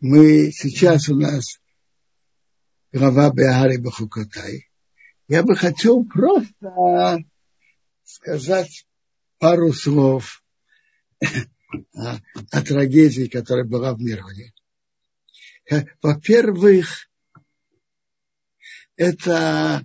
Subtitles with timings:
[0.00, 1.58] Мы сейчас у нас
[2.92, 4.70] глава Беари Бахукотай.
[5.26, 7.24] Я бы хотел просто
[8.04, 8.86] сказать
[9.38, 10.44] пару слов
[11.94, 12.18] о,
[12.52, 14.52] о трагедии, которая была в Мироне.
[16.00, 17.08] Во-первых,
[18.94, 19.84] это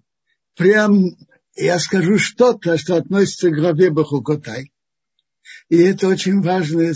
[0.55, 1.17] прям,
[1.55, 4.71] я скажу что-то, что относится к главе Бахукотай.
[5.69, 6.93] И это очень важный,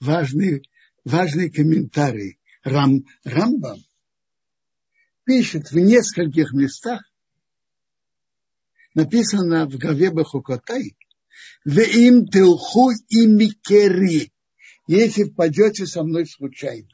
[0.00, 0.68] важный,
[1.04, 2.37] важный комментарий.
[2.64, 3.84] Рам, Рамбам
[5.24, 7.02] пишет в нескольких местах,
[8.94, 10.96] написано в главе Бахукотай,
[11.64, 14.32] им телху и микери,
[14.86, 16.88] если впадете со мной случайно.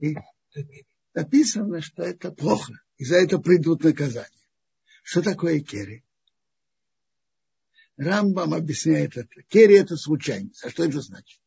[0.00, 0.16] И
[1.14, 4.28] написано, что это плохо, и за это придут наказания.
[5.02, 6.04] Что такое кери?
[7.96, 9.42] Рамбам объясняет это.
[9.48, 10.64] Кери это случайность.
[10.64, 11.40] А что это значит?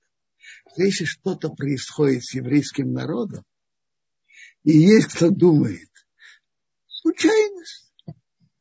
[0.75, 3.43] Если что-то происходит с еврейским народом,
[4.63, 5.89] и есть кто думает,
[6.87, 7.91] случайность,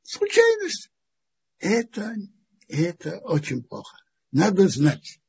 [0.02, 0.90] случайность,
[1.58, 2.14] это,
[2.68, 3.96] это очень плохо.
[4.32, 5.20] Надо знать,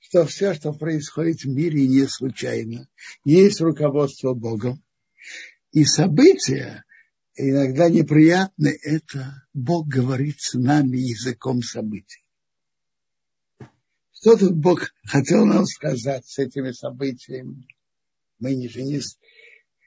[0.00, 2.88] что все, что происходит в мире, не случайно.
[3.24, 4.82] Есть руководство Богом.
[5.72, 6.84] И события,
[7.36, 12.24] иногда неприятны, это Бог говорит с нами языком событий.
[14.20, 17.66] Что тут Бог хотел нам сказать с этими событиями?
[18.38, 19.00] Мы не, не,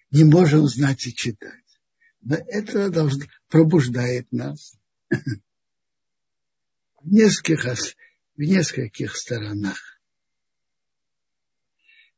[0.10, 1.52] не можем знать и читать.
[2.22, 4.76] Но это должно, пробуждает нас
[7.04, 7.96] в нескольких,
[8.36, 10.02] в нескольких сторонах.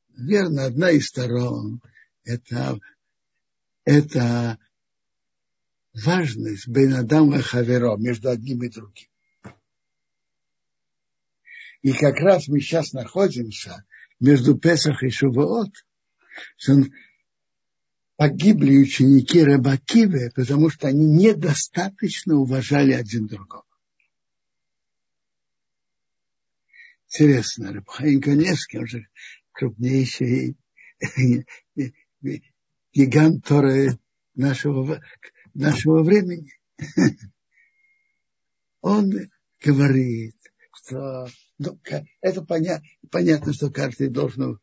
[0.10, 1.82] Наверное, одна из сторон
[2.24, 2.80] это,
[3.84, 4.58] это
[5.94, 9.10] важность Бенадам Хаверо между одним и другим.
[11.86, 13.86] И как раз мы сейчас находимся
[14.20, 15.70] между Песах и Шувоот,
[16.58, 16.84] что
[18.16, 23.68] погибли ученики Рабакивы, потому что они недостаточно уважали один другого.
[27.08, 29.08] Интересно, Рабхаим Каневский, он же
[29.52, 30.58] крупнейший
[32.94, 34.00] гигант Торы
[34.34, 35.04] нашего,
[35.54, 36.52] нашего времени.
[38.82, 39.12] Он
[39.64, 40.36] говорит,
[40.74, 41.28] что
[41.58, 41.80] ну,
[42.22, 44.60] это понятно, понятно, что каждый должен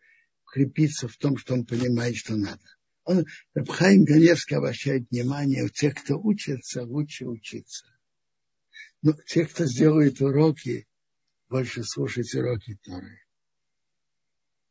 [0.46, 2.62] укрепиться в том, что он понимает, что надо
[3.04, 7.86] он, Рабхайм Ганевский обращает внимание, у тех, кто учится, лучше учиться.
[9.02, 10.86] Но те, кто сделает уроки,
[11.48, 13.20] больше слушать уроки Торы.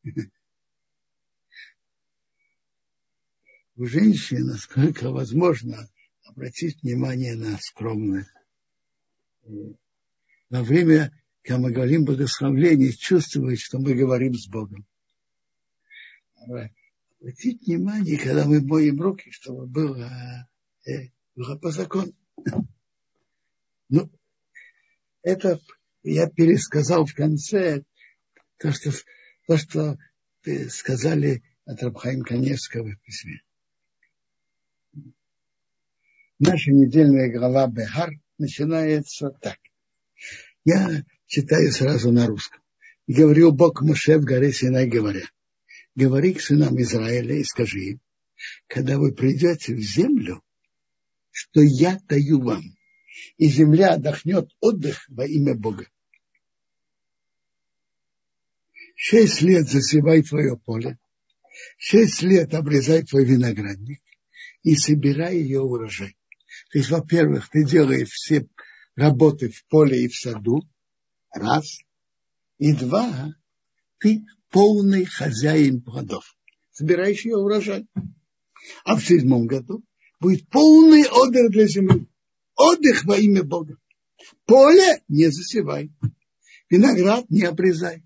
[3.75, 5.89] У женщин, насколько возможно,
[6.23, 8.29] обратить внимание на скромность.
[10.49, 11.11] Во время,
[11.43, 14.85] когда мы говорим благословление, чувствовать, что мы говорим с Богом
[17.21, 20.47] обратить внимание, когда мы моем руки, чтобы было,
[20.85, 22.13] э, было по закону.
[23.89, 24.09] Ну,
[25.21, 25.59] это
[26.03, 27.83] я пересказал в конце
[28.57, 28.91] то, что,
[29.47, 29.97] то, что
[30.69, 33.41] сказали от Рабхаим Каневского в письме.
[36.39, 38.09] Наша недельная глава Бехар
[38.39, 39.59] начинается так.
[40.65, 42.61] Я читаю сразу на русском.
[43.07, 45.23] И говорил Бог Моше в горе Синай, говоря–
[45.95, 48.01] говори к сынам Израиля и скажи им,
[48.67, 50.43] когда вы придете в землю,
[51.31, 52.63] что я даю вам,
[53.37, 55.87] и земля отдохнет отдых во имя Бога.
[58.95, 60.97] Шесть лет засевай твое поле,
[61.77, 64.01] шесть лет обрезай твой виноградник
[64.63, 66.15] и собирай ее урожай.
[66.71, 68.45] То есть, во-первых, ты делаешь все
[68.95, 70.61] работы в поле и в саду,
[71.33, 71.79] раз,
[72.57, 73.33] и два,
[73.99, 76.35] ты полный хозяин плодов.
[76.71, 77.87] Собираешь ее урожай.
[78.83, 79.83] А в седьмом году
[80.19, 82.07] будет полный отдых для земли.
[82.55, 83.77] Отдых во имя Бога.
[84.45, 85.91] Поле не засевай.
[86.69, 88.03] Виноград не обрезай.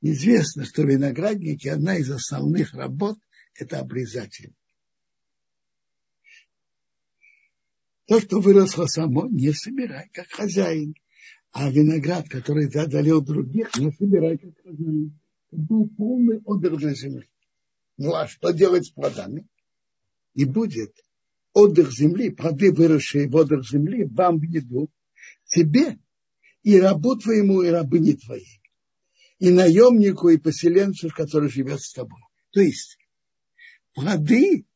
[0.00, 3.18] Известно, что виноградники, одна из основных работ,
[3.54, 4.54] это обрезатель.
[8.10, 10.96] То, что выросло само, не собирай, как хозяин.
[11.52, 15.16] А виноград, который ты одолел других, не собирай как хозяин.
[15.52, 17.30] Был полный отдых для земли.
[17.98, 19.46] Ну а что делать с плодами?
[20.34, 20.92] И будет
[21.52, 24.90] отдых земли, плоды, выросшие в отдых земли, вам в еду,
[25.46, 25.96] тебе
[26.64, 28.60] и рабу твоему, и рабыне твоей,
[29.38, 32.22] и наемнику, и поселенцу, который живет с тобой.
[32.50, 32.98] То есть
[33.94, 34.66] плоды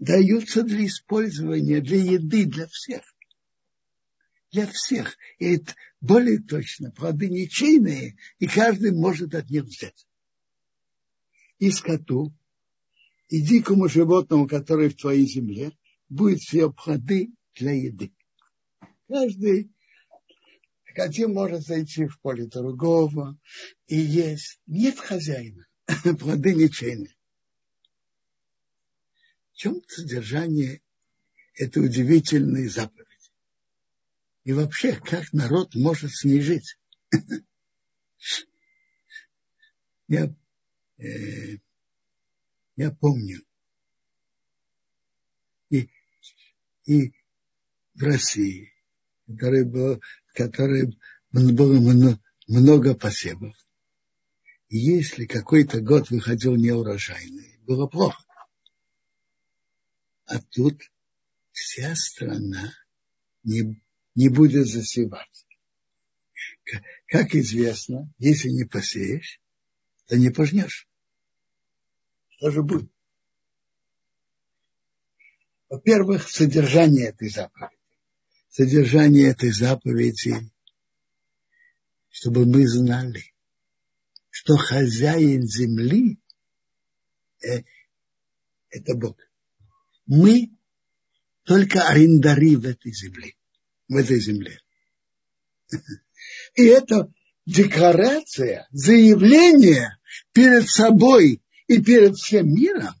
[0.00, 3.02] даются для использования, для еды, для всех
[4.50, 5.16] для всех.
[5.38, 10.06] И это более точно, плоды ничейные, и каждый может от них взять.
[11.58, 12.32] и скоту,
[13.28, 15.72] и дикому животному, который в твоей земле,
[16.08, 18.12] будет все плоды для еды.
[19.06, 19.70] Каждый
[20.96, 23.38] один может зайти в поле другого
[23.86, 24.58] и есть.
[24.66, 25.66] Нет хозяина.
[26.18, 27.14] Плоды ничейные.
[29.60, 30.80] В чем содержание
[31.52, 33.30] этой удивительной заповеди?
[34.44, 36.78] И вообще, как народ может с ней жить?
[40.08, 40.34] Я,
[40.96, 41.58] э,
[42.76, 43.42] я помню,
[45.68, 45.90] и,
[46.86, 47.12] и
[47.92, 48.72] в России,
[49.26, 50.98] который был, в которой
[51.32, 52.16] было
[52.48, 53.54] много, посевов.
[54.70, 58.24] Если какой-то год выходил неурожайный, было плохо.
[60.30, 60.80] А тут
[61.50, 62.72] вся страна
[63.42, 63.82] не,
[64.14, 65.46] не будет засевать.
[67.08, 69.40] Как известно, если не посеешь,
[70.06, 70.88] то не пожнешь.
[72.28, 72.92] Что же будет?
[75.68, 77.76] Во-первых, содержание этой заповеди.
[78.50, 80.48] Содержание этой заповеди,
[82.08, 83.34] чтобы мы знали,
[84.30, 86.20] что хозяин земли
[87.42, 87.64] э,
[88.70, 89.16] это Бог.
[90.10, 90.50] Мы
[91.44, 93.36] только арендари в этой земле,
[93.86, 94.58] в этой земле.
[96.56, 97.12] И это
[97.46, 99.98] декларация, заявление
[100.32, 102.92] перед собой и перед всем миром,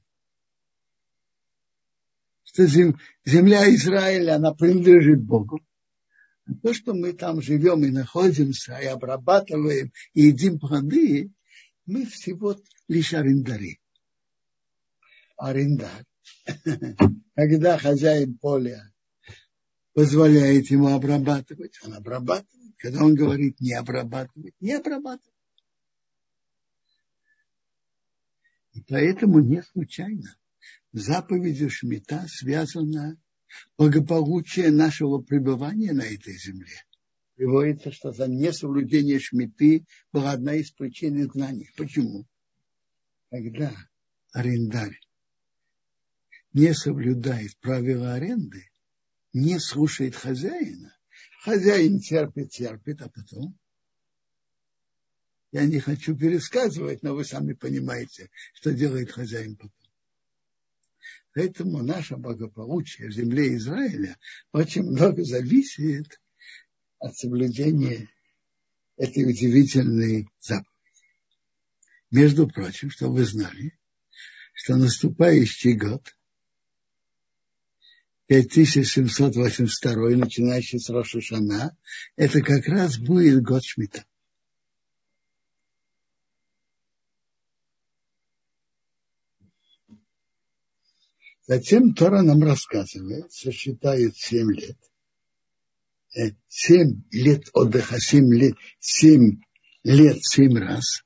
[2.44, 5.60] что земля Израиля, она принадлежит Богу.
[6.62, 11.32] То, что мы там живем и находимся, и обрабатываем, и едим плоды,
[11.86, 12.56] мы всего
[12.86, 13.80] лишь арендари.
[15.36, 16.06] Арендар.
[17.34, 18.92] Когда хозяин поля
[19.92, 22.74] позволяет ему обрабатывать, он обрабатывает.
[22.76, 25.34] Когда он говорит не обрабатывать, не обрабатывает.
[28.72, 30.36] И поэтому не случайно
[30.92, 33.18] заповедью Шмита связано
[33.76, 36.84] благополучие нашего пребывания на этой земле.
[37.34, 41.70] Приводится, что за несоблюдение Шмиты была одна из причин изгнания.
[41.76, 42.26] Почему?
[43.30, 43.74] Когда
[44.32, 44.98] арендарь
[46.52, 48.70] не соблюдает правила аренды,
[49.32, 50.96] не слушает хозяина,
[51.42, 53.56] хозяин терпит, терпит, а потом
[55.52, 59.72] я не хочу пересказывать, но вы сами понимаете, что делает хозяин потом.
[61.32, 64.16] Поэтому наше благополучие в земле Израиля
[64.52, 66.20] очень много зависит
[66.98, 68.08] от соблюдения
[68.96, 70.66] этой удивительной заповеди.
[72.10, 73.78] Между прочим, чтобы вы знали,
[74.52, 76.16] что наступающий год,
[78.30, 81.76] 5782, начинающий с Рошашана,
[82.14, 84.04] это как раз будет год Шмита.
[91.44, 94.78] Затем Тора нам рассказывает, что считают семь лет.
[96.16, 99.40] Э, семь лет отдыха, семь лет, семь
[99.82, 101.02] лет семь раз.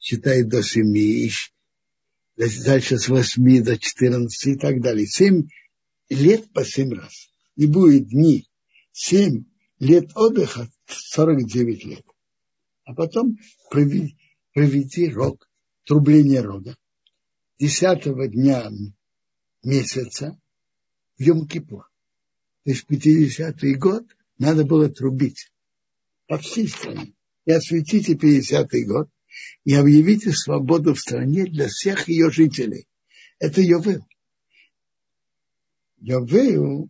[0.00, 1.30] Считает до семи,
[2.64, 5.06] дальше с восьми до четырнадцати и так далее.
[5.06, 5.48] Семь
[6.08, 7.30] лет по семь раз.
[7.56, 8.46] И будет дни
[8.92, 9.44] семь
[9.78, 12.04] лет отдыха, сорок девять лет.
[12.84, 13.38] А потом
[13.70, 14.16] проведи,
[14.52, 15.48] проведи рог,
[15.84, 16.76] трубление рога
[17.58, 18.70] десятого дня
[19.62, 20.40] месяца
[21.18, 21.82] в Йом-Кипур.
[22.64, 24.04] То есть 50-й год
[24.38, 25.52] надо было трубить
[26.26, 27.14] по всей стране.
[27.44, 29.10] И осветите 50-й год
[29.64, 32.86] и объявите свободу в стране для всех ее жителей.
[33.38, 34.06] Это Йовел.
[35.98, 36.88] Йовел,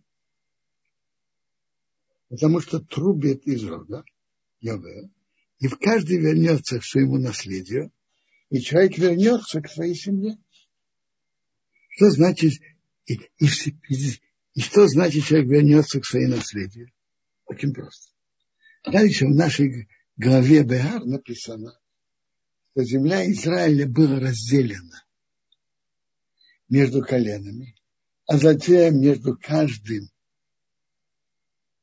[2.29, 4.03] потому что трубит из рога,
[4.59, 5.11] Йовел,
[5.59, 7.91] и в каждый вернется к своему наследию,
[8.49, 10.37] и человек вернется к своей семье.
[11.89, 12.53] Что значит,
[13.05, 13.45] и, и,
[13.89, 14.21] и,
[14.53, 16.89] и что значит человек вернется к своей наследию?
[17.45, 18.13] Очень просто.
[18.85, 21.77] Дальше в нашей главе Беар написано,
[22.71, 25.03] что земля Израиля была разделена
[26.69, 27.75] между коленами,
[28.27, 30.09] а затем между каждым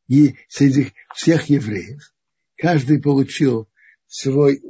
[0.06, 2.14] и среди всех евреев
[2.56, 3.68] каждый получил
[4.06, 4.62] свой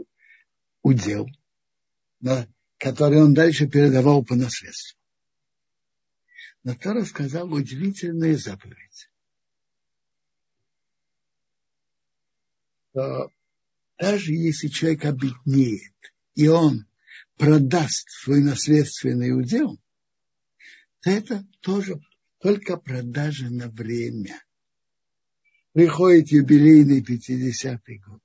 [0.82, 1.28] удел,
[2.78, 4.98] который он дальше передавал по наследству.
[6.64, 9.08] Но Тора сказал удивительную заповедь.
[12.90, 13.30] Что
[13.98, 15.94] даже если человек обеднеет,
[16.34, 16.86] и он
[17.36, 19.78] продаст свой наследственный удел,
[21.00, 22.00] то это тоже
[22.38, 24.42] только продажа на время.
[25.72, 28.22] Приходит юбилейный 50-й год.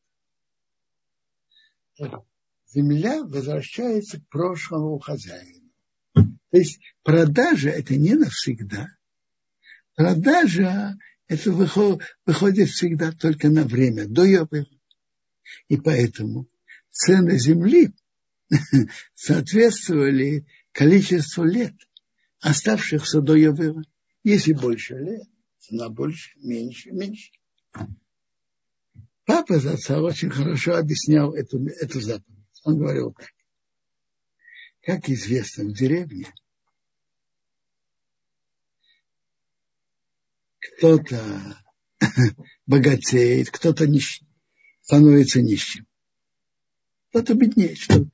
[2.67, 5.71] земля возвращается к прошлому хозяину.
[6.13, 8.89] То есть продажа это не навсегда.
[9.95, 14.47] Продажа это выходит, всегда только на время, до ее
[15.67, 16.47] И поэтому
[16.91, 17.93] цены земли
[19.15, 21.75] соответствовали количеству лет,
[22.39, 23.83] оставшихся до Йовела.
[24.23, 25.27] Если больше лет,
[25.59, 27.31] цена больше, меньше, меньше.
[29.25, 32.61] Папа отца очень хорошо объяснял эту, эту заповедь.
[32.63, 33.29] Он говорил так.
[34.81, 36.33] Как известно в деревне,
[40.59, 41.57] кто-то
[42.65, 44.21] богатеет, кто-то нищ...
[44.83, 45.87] становится нищим.
[47.09, 48.05] Кто-то беднеет, что,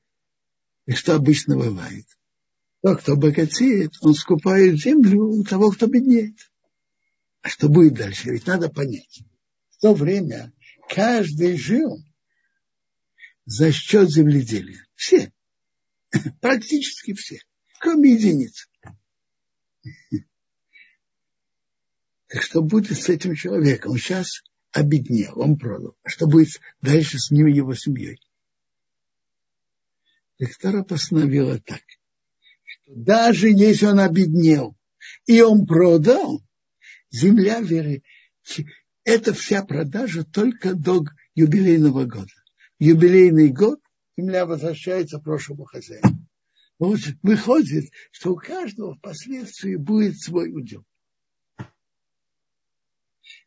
[0.85, 2.05] и что обычно бывает.
[2.81, 6.51] Тот, кто богатеет, он скупает землю у того, кто беднеет.
[7.41, 8.29] А что будет дальше?
[8.29, 9.21] Ведь надо понять.
[9.71, 10.53] В то время
[10.89, 11.97] каждый жил
[13.45, 14.85] за счет земледелия.
[14.95, 15.33] Все.
[16.41, 17.39] Практически все.
[17.79, 18.69] Кроме единиц.
[22.27, 23.97] Так что будет с этим человеком?
[23.97, 25.95] Сейчас обеднел, он продал.
[26.03, 28.19] А что будет дальше с ним и его семьей?
[30.37, 31.81] Так постановила так,
[32.63, 34.75] что даже если он обеднел
[35.25, 36.41] и он продал,
[37.11, 38.03] земля веры,
[39.03, 41.03] это вся продажа только до
[41.35, 42.31] юбилейного года.
[42.79, 43.79] Юбилейный год
[44.17, 46.25] земля возвращается прошлому хозяину.
[46.77, 50.85] Вот выходит, что у каждого впоследствии будет свой удел.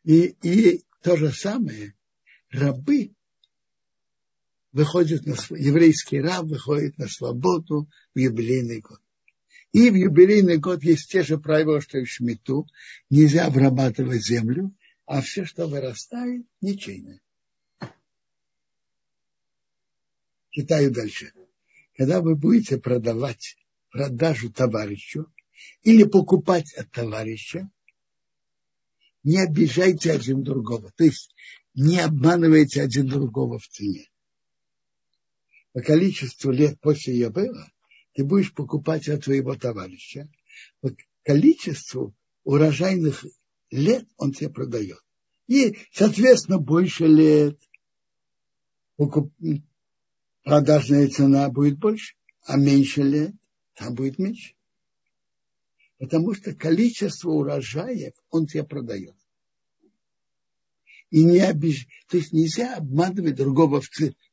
[0.05, 1.95] И, и то же самое,
[2.51, 3.13] рабы
[4.73, 9.01] выходят на еврейский раб выходит на свободу в юбилейный год.
[9.73, 12.67] И в юбилейный год есть те же правила, что и в Шмиту.
[13.11, 14.75] Нельзя обрабатывать землю,
[15.07, 17.21] а все, что вырастает, ничейное.
[20.51, 21.33] Читаю дальше.
[21.97, 23.57] Когда вы будете продавать
[23.91, 25.33] продажу товарищу
[25.83, 27.71] или покупать от товарища,
[29.25, 30.93] не обижайте один другого.
[30.97, 31.35] То есть
[31.75, 34.09] не обманывайте один другого в цене.
[35.73, 37.71] По количеству лет после было,
[38.15, 40.29] ты будешь покупать от твоего товарища.
[40.81, 42.15] По количеству
[42.45, 43.25] урожайных
[43.71, 45.01] лет он тебе продает.
[45.47, 47.59] И, соответственно, больше лет
[48.97, 49.33] покуп...
[50.43, 53.33] продажная цена будет больше, а меньше лет
[53.75, 54.55] там будет меньше
[56.03, 59.15] потому что количество урожаев он тебе продает.
[61.11, 61.87] И не обиж...
[62.09, 63.81] То есть нельзя обманывать другого,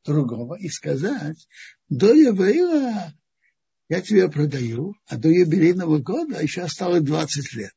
[0.04, 1.48] другого и сказать,
[1.88, 3.16] до Еврея
[3.88, 7.74] я тебе продаю, а до юбилейного года еще осталось 20 лет.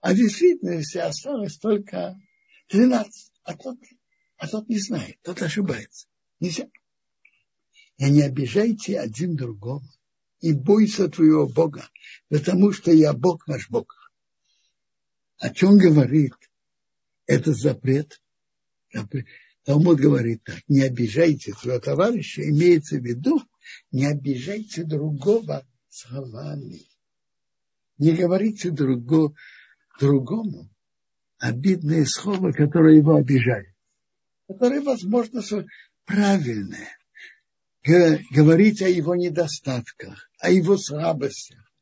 [0.00, 2.20] А действительно, если осталось только
[2.70, 3.78] 13, а тот,
[4.36, 6.08] а тот не знает, тот ошибается.
[6.40, 6.66] Нельзя.
[7.98, 9.84] И не обижайте один другого
[10.40, 11.88] и бойся твоего Бога,
[12.28, 14.12] потому что я Бог наш Бог.
[15.38, 16.34] О чем говорит
[17.26, 18.20] этот запрет?
[19.64, 23.42] Талмуд говорит так, не обижайте своего товарища, имеется в виду,
[23.92, 26.86] не обижайте другого словами.
[27.98, 29.34] Не говорите друго,
[30.00, 30.70] другому
[31.38, 33.74] обидные слова, которые его обижают,
[34.46, 35.42] которые, возможно,
[36.06, 36.97] правильные
[37.88, 41.72] говорить о его недостатках, о его слабостях.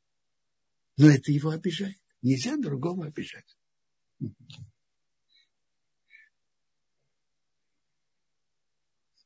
[0.96, 1.98] Но это его обижает.
[2.22, 3.56] Нельзя другого обижать.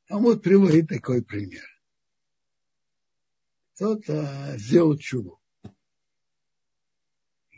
[0.08, 1.64] А вот приводит такой пример.
[3.75, 5.37] Кто-то сделал чудо.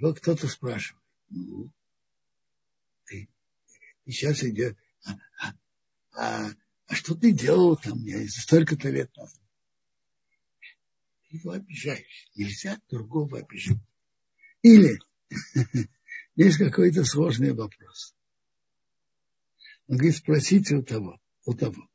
[0.00, 1.71] Вот кто-то спрашивает, ну,
[3.05, 3.29] ты,
[4.05, 5.55] сейчас идет, а,
[6.14, 6.50] а,
[6.93, 9.41] а что ты делал там мне столько-то лет назад?
[11.31, 12.29] Ты его обижаешь.
[12.35, 13.79] Нельзя другого обижать.
[14.61, 14.99] Или
[16.37, 18.15] есть какой-то сложный вопрос.
[19.89, 21.89] Он говорит, спросите у того, у того.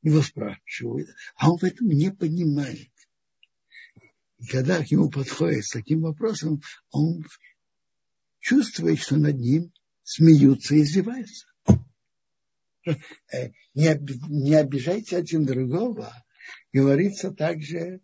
[0.00, 2.90] Его спрашивают, а он в этом не понимает.
[4.38, 7.22] И когда к нему подходит с таким вопросом, он
[8.40, 9.74] чувствует, что над ним
[10.04, 11.51] смеются и издеваются.
[12.84, 13.98] Э, не,
[14.28, 16.12] не обижайте один другого.
[16.72, 18.00] Говорится также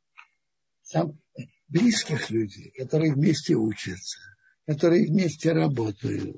[0.83, 1.21] сам,
[1.69, 4.19] близких людей, которые вместе учатся,
[4.67, 6.37] которые вместе работают.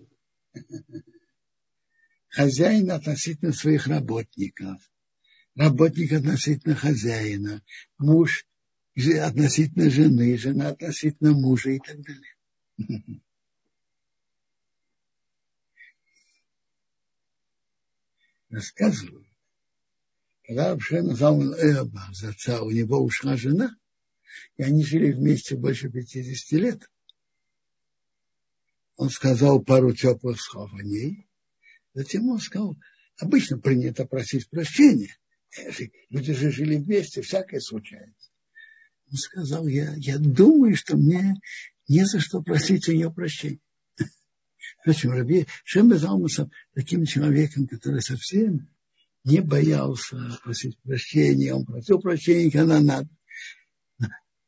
[2.29, 4.81] Хозяин относительно своих работников,
[5.57, 7.63] работник относительно хозяина,
[7.99, 8.47] муж
[8.97, 13.21] относительно жены, жена относительно мужа и так далее.
[18.51, 19.27] рассказывают,
[20.43, 23.77] Когда Шем Залман Эба, отца, у него ушла жена,
[24.57, 26.91] и они жили вместе больше 50 лет.
[28.97, 31.27] Он сказал пару теплых слов о ней.
[31.95, 32.77] Затем он сказал,
[33.19, 35.17] обычно принято просить прощения.
[36.11, 38.31] Люди же жили вместе, всякое случается.
[39.11, 41.35] Он сказал, я, я думаю, что мне
[41.89, 43.61] не за что просить у нее прощения.
[44.81, 48.69] Впрочем, Раби Шем Залмусом таким человеком, который совсем
[49.25, 53.09] не боялся просить прощения, он просил прощения, когда надо.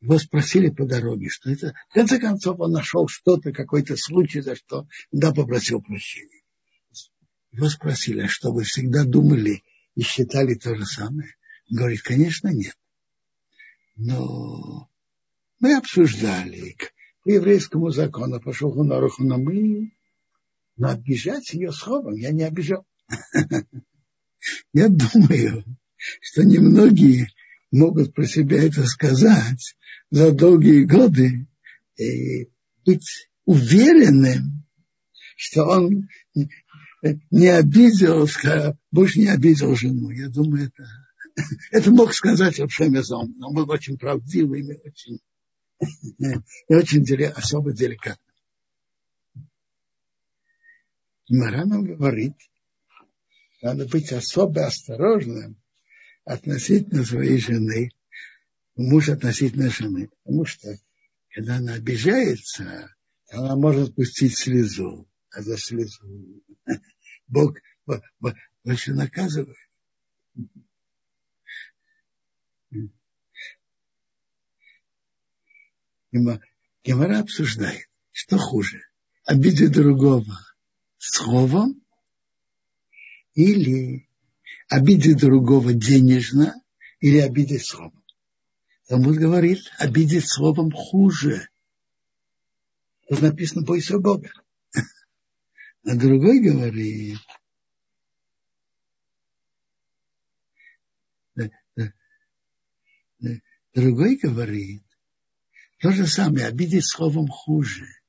[0.01, 1.75] Его спросили по дороге, что это.
[1.91, 6.43] В конце концов, он нашел что-то, какой-то случай, за что да попросил прощения.
[7.53, 9.62] Его спросили, а что вы всегда думали
[9.95, 11.37] и считали то же самое?
[11.71, 12.77] Он говорит, конечно, нет.
[13.95, 14.91] Но
[15.61, 16.77] мы обсуждали
[17.23, 19.93] по еврейскому закону, пошел на руку, но мы
[20.83, 22.85] но обижать ее словом я не обижал.
[24.73, 25.65] Я думаю,
[26.21, 27.29] что немногие
[27.71, 29.77] могут про себя это сказать
[30.11, 31.47] за долгие годы
[31.97, 32.49] и
[32.85, 34.65] быть уверенным,
[35.37, 36.09] что он
[37.31, 38.27] не обидел,
[38.91, 40.11] Буш не обидел жену.
[40.11, 40.89] Я думаю, это,
[41.71, 43.37] это мог сказать Абшемезон.
[43.41, 45.21] Он был очень правдивый и очень,
[46.69, 48.32] и очень особо деликатный.
[51.29, 52.35] Марана говорит,
[53.62, 55.57] надо быть особо осторожным
[56.25, 57.91] относительно своей жены,
[58.76, 60.11] муж относительно жены.
[60.25, 60.76] Потому что,
[61.31, 62.95] когда она обижается,
[63.31, 66.43] она может пустить слезу, а за слезу
[67.29, 67.57] Бог
[68.64, 69.57] больше наказывает.
[76.85, 78.83] Гемора обсуждает, что хуже,
[79.25, 80.26] обидеть другого
[81.02, 81.82] словом
[83.35, 84.09] или
[84.68, 86.54] обидеть другого денежно,
[87.00, 88.04] или обидеть словом.
[88.87, 91.49] Талмуд говорит, обидеть словом хуже.
[93.09, 94.30] Тут написано, бойся Бога.
[95.84, 97.19] А другой говорит,
[103.75, 104.84] другой говорит,
[105.80, 108.01] то же самое, обидеть словом хуже.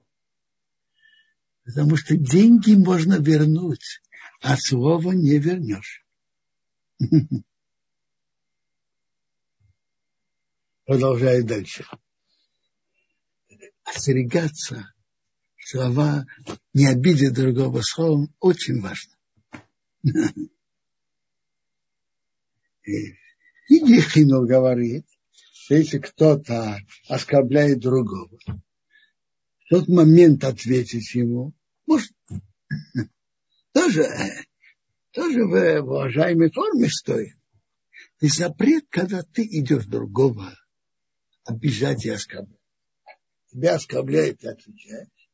[1.66, 4.02] Потому что деньги можно вернуть,
[4.42, 6.06] а слово не вернешь.
[10.86, 11.86] Продолжаю дальше.
[13.84, 14.94] Остерегаться
[15.58, 16.26] слова,
[16.74, 19.14] не обидеть другого словом, очень важно.
[22.86, 23.16] И
[23.70, 25.06] Ехинов говорит,
[25.54, 28.38] что если кто-то оскорбляет другого,
[29.66, 31.54] в тот момент ответить ему,
[31.86, 32.12] может,
[33.74, 34.06] тоже,
[35.12, 37.38] тоже в уважаемой форме стоит.
[38.20, 40.54] И запрет, когда ты идешь другого,
[41.46, 42.60] обижать и оскорблять.
[43.52, 45.30] Тебя оскорбляет и отвечаешь.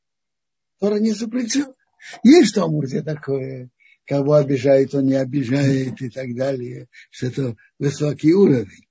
[0.80, 1.76] Тора не запретил.
[2.24, 3.70] Есть что где такое,
[4.06, 8.88] кого обижает, он не обижает и так далее, что это высокий уровень.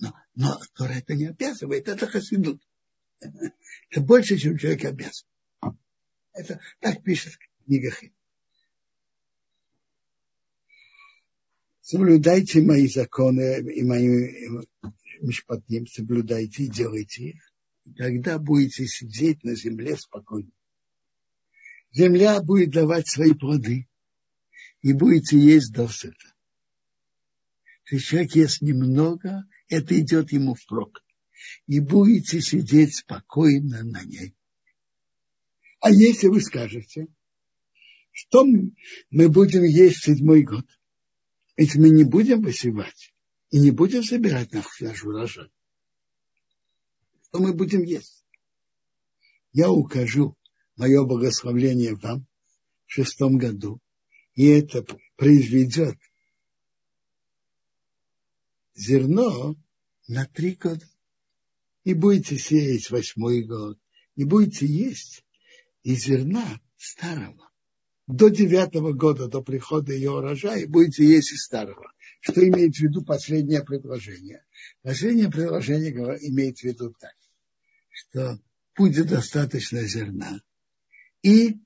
[0.00, 2.60] Но, но Тора это не обязывает, это хасидут.
[3.20, 5.26] Это больше, чем человек обязан.
[6.32, 8.12] Это так пишет книга Хин.
[11.82, 14.48] Соблюдайте мои законы и мои
[15.20, 17.52] мишпатим, соблюдайте и делайте их.
[17.96, 20.50] Тогда будете сидеть на земле спокойно.
[21.92, 23.88] Земля будет давать свои плоды,
[24.82, 26.34] и будете есть досыта.
[27.90, 31.02] Если человек ест немного, это идет ему впрок
[31.66, 34.34] и будете сидеть спокойно на ней.
[35.80, 37.06] А если вы скажете,
[38.12, 38.44] что
[39.10, 40.66] мы будем есть седьмой год,
[41.56, 43.14] ведь мы не будем высевать
[43.50, 45.50] и не будем собирать наш, наш урожай,
[47.24, 48.24] что мы будем есть?
[49.52, 50.36] Я укажу
[50.76, 52.26] мое благословление вам
[52.86, 53.80] в шестом году,
[54.34, 54.84] и это
[55.16, 55.98] произведет
[58.74, 59.56] зерно
[60.08, 60.86] на три года
[61.90, 63.76] и будете сеять восьмой год,
[64.14, 65.24] и будете есть
[65.82, 67.50] из зерна старого.
[68.06, 71.92] До девятого года, до прихода ее урожая, будете есть из старого.
[72.20, 74.44] Что имеет в виду последнее предложение?
[74.82, 75.90] Последнее предложение
[76.28, 77.14] имеет в виду так,
[77.90, 78.38] что
[78.76, 80.40] будет достаточно зерна.
[81.22, 81.58] И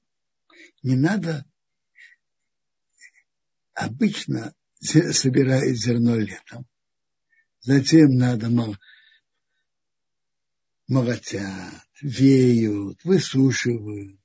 [0.83, 1.45] не надо
[3.75, 6.67] обычно собирать зерно летом.
[7.61, 8.49] Затем надо
[10.89, 14.19] молотят, веют, высушивают.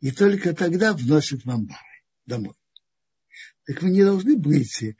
[0.00, 2.54] И только тогда вносят в амбары домой.
[3.66, 4.94] Так вы не должны быть э,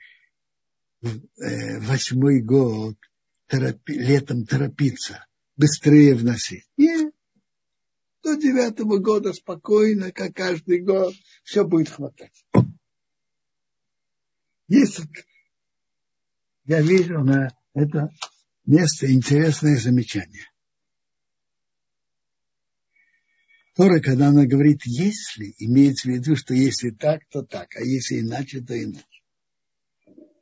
[1.79, 2.97] восьмой год
[3.47, 5.25] торопи, летом торопиться,
[5.57, 6.65] быстрее вносить.
[6.77, 7.13] Нет.
[8.23, 12.45] До девятого года спокойно, как каждый год, все будет хватать.
[14.69, 15.01] Есть,
[16.63, 18.09] я вижу на это
[18.65, 20.45] место интересное замечание.
[23.75, 28.19] Тора, когда она говорит «если», имеется в виду, что если так, то так, а если
[28.19, 29.07] иначе, то иначе.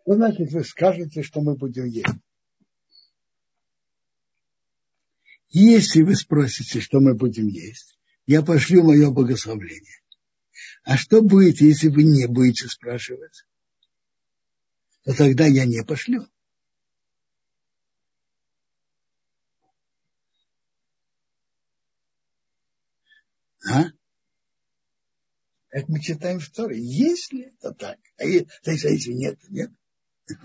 [0.04, 2.08] Что значит, вы скажете, что мы будем есть?
[5.50, 10.02] Если вы спросите, что мы будем есть, я пошлю мое благословление.
[10.84, 13.46] А что будет, если вы не будете спрашивать?
[15.04, 16.28] То тогда я не пошлю.
[23.69, 23.86] А?
[25.69, 26.78] Как мы читаем в Торе.
[26.80, 29.71] Если это так, а если нет, нет.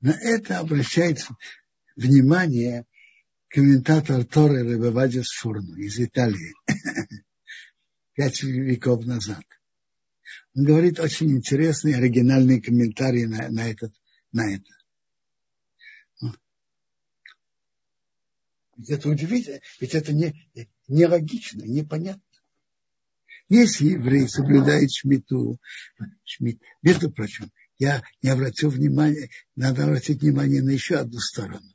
[0.00, 1.36] На это обращается
[1.96, 2.86] внимание
[3.48, 6.54] комментатор Торы Рабавадис Фурну из Италии
[8.14, 9.44] пять веков назад.
[10.54, 13.92] Он говорит очень интересный, оригинальный комментарий на, на, этот,
[14.32, 14.70] на это.
[18.76, 20.34] Ведь это удивительно, ведь это не,
[20.86, 22.22] не логично, непонятно.
[23.48, 25.58] Если еврей соблюдает шмиту,
[26.24, 31.66] шмит, между прочим, я не обратил внимания, надо обратить внимание на еще одну сторону.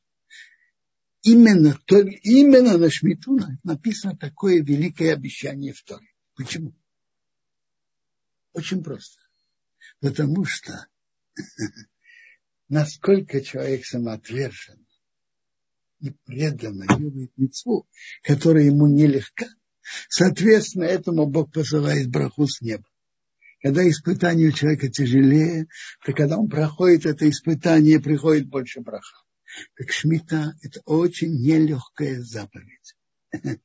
[1.24, 6.08] Именно, то, именно на шмиту написано такое великое обещание в Торе.
[6.36, 6.76] Почему?
[8.52, 9.22] Очень просто.
[10.00, 10.88] Потому что
[12.68, 14.86] насколько человек самоотвержен
[16.02, 17.88] и преданно делает мецву,
[18.22, 19.48] которая ему нелегка,
[20.10, 22.86] Соответственно, этому Бог посылает браху с неба.
[23.62, 25.68] Когда испытание у человека тяжелее,
[26.06, 29.24] то когда он проходит это испытание, приходит больше браха.
[29.78, 32.96] Так шмита– это очень нелегкая заповедь.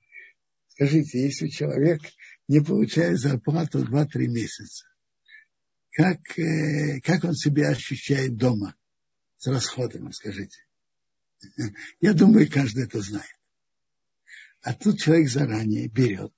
[0.68, 2.00] Скажите, если человек
[2.46, 4.87] не получает зарплату 2-3 месяца,
[5.90, 8.76] как, э, как он себя ощущает дома
[9.38, 10.59] с расходами, скажите?
[12.00, 13.38] Я думаю, каждый это знает.
[14.62, 16.33] А тут человек заранее берет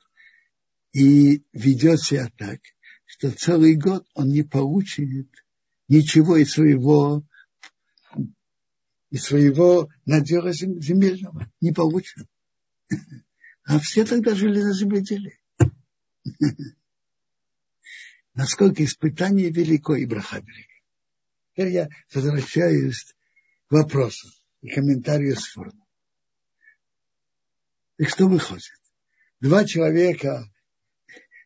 [0.92, 2.60] и ведет себя так,
[3.04, 5.28] что целый год он не получит
[5.88, 7.24] ничего из своего,
[9.10, 11.50] из своего надела земельного.
[11.60, 12.26] Не получит.
[13.64, 15.38] А все тогда жили на земледелии.
[18.34, 20.74] Насколько испытание велико и браха велика.
[21.52, 23.14] Теперь я возвращаюсь
[23.68, 24.28] к вопросу
[24.60, 25.56] и комментарию с
[28.00, 28.80] И что выходит?
[29.40, 30.50] Два человека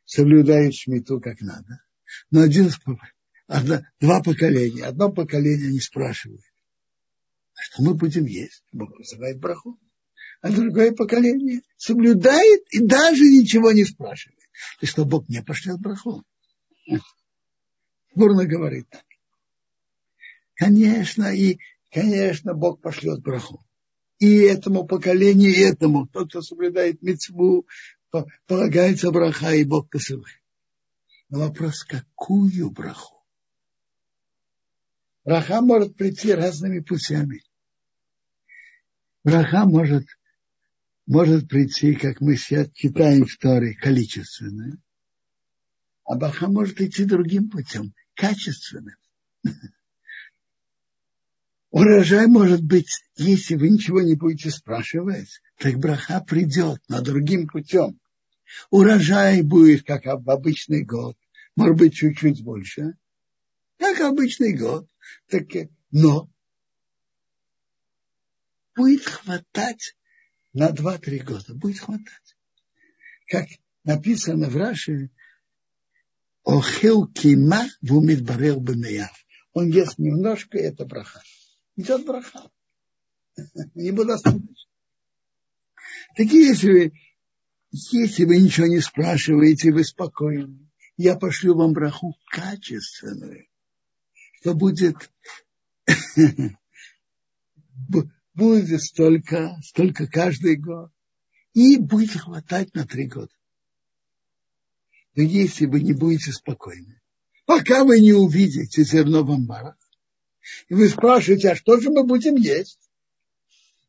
[0.04, 1.80] соблюдают шмиту как надо,
[2.30, 2.70] но один,
[3.48, 6.44] одно, два поколения, одно поколение не спрашивает,
[7.54, 8.62] а что мы будем есть?
[8.70, 9.80] Бог вызывает браху.
[10.42, 14.38] А другое поколение соблюдает и даже ничего не спрашивает.
[14.80, 16.22] И что Бог не пошлет браху.
[18.14, 19.04] Бурно говорит так.
[20.54, 21.58] Конечно, и,
[21.90, 23.66] конечно, Бог пошлет браху
[24.18, 26.06] и этому поколению, и этому.
[26.06, 27.66] Тот, кто соблюдает мецву,
[28.46, 30.40] полагается браха, и Бог посылает.
[31.28, 33.24] Но вопрос, какую браху?
[35.24, 37.42] Браха может прийти разными путями.
[39.24, 40.06] Браха может,
[41.06, 44.78] может прийти, как мы сейчас читаем в Торе, количественно.
[46.04, 48.96] А браха может идти другим путем, качественным.
[51.74, 57.98] Урожай может быть, если вы ничего не будете спрашивать, так браха придет, но другим путем.
[58.70, 61.18] Урожай будет, как в обычный год,
[61.56, 62.96] может быть, чуть-чуть больше,
[63.76, 64.88] как обычный год.
[65.28, 65.46] Так,
[65.90, 66.30] но
[68.76, 69.96] будет хватать
[70.52, 72.36] на 2-3 года, будет хватать.
[73.26, 73.48] Как
[73.82, 75.10] написано в Раше,
[76.44, 79.26] Охел кима в умидбарел бенеяв.
[79.54, 81.20] Он ест немножко, и это браха
[81.76, 82.50] идет браха.
[83.74, 84.54] Ему достаточно.
[86.16, 86.92] Так если вы,
[87.70, 93.48] если вы ничего не спрашиваете, вы спокойны, я пошлю вам браху качественную,
[94.40, 95.10] что будет,
[98.34, 100.92] будет столько, столько каждый год,
[101.52, 103.32] и будет хватать на три года.
[105.16, 107.00] Но если вы не будете спокойны,
[107.44, 109.76] пока вы не увидите зерно в амбарах,
[110.68, 112.90] и вы спрашиваете, а что же мы будем есть?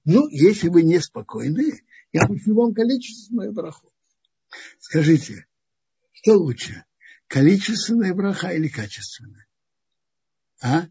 [0.03, 3.91] Ну, если вы неспокойны, я пошлю вам количественную браху.
[4.79, 5.47] Скажите,
[6.13, 6.85] что лучше,
[7.27, 9.47] количественная браха или качественная?
[10.61, 10.87] А?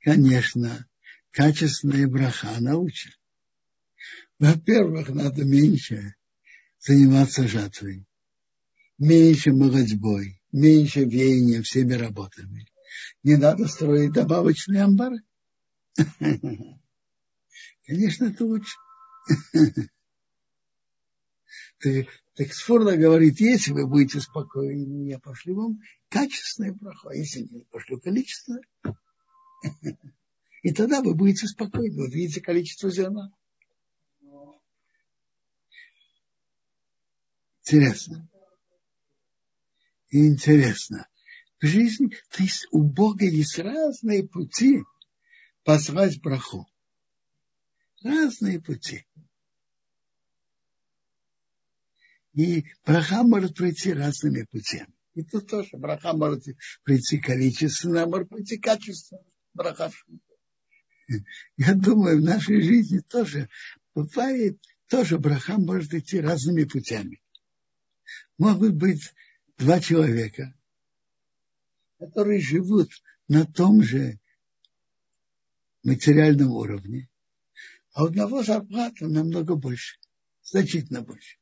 [0.00, 0.86] Конечно,
[1.30, 3.18] качественная браха научит.
[4.38, 6.14] Во-первых, надо меньше
[6.80, 8.06] заниматься жатвой,
[8.98, 12.66] меньше молодьбой, меньше веянием всеми работами.
[13.22, 15.22] Не надо строить добавочные амбары.
[17.86, 18.76] Конечно, это лучше.
[21.80, 28.00] Так, Сфорда говорит, если вы будете спокойны, я пошлю вам качественное браху, если нет, пошлю
[28.00, 28.62] количественное.
[30.62, 31.96] И тогда вы будете спокойны.
[31.96, 33.32] Вот видите количество зерна.
[37.68, 38.26] Интересно.
[40.10, 41.06] Интересно.
[41.60, 44.82] В жизни, то есть у Бога есть разные пути
[45.64, 46.66] позвать браху.
[48.02, 49.04] Разные пути.
[52.32, 54.94] И браха может прийти разными путями.
[55.12, 56.44] И тут тоже браха может
[56.84, 59.20] прийти количественно, а может прийти качественно.
[59.52, 59.92] Браха.
[61.58, 63.50] Я думаю, в нашей жизни тоже
[63.94, 67.20] бывает, тоже браха может идти разными путями.
[68.38, 69.12] Могут быть
[69.56, 70.54] два человека,
[71.98, 72.90] которые живут
[73.26, 74.18] на том же
[75.82, 77.08] материальном уровне,
[77.92, 79.98] а одного зарплата намного больше,
[80.42, 81.38] значительно больше.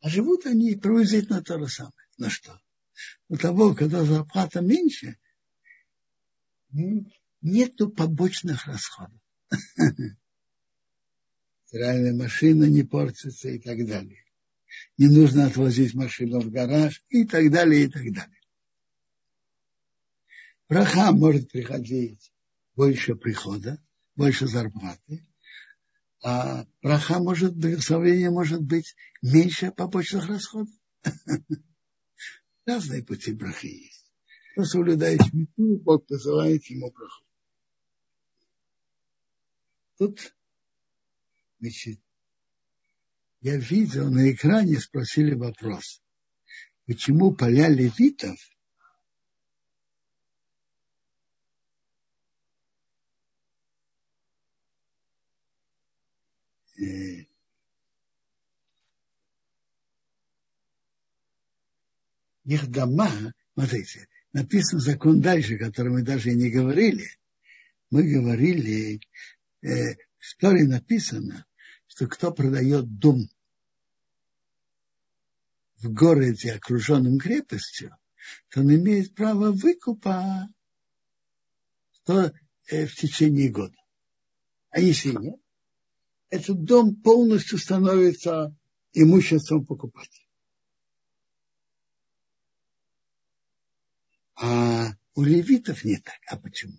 [0.00, 1.94] А живут они приблизительно то же самое.
[2.18, 2.60] На что?
[3.28, 5.18] У того, когда зарплата меньше,
[7.40, 9.20] нету побочных расходов.
[11.66, 14.25] Стиральная машина не портится и так далее.
[14.98, 18.40] Не нужно отвозить машину в гараж и так далее, и так далее.
[20.68, 22.32] Браха может приходить
[22.74, 23.82] больше прихода,
[24.16, 25.24] больше зарплаты,
[26.22, 30.74] а браха может, благословение может быть меньше побочных расходов.
[32.66, 34.12] Разные пути брахи есть.
[34.52, 37.24] Кто соблюдает мету, Бог посылает ему браху.
[39.98, 40.36] Тут,
[41.60, 42.00] значит,
[43.46, 46.02] я видел на экране, спросили вопрос,
[46.84, 48.36] почему поля левитов
[62.44, 67.08] их дома, смотрите, написан закон дальше, который мы даже и не говорили.
[67.90, 69.00] Мы говорили,
[69.62, 71.46] э, в истории написано,
[71.86, 73.28] что кто продает дом
[75.78, 77.96] в городе, окруженном крепостью,
[78.50, 80.48] то он имеет право выкупа
[82.04, 82.32] то,
[82.68, 83.76] э, в течение года.
[84.70, 85.40] А если нет,
[86.30, 88.56] этот дом полностью становится
[88.92, 90.26] имуществом покупателя.
[94.34, 96.18] А у левитов не так.
[96.26, 96.76] А почему?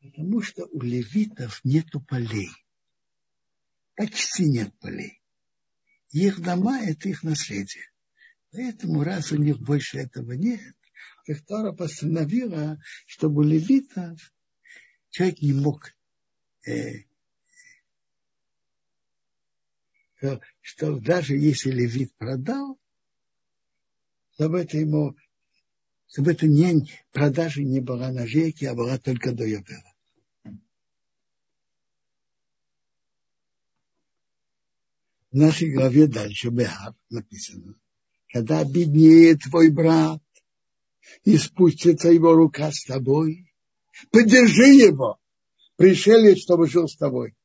[0.00, 2.50] Потому что у левитов нету полей.
[3.94, 5.17] Почти нет полей.
[6.10, 7.84] Их дома– это их наследие.
[8.50, 10.74] Поэтому, раз у них больше этого нет,
[11.46, 14.18] Тора постановила, чтобы левитов
[15.10, 15.94] человек не мог
[16.66, 17.04] э,
[20.60, 22.78] что даже если левит продал,
[24.34, 25.16] чтобы это ему,
[26.08, 29.87] чтобы это не продажа не была на жеке, а была только до Йовела.
[35.38, 37.76] В нашей главе дальше, Бехар, написано,
[38.32, 40.20] когда беднеет твой брат,
[41.22, 43.48] и спустится его рука с тобой,
[44.10, 45.20] поддержи его,
[45.76, 47.36] пришелец, чтобы жил с тобой.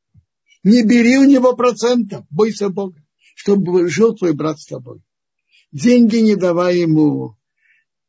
[0.63, 2.99] Не бери у него процентов, бойся Бога,
[3.35, 5.03] чтобы жил твой брат с тобой.
[5.71, 7.37] Деньги не давай ему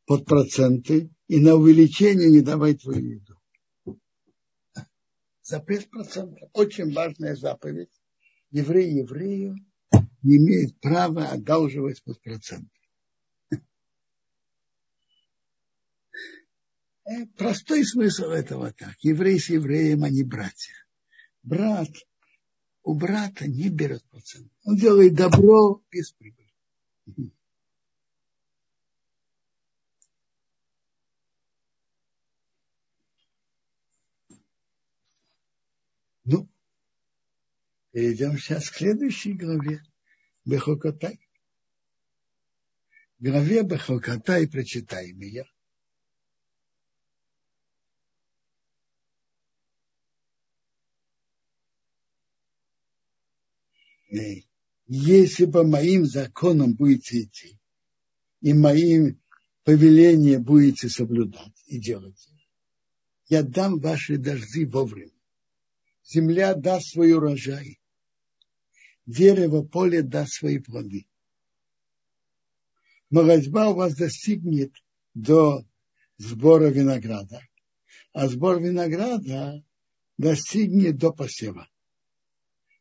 [0.07, 3.39] под проценты, и на увеличение не давай твою еду.
[5.43, 6.49] Запрет процентов.
[6.53, 7.91] Очень важная заповедь
[8.49, 9.57] еврей еврею
[10.25, 12.67] не имеет права одалживать под процент.
[17.07, 18.95] Э, простой смысл этого так.
[19.01, 20.73] Еврей с евреем, они братья.
[21.43, 21.89] Брат
[22.81, 24.51] у брата не берет процент.
[24.63, 26.51] Он делает добро без прибыли.
[36.23, 36.49] Ну,
[37.91, 39.83] Перейдем сейчас к следующей главе.
[40.45, 41.19] Бехокотай.
[43.19, 45.45] Главе Бехокотай прочитаем ее.
[54.87, 57.59] если по моим законам будете идти,
[58.41, 59.19] и моим
[59.63, 62.29] повеления будете соблюдать и делать,
[63.27, 65.11] я дам ваши дожди вовремя.
[66.03, 67.79] Земля даст свой урожай.
[69.05, 71.05] Дерево поле даст свои плоды.
[73.09, 74.73] Молодьба у вас достигнет
[75.13, 75.65] до
[76.17, 77.41] сбора винограда,
[78.13, 79.63] а сбор винограда
[80.17, 81.69] достигнет до посева.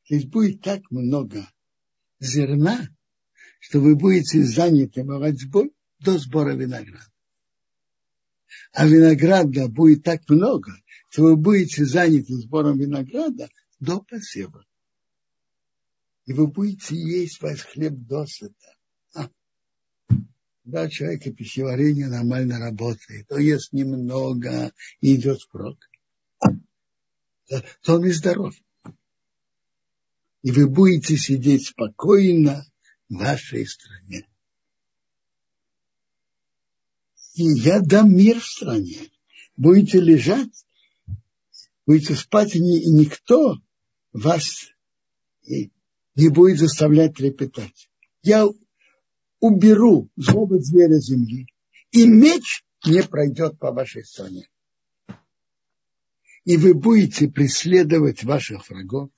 [0.09, 1.47] То есть будет так много
[2.21, 2.89] зерна,
[3.61, 7.13] что вы будете заняты молодьбой до сбора винограда.
[8.73, 10.73] А винограда будет так много,
[11.11, 14.65] что вы будете заняты сбором винограда до посева.
[16.27, 18.77] И вы будете есть ваш хлеб досыта.
[19.15, 19.29] А.
[20.65, 25.79] Да, человека пищеварение нормально работает, то ест немного и идет впрок,
[27.83, 28.55] то он и здоров
[30.45, 32.67] и вы будете сидеть спокойно
[33.09, 34.29] в вашей стране.
[37.35, 39.11] И я дам мир в стране.
[39.57, 40.67] Будете лежать,
[41.87, 43.57] будете спать, и, никто
[44.13, 44.45] вас
[46.15, 47.89] не будет заставлять трепетать.
[48.23, 48.47] Я
[49.41, 51.47] уберу злобы зверя земли,
[51.91, 54.49] и меч не пройдет по вашей стране.
[56.45, 59.11] И вы будете преследовать ваших врагов,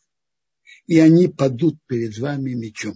[0.87, 2.95] и они падут перед вами мечом.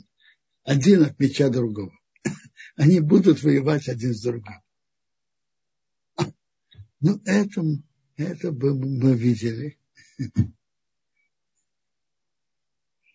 [0.62, 1.92] Один от меча другого.
[2.76, 4.60] Они будут воевать один с другим.
[7.00, 7.62] Ну, это,
[8.16, 9.78] это бы мы видели.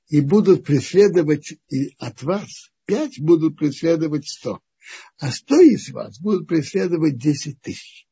[0.07, 1.53] И будут преследовать
[1.97, 4.61] от вас, пять будут преследовать сто.
[5.17, 8.07] А сто из вас будут преследовать десять тысяч.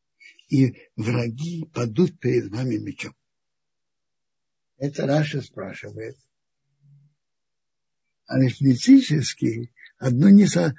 [0.49, 3.15] И враги падут перед вами мечом.
[4.77, 6.17] Это Раша спрашивает
[8.27, 10.75] арифметически одно не, со,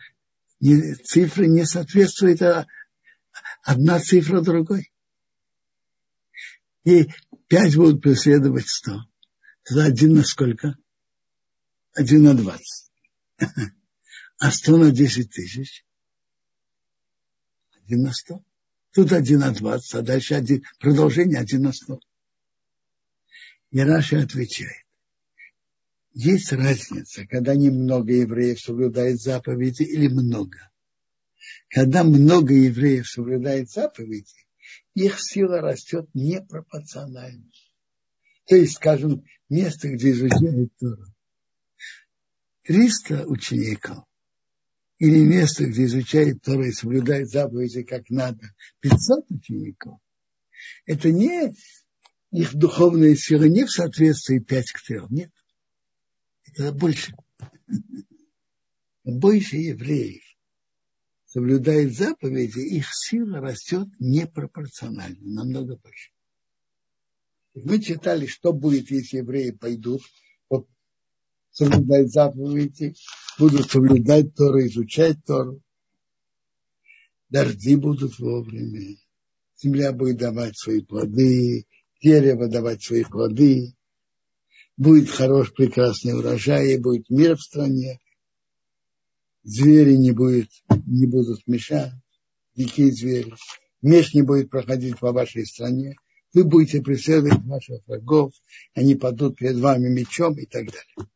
[0.60, 2.66] не, цифры не соответствует, а
[3.62, 4.92] одна цифра другой.
[6.84, 7.08] И
[7.48, 9.00] пять будут преследовать сто.
[9.62, 10.76] Тогда один на сколько?
[11.94, 12.92] Один на двадцать.
[14.38, 15.84] А сто на десять тысяч?
[17.84, 18.44] Один на сто.
[18.92, 22.00] Тут один на двадцать, а дальше один, продолжение один на сто.
[23.70, 24.84] И Раша отвечает
[26.14, 30.70] есть разница, когда немного евреев соблюдает заповеди или много.
[31.68, 34.46] Когда много евреев соблюдает заповеди,
[34.94, 37.50] их сила растет непропорционально.
[38.46, 41.04] То есть, скажем, место, где изучают Тору.
[42.64, 44.04] 300 учеников
[44.98, 49.98] или место, где изучает Тору и соблюдает заповеди как надо, 500 учеников,
[50.86, 51.54] это не
[52.30, 55.30] их духовная сила, не в соответствии 5 к 3, нет
[56.56, 57.14] это больше.
[59.04, 60.22] Больше евреев
[61.26, 66.10] соблюдают заповеди, их сила растет непропорционально, намного больше.
[67.54, 70.02] Мы читали, что будет, если евреи пойдут,
[71.54, 72.94] соблюдать заповеди,
[73.38, 75.62] будут соблюдать Тору, изучать Тору.
[77.30, 78.96] Дожди будут вовремя,
[79.56, 81.66] земля будет давать свои плоды,
[82.02, 83.74] дерево давать свои плоды,
[84.76, 87.98] будет хорош, прекрасный урожай, и будет мир в стране,
[89.42, 90.50] звери не, будет,
[90.86, 91.92] не будут мешать,
[92.54, 93.32] дикие звери,
[93.80, 95.96] меч не будет проходить по вашей стране,
[96.34, 98.32] вы будете преследовать ваших врагов,
[98.74, 101.08] они падут перед вами мечом и так далее.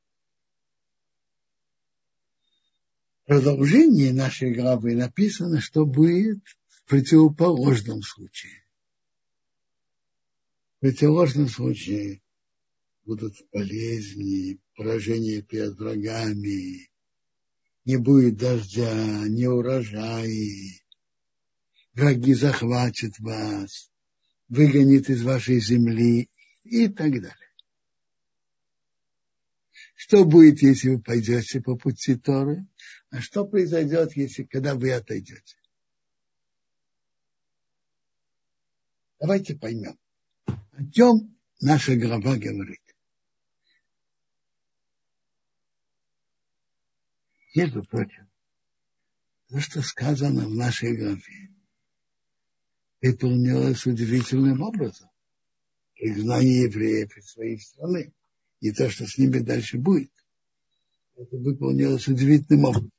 [3.28, 8.64] Продолжении нашей главы написано, что будет в противоположном случае.
[10.76, 12.22] В противоположном случае
[13.04, 16.88] будут болезни, поражения перед врагами,
[17.84, 20.80] не будет дождя, не урожаи,
[21.92, 23.90] враги захватят вас,
[24.48, 26.30] выгонят из вашей земли
[26.64, 27.36] и так далее.
[29.96, 32.66] Что будет, если вы пойдете по пути Торы?
[33.10, 35.56] А что произойдет, если когда вы отойдете?
[39.18, 39.98] Давайте поймем,
[40.46, 42.82] о чем наша глава говорит.
[47.54, 48.28] Между прочим,
[49.48, 51.50] то, что сказано в нашей главе,
[53.00, 55.08] выполнилось удивительным образом.
[55.94, 58.12] Признание евреев из своей страны.
[58.60, 60.12] И то, что с ними дальше будет.
[61.16, 62.92] Это выполнилось удивительным образом.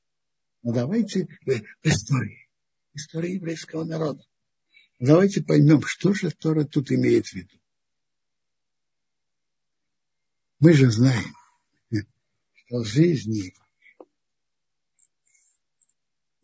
[0.63, 2.49] Но давайте в, в истории,
[2.93, 4.23] истории еврейского народа.
[4.99, 7.57] Давайте поймем, что же Тора тут имеет в виду.
[10.59, 11.33] Мы же знаем,
[12.53, 13.53] что в жизни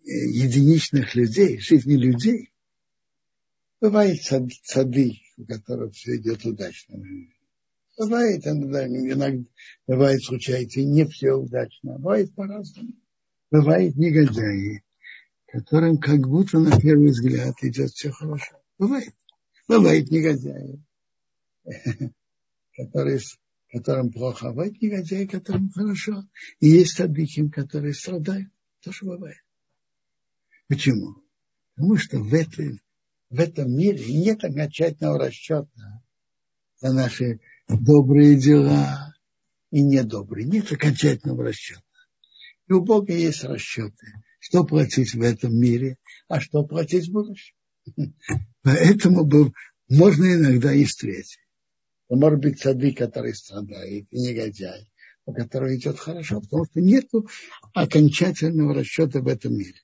[0.04, 2.54] э, единичных людей, жизни людей,
[3.82, 7.04] бывает сады, у которых все идет удачно.
[7.98, 9.50] Бывает иногда, иногда
[9.86, 12.94] бывает случается, не все удачно, бывает по-разному.
[13.56, 14.84] Бывает негодяи,
[15.46, 18.62] которым как будто на первый взгляд идет все хорошо.
[18.78, 19.16] Бывает.
[19.70, 20.84] Бывает негодяи,
[22.76, 23.22] которые,
[23.70, 26.26] которым плохо, бывает негодяи, которым хорошо.
[26.60, 28.50] И есть садыхим, которые страдают.
[28.82, 29.38] Тоже бывает.
[30.68, 31.16] Почему?
[31.76, 32.82] Потому что в, этой,
[33.30, 36.04] в этом мире нет окончательного расчета
[36.82, 37.40] за наши
[37.70, 39.16] добрые дела
[39.72, 40.46] и недобрые.
[40.46, 41.85] Нет окончательного расчета.
[42.68, 44.08] И у Бога есть расчеты,
[44.40, 45.98] что платить в этом мире,
[46.28, 47.56] а что платить в будущем.
[48.64, 49.54] Поэтому был,
[49.90, 51.40] можно иногда и встретить.
[52.10, 54.92] Может быть, сады, который страдает, и негодяй,
[55.26, 57.08] у которого идет хорошо, потому что нет
[57.74, 59.80] окончательного расчета в этом мире.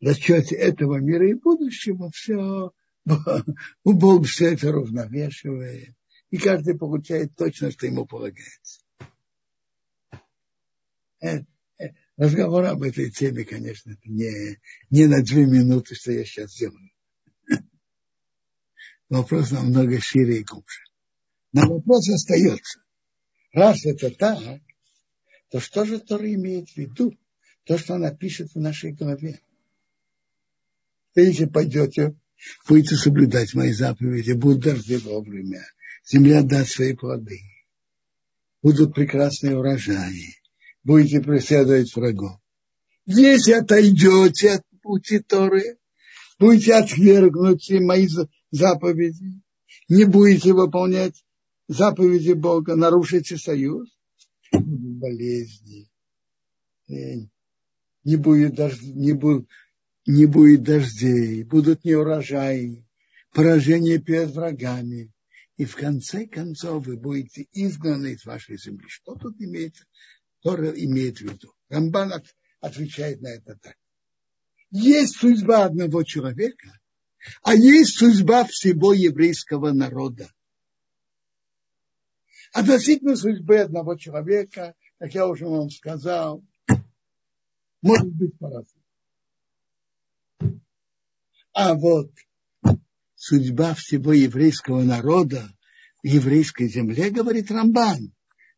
[0.00, 2.72] В расчете этого мира и будущего все,
[3.84, 5.94] у Бога все это равновешивает,
[6.30, 8.85] и каждый получает точно, что ему полагается.
[11.20, 11.40] Э,
[11.78, 11.84] э,
[12.16, 14.58] разговор об этой теме, конечно, не,
[14.90, 16.90] не на две минуты, что я сейчас делаю.
[19.08, 20.80] Вопрос намного шире и глубже.
[21.52, 22.80] Но вопрос остается.
[23.52, 24.60] Раз это так,
[25.50, 27.16] то что же Тора имеет в виду?
[27.64, 29.40] То, что она пишет в нашей голове.
[31.14, 32.14] Если пойдете,
[32.68, 35.64] будете соблюдать мои заповеди, будут дожди вовремя,
[36.04, 37.40] земля даст свои плоды,
[38.62, 40.34] будут прекрасные урожаи,
[40.86, 42.38] будете преследовать врагов.
[43.06, 45.78] Если отойдете от пути Торы,
[46.38, 48.06] будете отвергнуть мои
[48.52, 49.42] заповеди,
[49.88, 51.24] не будете выполнять
[51.66, 53.88] заповеди Бога, нарушите союз,
[54.52, 55.90] болезни,
[56.86, 59.48] не будет, дождь, не, будет,
[60.06, 62.86] не будет дождей, будут неурожаи,
[63.32, 65.10] поражение перед врагами.
[65.56, 68.84] И в конце концов вы будете изгнаны из вашей земли.
[68.88, 69.84] Что тут имеется?
[70.46, 71.52] Тора имеет в виду.
[71.70, 72.22] Рамбан
[72.60, 73.74] отвечает на это так.
[74.70, 76.78] Есть судьба одного человека,
[77.42, 80.30] а есть судьба всего еврейского народа.
[82.52, 86.44] Относительно судьбы одного человека, как я уже вам сказал,
[87.82, 88.84] может быть по-разному.
[91.54, 92.12] А вот
[93.16, 95.50] судьба всего еврейского народа
[96.04, 98.12] в еврейской земле, говорит Рамбан,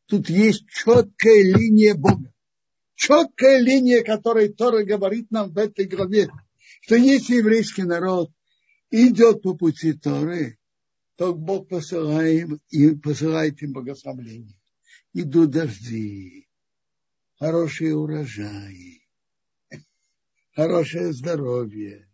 [0.09, 2.33] тут есть четкая линия Бога.
[2.95, 6.29] Четкая линия, которой Тора говорит нам в этой главе,
[6.81, 8.33] что если еврейский народ
[8.91, 10.59] идет по пути Торы,
[11.17, 14.59] то Бог посылает, и посылает им благословление.
[15.13, 16.49] Идут дожди,
[17.39, 19.07] хорошие урожаи,
[20.55, 22.09] хорошее здоровье.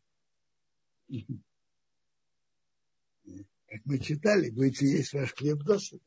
[3.67, 6.05] Как мы читали, будете есть ваш хлеб досыта,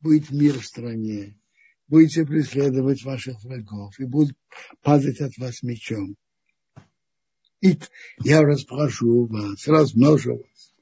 [0.00, 1.38] будет мир в стране,
[1.88, 4.36] будете преследовать ваших врагов и будут
[4.82, 6.16] падать от вас мечом.
[7.60, 7.78] И
[8.22, 10.74] я распрошу вас, размножу вас.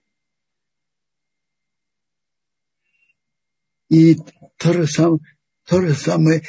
[3.89, 4.17] И
[4.57, 5.21] то же самое,
[5.65, 6.43] то же самое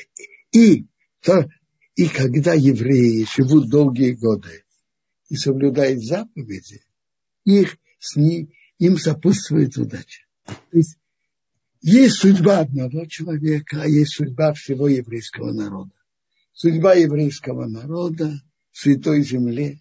[0.51, 0.87] и,
[1.21, 1.47] то,
[1.95, 4.63] и когда евреи живут долгие годы
[5.29, 6.81] и соблюдают заповеди,
[7.43, 10.23] их с ним, им сопутствует удача.
[10.45, 10.97] То есть
[11.87, 15.91] есть судьба одного человека, а есть судьба всего еврейского народа.
[16.51, 19.79] Судьба еврейского народа в Святой Земле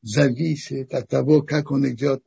[0.00, 2.24] зависит от того, как он идет,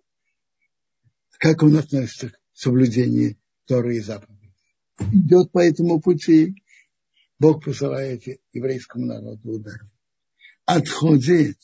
[1.40, 4.54] как он относится к соблюдению Торы и заповедей.
[5.12, 6.64] Идет по этому пути,
[7.40, 8.22] Бог посылает
[8.54, 9.82] еврейскому народу удар.
[10.66, 11.58] Отходит,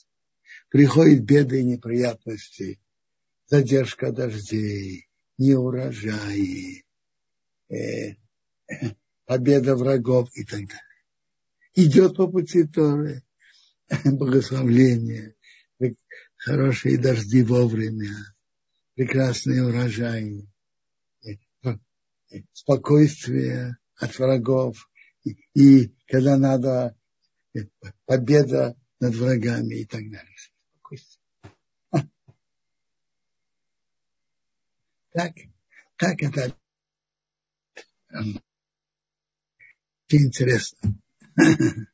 [0.69, 2.79] приходят беды и неприятности,
[3.45, 6.83] задержка дождей, неурожаи,
[7.74, 8.15] э,
[9.26, 10.82] победа врагов и так далее.
[11.76, 13.24] Идет по пути Торы,
[14.05, 15.36] благословление,
[16.38, 18.13] хорошие дожди вовремя,
[18.95, 20.47] прекрасные урожаи,
[22.51, 24.89] спокойствие от врагов,
[25.24, 26.95] и, и когда надо
[28.05, 30.36] победа над врагами и так далее.
[35.11, 35.36] Так,
[35.97, 36.55] так это
[38.14, 38.41] очень
[40.28, 40.93] интересно.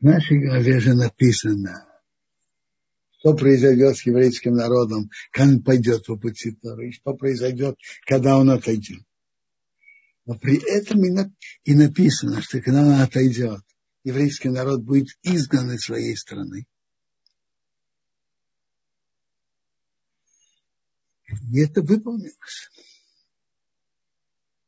[0.00, 1.86] В нашей главе же написано,
[3.18, 7.76] что произойдет с еврейским народом, когда он пойдет по пути Торы, и что произойдет,
[8.06, 9.02] когда он отойдет.
[10.24, 11.04] Но при этом
[11.64, 13.60] и написано, что когда он отойдет,
[14.04, 16.66] еврейский народ будет изгнан из своей страны.
[21.52, 22.70] И это выполнилось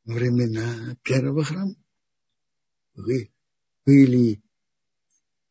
[0.03, 1.75] времена первого храма.
[2.95, 3.31] Вы
[3.85, 4.41] были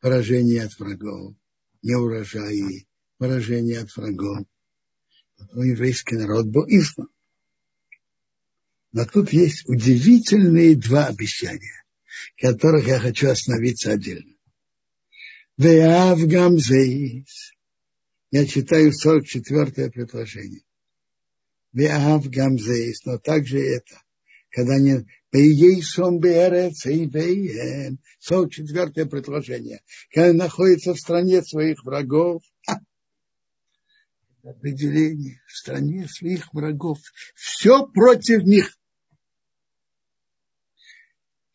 [0.00, 1.34] поражения от врагов,
[1.82, 2.86] неурожаи,
[3.18, 4.46] поражения от врагов.
[5.36, 7.08] Потом еврейский народ был изгнан.
[8.92, 11.83] Но тут есть удивительные два обещания,
[12.36, 14.34] которых я хочу остановиться отдельно.
[15.56, 17.52] Веав гамзеис.
[18.30, 20.62] Я читаю 44-е предложение.
[21.72, 23.04] Веав гамзеис.
[23.04, 24.00] Но также это.
[24.50, 27.98] Когда не Бейейсом Берец и Бейем.
[28.18, 29.80] 44 предложение.
[30.12, 32.42] Когда находится в стране своих врагов,
[34.44, 36.98] определение в стране своих врагов.
[37.34, 38.76] Все против них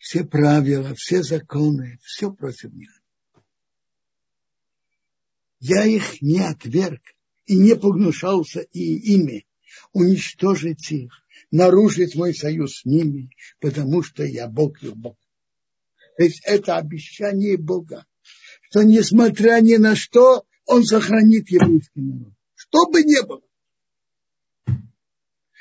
[0.09, 2.89] все правила, все законы, все против них.
[5.59, 7.01] Я их не отверг
[7.45, 9.45] и не погнушался и ими
[9.93, 11.11] уничтожить их,
[11.51, 13.29] нарушить мой союз с ними,
[13.59, 15.15] потому что я Бог и Бог.
[16.17, 18.07] То есть это обещание Бога,
[18.63, 22.33] что несмотря ни на что, Он сохранит еврейский народ.
[22.55, 23.43] Что бы ни было.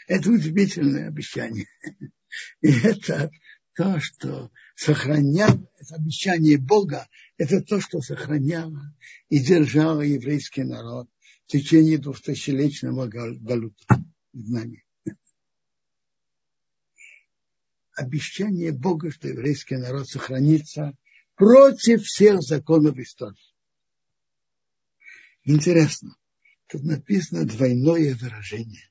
[0.06, 1.66] Это удивительное обещание.
[2.62, 3.30] И это
[3.78, 8.92] то, что сохраняло, это обещание Бога, это то, что сохраняло
[9.28, 11.08] и держало еврейский народ
[11.46, 14.82] в течение двухтысячелетнего галута, знания.
[17.94, 20.96] Обещание Бога, что еврейский народ сохранится
[21.36, 23.54] против всех законов истории.
[25.44, 26.16] Интересно,
[26.66, 28.90] тут написано двойное выражение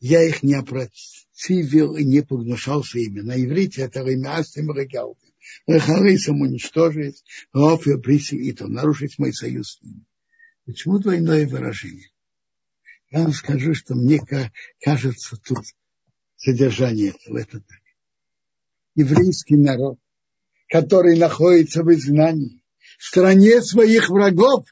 [0.00, 3.20] я их не опротивил и не погнушался ими.
[3.20, 5.32] На иврите это имя Астим Регелдим.
[5.66, 10.04] Рахарисом уничтожить, Ров и то, нарушить мой союз с ними.
[10.66, 12.10] Почему двойное выражение?
[13.10, 14.20] Я вам скажу, что мне
[14.80, 15.64] кажется тут
[16.36, 17.38] содержание этого.
[17.38, 17.80] Это так.
[18.94, 19.98] Еврейский народ,
[20.68, 22.62] который находится в изгнании,
[22.98, 24.66] в стране своих врагов,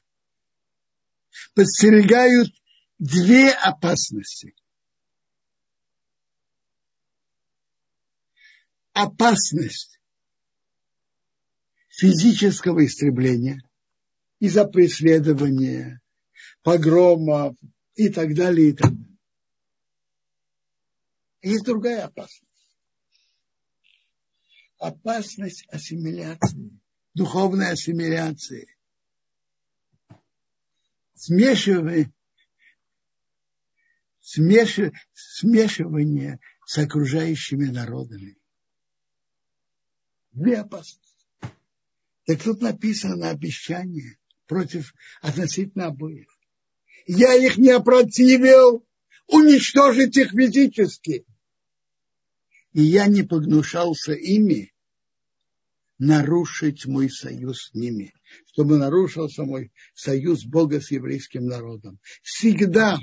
[1.55, 2.53] подстерегают
[2.99, 4.55] две опасности–
[8.97, 10.01] опасность
[11.89, 13.61] физического истребления
[14.39, 16.01] из-за преследования,
[16.63, 17.55] погрома
[17.95, 19.19] и так далее, и так далее.
[21.43, 22.43] Есть другая опасность.
[24.79, 26.81] Опасность ассимиляции,
[27.13, 28.67] духовной ассимиляции.
[31.15, 32.15] Смешивание,
[34.21, 38.39] смешивание с окружающими народами
[40.37, 41.17] две опасности.
[42.27, 46.29] Так тут написано обещание против относительно обоих.
[47.07, 48.87] Я их не опротивил
[49.27, 51.25] уничтожить их физически.
[52.73, 54.75] И я не погнушался ими
[55.99, 58.13] нарушить мой союз с ними,
[58.49, 61.99] чтобы нарушился мой союз Бога с еврейским народом.
[62.23, 62.99] Всегда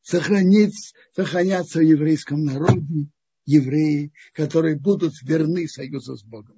[0.00, 3.08] сохранить, сохраняться в еврейском народе
[3.44, 6.56] евреи, которые будут верны союзу с Богом.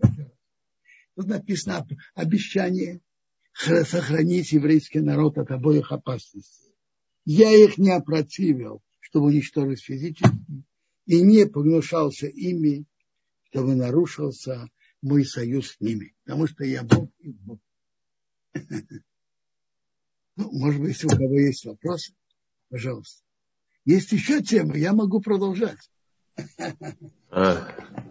[1.14, 3.00] Тут написано обещание
[3.52, 6.74] сохранить еврейский народ от обоих опасностей.
[7.24, 10.30] Я их не опротивил, чтобы уничтожить физически,
[11.06, 12.84] и не погнушался ими,
[13.44, 14.68] чтобы нарушился
[15.00, 17.60] мой союз с ними, потому что я Бог и Бог.
[20.38, 22.12] Ну, может быть, если у кого есть вопросы,
[22.68, 23.24] пожалуйста.
[23.86, 25.78] Есть еще темы, я могу продолжать.
[27.30, 27.68] А,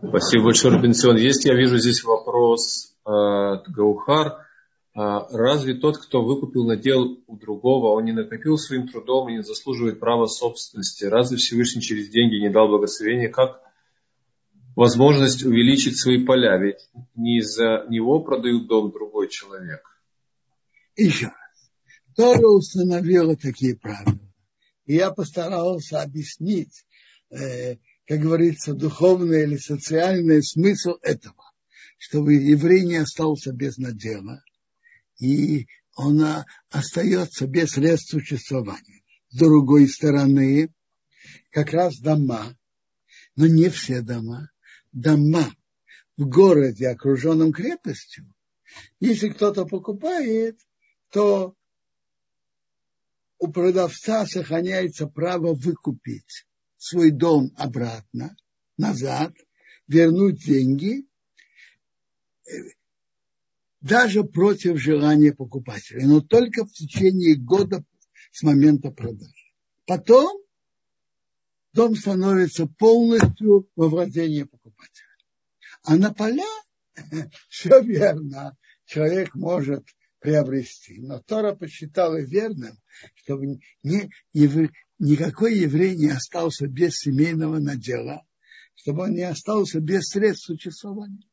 [0.07, 1.17] спасибо большое, Рубинсон.
[1.17, 4.45] Есть, я вижу здесь вопрос от Гаухар.
[4.93, 9.43] А, разве тот, кто выкупил надел у другого, он не накопил своим трудом и не
[9.43, 11.05] заслуживает права собственности?
[11.05, 13.29] Разве Всевышний через деньги не дал благословения?
[13.29, 13.61] Как
[14.75, 16.57] возможность увеличить свои поля?
[16.57, 16.79] Ведь
[17.15, 19.81] не из-за него продают дом другой человек.
[20.95, 21.35] Еще раз.
[22.15, 24.19] Тора установила такие правила.
[24.85, 26.85] И я постарался объяснить,
[27.31, 27.75] э,
[28.07, 31.51] как говорится, духовный или социальный смысл этого,
[31.97, 34.43] чтобы еврей не остался без надела,
[35.19, 36.23] и он
[36.69, 39.01] остается без средств существования.
[39.29, 40.71] С другой стороны,
[41.49, 42.55] как раз дома,
[43.35, 44.51] но не все дома,
[44.91, 45.51] дома,
[46.15, 48.31] в городе, окруженном крепостью,
[48.99, 50.59] если кто-то покупает,
[51.11, 51.55] то
[53.39, 56.45] у продавца сохраняется право выкупить
[56.85, 58.37] свой дом обратно,
[58.77, 59.33] назад,
[59.87, 61.07] вернуть деньги,
[63.81, 67.83] даже против желания покупателя, но только в течение года
[68.31, 69.51] с момента продажи.
[69.87, 70.39] Потом
[71.73, 75.07] дом становится полностью во владении покупателя.
[75.81, 76.45] А на поля
[77.49, 78.55] все верно,
[78.85, 79.85] человек может
[80.19, 80.99] приобрести.
[80.99, 82.77] Но Тора посчитала верным,
[83.15, 84.69] чтобы не, евре,
[84.99, 88.23] никакой еврей не остался без семейного надела,
[88.75, 91.27] чтобы он не остался без средств существования.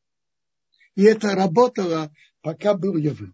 [0.94, 3.32] И это работало, пока был еврей.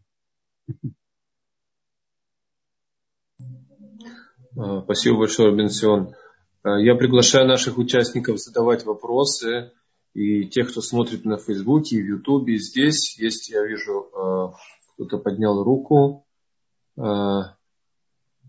[4.57, 6.14] А, спасибо большое, Бенсион.
[6.62, 9.72] А, я приглашаю наших участников задавать вопросы.
[10.14, 14.55] И тех, кто смотрит на Фейсбуке и в Ютубе, здесь есть, я вижу, а,
[14.95, 16.24] кто-то поднял руку.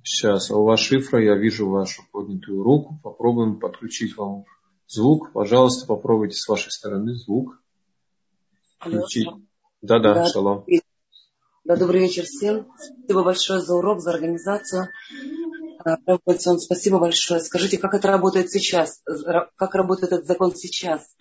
[0.03, 2.99] Сейчас, а у вас шифра, я вижу вашу поднятую руку.
[3.03, 4.45] Попробуем подключить вам
[4.87, 5.31] звук.
[5.33, 7.61] Пожалуйста, попробуйте с вашей стороны звук.
[8.79, 9.27] Включить.
[9.81, 10.65] Да, да, шалом.
[11.65, 12.67] Да, добрый вечер всем.
[12.77, 14.87] Спасибо большое за урок, за организацию.
[16.57, 17.41] Спасибо большое.
[17.41, 19.01] Скажите, как это работает сейчас?
[19.55, 21.15] Как работает этот закон сейчас?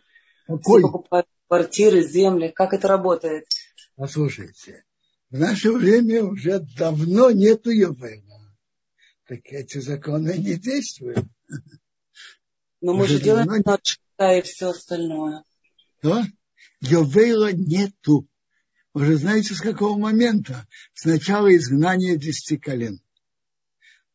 [0.47, 0.81] Какой?
[0.81, 2.49] Все покупают квартиры, земли.
[2.49, 3.45] Как это работает?
[3.97, 4.85] Послушайте,
[5.31, 8.28] в наше время уже давно нету Йовела.
[9.29, 11.27] Так эти законы не действуют.
[12.81, 13.79] Но мы же делаем давно...
[14.39, 15.45] и все остальное.
[15.99, 16.25] Что?
[16.81, 18.27] Йовела нету.
[18.95, 20.67] Вы же знаете, с какого момента?
[20.95, 23.03] С начала изгнания десяти колен.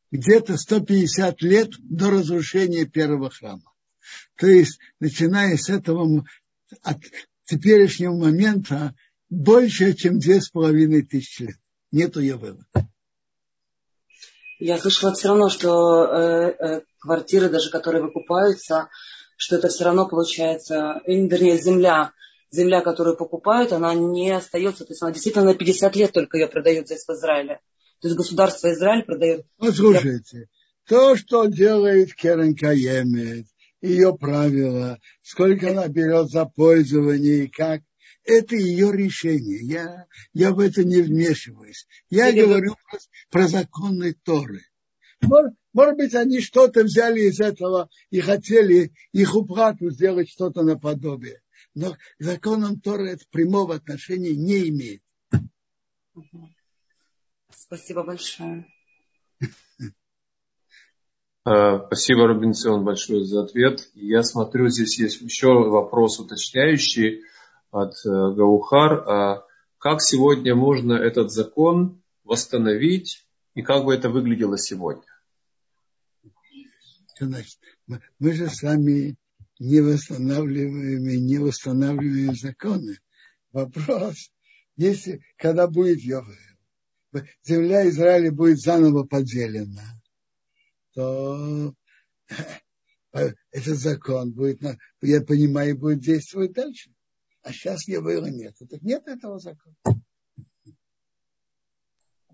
[0.09, 3.71] Где-то 150 лет до разрушения первого храма.
[4.35, 6.25] То есть, начиная с этого,
[6.81, 7.03] от
[7.45, 8.95] теперешнего момента,
[9.29, 11.57] больше, чем две с половиной тысячи лет.
[11.91, 12.65] Нету Явела.
[14.59, 18.89] Я слышала все равно, что э, э, квартиры, даже которые выкупаются,
[19.37, 22.11] что это все равно получается, вернее, земля,
[22.51, 26.47] земля, которую покупают, она не остается, то есть она действительно на 50 лет только ее
[26.47, 27.59] продают здесь в Израиле.
[27.99, 29.45] То есть государство Израиль продает.
[29.57, 30.47] Послушайте,
[30.87, 33.47] то, что делает Керен Каемет,
[33.81, 37.81] ее правила, сколько она берет за пользование и как,
[38.23, 39.59] это ее решение.
[39.65, 41.87] Я, я в это не вмешиваюсь.
[42.09, 42.99] Я Или говорю про,
[43.29, 44.61] про законные Торы.
[45.21, 51.41] Может, может быть, они что-то взяли из этого и хотели их уплату сделать что-то наподобие.
[51.75, 55.01] Но законом Торы это прямого отношения не имеет.
[57.49, 58.67] Спасибо большое.
[61.45, 63.89] А, спасибо, Робинсон, большое за ответ.
[63.95, 67.23] Я смотрю, здесь есть еще вопрос уточняющий
[67.73, 69.09] от э, Гаухар.
[69.09, 69.45] А
[69.79, 75.03] как сегодня можно этот закон восстановить и как бы это выглядело сегодня?
[77.19, 77.59] Значит,
[78.19, 79.15] мы же сами
[79.59, 82.97] не восстанавливаем и не восстанавливаем законы.
[83.51, 84.31] Вопрос,
[84.75, 86.33] если, когда будет Йовел,
[87.43, 90.01] земля Израиля будет заново поделена,
[90.93, 91.73] то
[93.11, 94.59] этот закон будет,
[95.01, 96.92] я понимаю, будет действовать дальше.
[97.43, 98.55] А сейчас Йовела нет.
[98.69, 99.75] Так нет этого закона.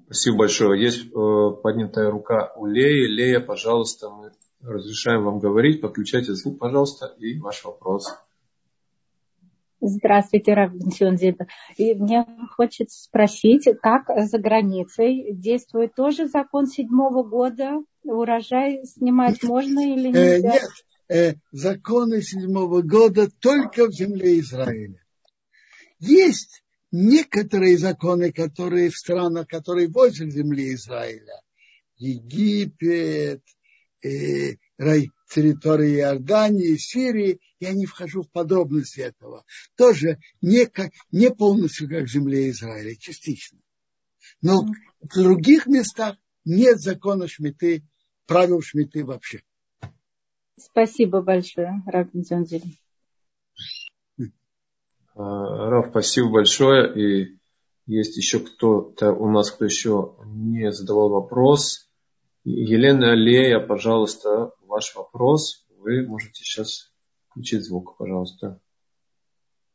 [0.05, 0.81] Спасибо большое.
[0.81, 3.07] Есть э, поднятая рука у Леи.
[3.07, 4.31] Лея, пожалуйста, мы
[4.61, 5.81] разрешаем вам говорить.
[5.81, 8.07] Подключайте звук, пожалуйста, и ваш вопрос.
[9.81, 11.15] Здравствуйте, Равенсион
[11.77, 12.25] И мне
[12.57, 17.81] хочется спросить, как за границей действует тоже закон седьмого года?
[18.03, 20.53] Урожай снимать можно или э, нельзя?
[20.53, 20.69] Нет,
[21.09, 25.03] э, законы седьмого года только в земле Израиля.
[25.99, 31.41] Есть некоторые законы, которые в странах, которые возле земли Израиля.
[31.97, 33.43] Египет,
[34.01, 34.55] э,
[35.29, 39.45] территории Иордании, Сирии, я не вхожу в подробности этого.
[39.75, 43.59] Тоже не, как, не полностью как в земле Израиля, частично.
[44.41, 44.65] Но
[45.01, 47.83] в других местах нет закона шмиты,
[48.25, 49.43] правил шмиты вообще.
[50.59, 52.77] Спасибо большое, Рабин Зонзель.
[55.15, 56.93] А, Раф, спасибо большое.
[56.95, 57.39] И
[57.85, 61.89] есть еще кто-то у нас, кто еще не задавал вопрос.
[62.43, 65.65] Елена Аллея, пожалуйста, ваш вопрос.
[65.77, 66.91] Вы можете сейчас
[67.29, 68.59] включить звук, пожалуйста.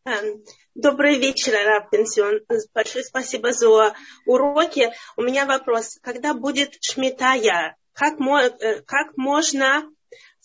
[0.07, 0.43] Эм,
[0.75, 2.41] добрый вечер, Раб Пенсион.
[2.75, 3.95] Большое спасибо за
[4.27, 4.93] уроки.
[5.17, 5.99] У меня вопрос.
[6.03, 9.91] Когда будет Шмитая, как, э, как можно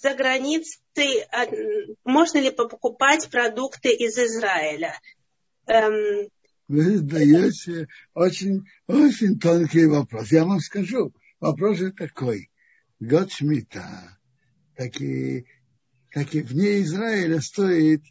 [0.02, 1.26] за границей,
[2.04, 5.00] можно ли покупать продукты из Израиля?
[5.68, 6.30] Эм...
[6.68, 10.32] Вы задаете очень, очень тонкий вопрос.
[10.32, 11.14] Я вам скажу.
[11.40, 12.50] Вопрос же такой.
[13.00, 14.20] Год Шмита,
[14.76, 15.46] так и,
[16.12, 18.04] так и вне Израиля стоит,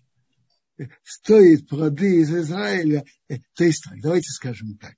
[1.04, 3.04] стоит плоды из Израиля.
[3.28, 4.94] Э, то есть, давайте скажем так.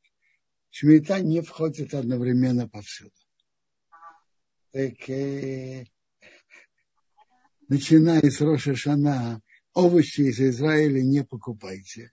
[0.71, 3.11] Шмита не входит одновременно повсюду.
[4.73, 5.85] Так, э,
[7.71, 9.41] начиная с Роша Шана,
[9.75, 12.13] овощи из Израиля не покупайте.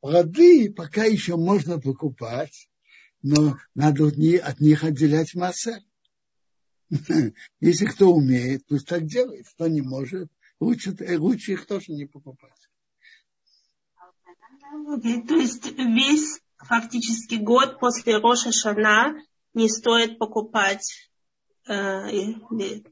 [0.00, 2.68] Плоды пока еще можно покупать,
[3.22, 5.82] но надо от них отделять массы.
[7.60, 9.46] Если кто умеет, пусть так делает.
[9.48, 10.30] Кто не может,
[10.60, 12.68] лучше, лучше их тоже не покупать.
[15.26, 19.14] То есть весь фактически год после Роша Шана
[19.54, 21.09] не стоит покупать
[21.68, 22.32] э,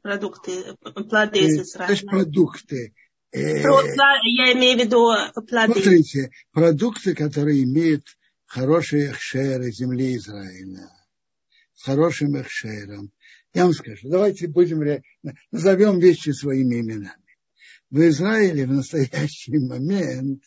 [0.03, 0.77] продукты,
[1.09, 1.87] плоды из Израиля.
[1.87, 2.95] То есть продукты.
[3.33, 5.09] Э, я имею в виду
[5.47, 5.75] плоды.
[5.75, 8.05] Смотрите, продукты, которые имеют
[8.47, 10.89] хорошие эхшеры земли Израиля,
[11.75, 13.13] с хорошим эхшером,
[13.55, 15.03] я вам скажу, давайте будем,
[15.51, 17.15] назовем вещи своими именами.
[17.91, 20.43] В Израиле в настоящий момент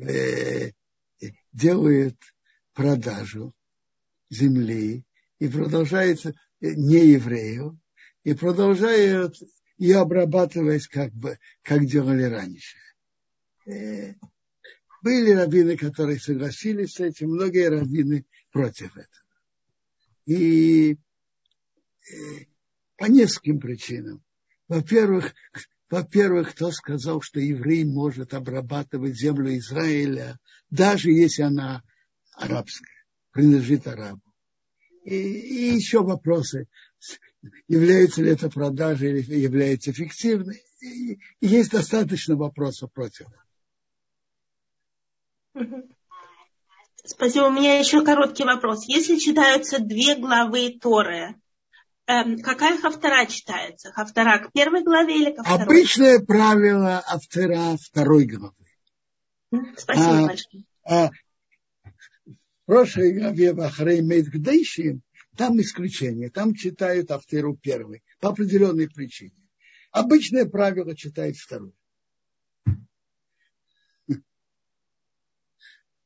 [0.00, 0.72] э,
[1.52, 2.16] делают
[2.74, 3.54] продажу
[4.30, 5.04] земли
[5.38, 7.78] и продолжается не еврею,
[8.24, 9.36] и продолжают
[9.76, 12.76] ее обрабатывать, как, бы, как делали раньше.
[13.66, 14.14] Э,
[15.02, 19.06] были раввины, которые согласились с этим, многие раввины против этого.
[20.26, 20.98] И
[22.96, 24.22] по нескольким причинам.
[24.66, 25.34] Во-первых,
[25.88, 30.38] во-первых, кто сказал, что еврей может обрабатывать землю Израиля,
[30.68, 31.82] даже если она
[32.34, 34.20] арабская, принадлежит арабу.
[35.08, 36.66] И, и еще вопросы,
[37.66, 40.62] является ли это продажа или является фиктивной.
[40.80, 43.26] И, есть достаточно вопросов против.
[47.04, 47.44] Спасибо.
[47.44, 48.86] У меня еще короткий вопрос.
[48.86, 51.36] Если читаются две главы Торы,
[52.08, 53.92] Эм, какая хафтара читается?
[53.92, 55.64] Хафтара к первой главе или ко второй?
[55.64, 58.54] Обычное правило автора второй главы.
[59.76, 60.64] Спасибо а, большое.
[60.84, 61.10] А,
[62.68, 65.00] прошлой главе Бахрей Мейдгдейшим
[65.38, 66.28] там исключение.
[66.28, 69.32] Там читают автору первой по определенной причине.
[69.90, 71.72] Обычное правило читает второй.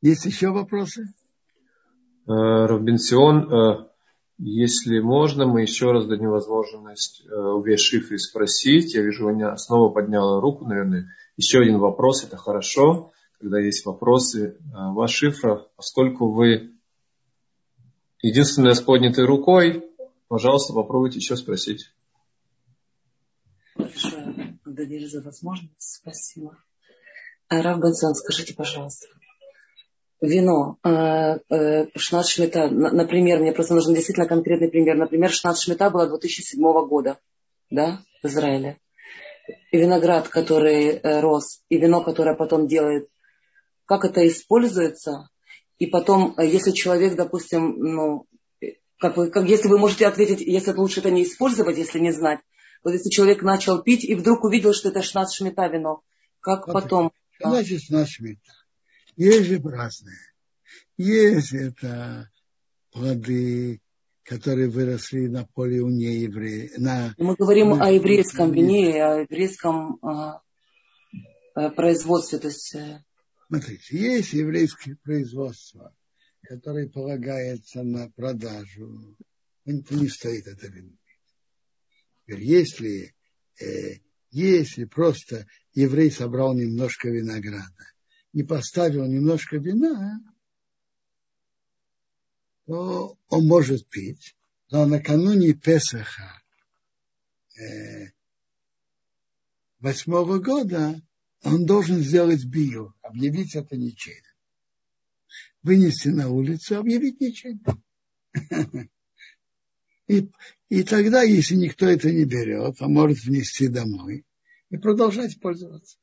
[0.00, 1.02] Есть еще вопросы?
[2.28, 3.88] Э, Робинсион, э,
[4.38, 8.94] если можно, мы еще раз дадим возможность э, Уве Шифре спросить.
[8.94, 11.08] Я вижу, она снова подняла руку, наверное.
[11.36, 14.56] Еще один вопрос, это хорошо, когда есть вопросы.
[14.72, 16.72] Э, Ваш Шифра, поскольку вы
[18.22, 19.84] единственная с поднятой рукой,
[20.28, 21.92] пожалуйста, попробуйте еще спросить.
[23.76, 25.72] Большое благодарю за возможность.
[25.78, 26.56] Спасибо.
[27.48, 29.08] Рав Бенсон, скажите, пожалуйста,
[30.20, 34.96] вино, э, э, Шнат Шмита, например, мне просто нужен действительно конкретный пример.
[34.96, 37.18] Например, Шнат Шмита была 2007 года,
[37.70, 38.78] да, в Израиле.
[39.72, 43.08] И виноград, который э, рос, и вино, которое потом делает,
[43.86, 45.28] как это используется.
[45.78, 48.26] И потом, если человек, допустим, ну,
[48.98, 52.40] как вы, как, если вы можете ответить, если лучше это не использовать, если не знать.
[52.84, 56.02] Вот если человек начал пить и вдруг увидел, что это шнат шмита вино,
[56.40, 57.12] как вот потом?
[57.40, 58.52] Значит, шнат шмита.
[59.16, 60.18] Есть же разные.
[60.96, 62.30] Есть это
[62.92, 63.80] плоды,
[64.22, 66.78] которые выросли на поле у неевреев.
[66.78, 70.40] На, Мы говорим на, о еврейском вине, о еврейском а,
[71.70, 72.38] производстве.
[72.38, 72.74] То есть...
[72.74, 73.02] Э,
[73.52, 75.94] Смотрите, есть еврейское производство,
[76.40, 79.14] которое полагается на продажу.
[79.66, 80.68] Это не стоит это.
[80.68, 83.14] Теперь, если,
[83.60, 83.98] э,
[84.30, 87.84] если просто еврей собрал немножко винограда
[88.32, 90.18] и поставил немножко вина,
[92.64, 94.34] то он может пить,
[94.70, 96.42] но накануне Песаха
[97.60, 98.12] э,
[99.78, 101.02] восьмого года
[101.42, 104.22] он должен сделать бию, объявить это ничейным.
[105.62, 107.82] Вынести на улицу, объявить ничейным.
[110.08, 110.30] И,
[110.68, 114.26] и тогда, если никто это не берет, он может внести домой
[114.68, 115.96] и продолжать пользоваться.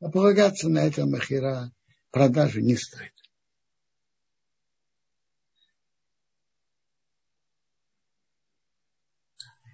[0.00, 1.70] А полагаться на это махера
[2.10, 3.12] продажи не стоит.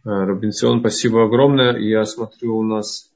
[0.04, 1.78] Э, Робинсон, спасибо огромное.
[1.78, 3.11] Я смотрю, у нас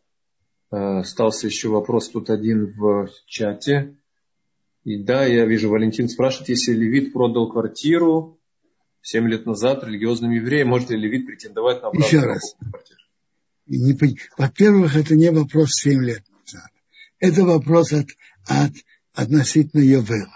[0.70, 3.96] остался еще вопрос тут один в чате.
[4.84, 8.40] И да, я вижу, Валентин спрашивает, если Левит продал квартиру
[9.02, 12.56] 7 лет назад религиозным евреям, может ли Левит претендовать на Еще раз.
[12.58, 14.18] квартиру?
[14.38, 16.70] Во-первых, это не вопрос 7 лет назад.
[17.18, 18.06] Это вопрос от,
[18.46, 18.72] от,
[19.12, 20.34] относительно Йовела.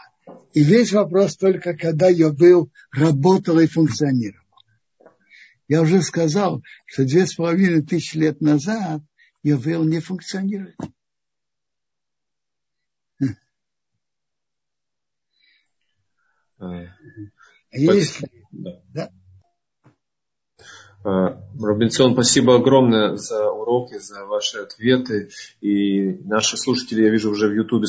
[0.53, 4.41] И весь вопрос только, когда Йовел работал и функционировал.
[5.68, 9.03] Я уже сказал, что две с половиной тысячи лет назад
[9.43, 10.76] Йовел не функционирует.
[16.59, 16.88] А
[17.72, 18.82] если, да.
[18.93, 19.11] да.
[21.03, 25.30] Робинсон, спасибо огромное за уроки, за ваши ответы.
[25.62, 27.86] И наши слушатели, я вижу, уже в Ютубе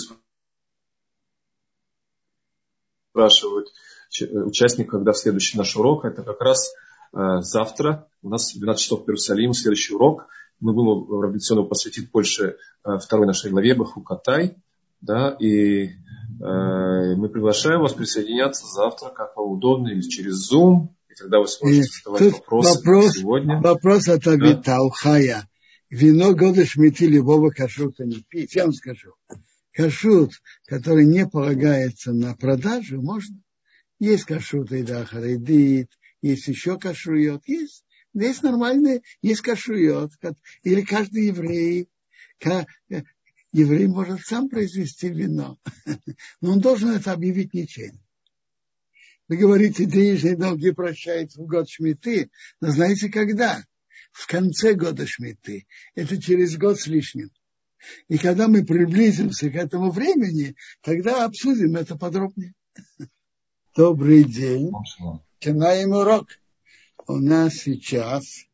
[3.10, 3.74] спрашивают
[4.20, 6.06] участник, когда следующий наш урок.
[6.06, 6.74] Это как раз
[7.14, 8.08] э, завтра.
[8.22, 10.28] У нас 12 часов в Иерусалиме, следующий урок.
[10.62, 14.56] Мы будем Робинсону посвятить больше э, второй нашей главе Бахукатай.
[15.02, 15.90] Да, и э,
[16.40, 21.90] мы приглашаем вас присоединяться завтра, как вам удобно, или через Zoom, и тогда вы сможете
[22.04, 23.60] задавать вопросы вопрос, сегодня.
[23.62, 24.84] Вопрос от Авита да?
[24.84, 25.50] Ухая.
[25.90, 28.56] Вино года шмити любого кашрута не пить.
[28.56, 29.16] Я вам скажу.
[29.74, 30.32] Кашрут,
[30.68, 33.38] который не полагается на продажу, можно.
[34.00, 35.90] Есть кашрут и дахаридит,
[36.22, 37.84] есть еще кашрует, есть,
[38.14, 40.12] есть нормальные, есть кашрует.
[40.64, 41.90] Или каждый еврей,
[43.52, 45.58] еврей может сам произвести вино,
[46.42, 48.00] но он должен это объявить ничейно.
[49.28, 53.64] Вы говорите, денежные долги прощаются в год Шмиты, но знаете когда?
[54.12, 55.68] В конце года Шмиты.
[55.96, 57.32] Это через год с лишним.
[58.10, 62.54] И когда мы приблизимся к этому времени, тогда обсудим это подробнее.
[63.76, 64.70] Добрый день.
[65.40, 66.28] Начинаем урок.
[67.12, 68.46] У нас сейчас,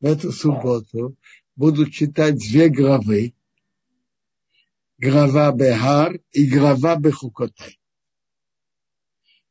[0.00, 1.16] в эту субботу,
[1.56, 3.34] будут читать две главы.
[4.96, 7.78] Глава Бехар и глава Бехукотай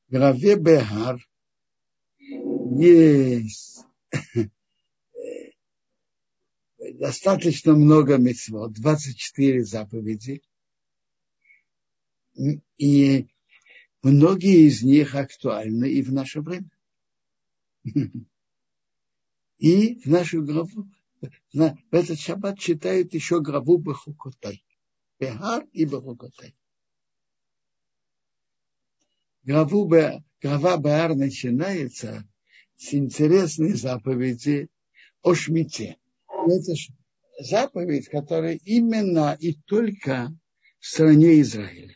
[0.10, 1.24] главе Бехар
[2.80, 3.86] есть
[6.94, 10.42] достаточно много мецвод, 24 заповеди,
[12.78, 13.28] и
[14.02, 16.72] многие из них актуальны и в наше время.
[19.58, 20.90] И в нашу главу,
[21.54, 24.64] в этот шаббат читают еще главу Бахукотай.
[25.20, 26.56] Бехар и Бахукотай
[29.50, 29.90] главу,
[30.42, 32.28] глава Баар начинается
[32.78, 34.70] с интересной заповеди
[35.24, 35.98] о Шмите.
[36.28, 36.74] Это
[37.40, 40.32] заповедь, которая именно и только
[40.80, 41.96] в стране Израиля.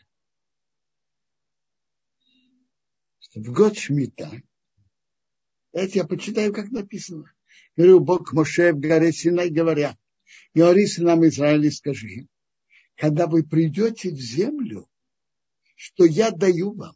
[3.34, 4.30] В год Шмита,
[5.74, 7.30] это я почитаю, как написано.
[7.76, 9.98] Говорю, Бог Моше в горе Синай, говоря,
[10.54, 12.28] говори сынам Израиля, скажи,
[12.94, 14.88] когда вы придете в землю,
[15.74, 16.94] что я даю вам,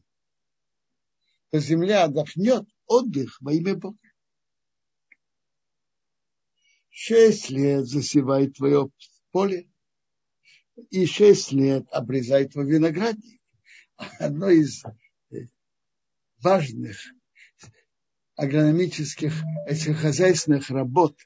[1.51, 3.99] то земля отдохнет отдых во имя Бога.
[6.89, 8.91] Шесть лет засевает твое
[9.33, 9.69] поле,
[10.91, 13.41] и шесть лет обрезает твой виноградник.
[14.21, 14.85] Одно из
[16.41, 17.18] важных
[18.39, 19.33] агрономических,
[19.97, 21.19] хозяйственных работ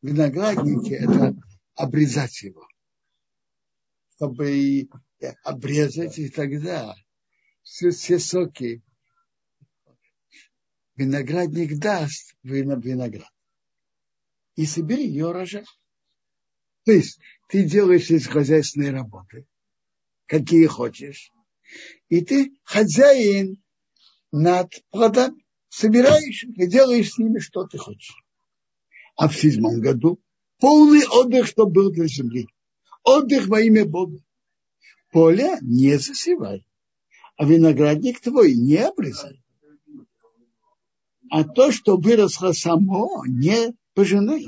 [0.00, 1.36] виноградники– это
[1.74, 2.66] обрезать его.
[4.16, 4.88] Чтобы
[5.44, 6.96] обрезать, и тогда
[7.62, 8.82] все, все соки
[10.96, 13.30] виноградник даст виноград.
[14.56, 15.66] И собери ее урожай.
[16.84, 19.46] То есть ты делаешь из хозяйственной работы,
[20.24, 21.30] какие хочешь,
[22.08, 23.62] и ты хозяин
[24.32, 28.16] над плодами, собираешь и делаешь с ними, что ты хочешь.
[29.16, 30.20] А в седьмом году
[30.58, 32.46] полный отдых, что был для земли.
[33.04, 34.18] Отдых во имя Бога.
[35.10, 36.66] Поле не засевай,
[37.36, 39.40] а виноградник твой не обрезай
[41.30, 44.46] а то, что выросло само, не пожинай.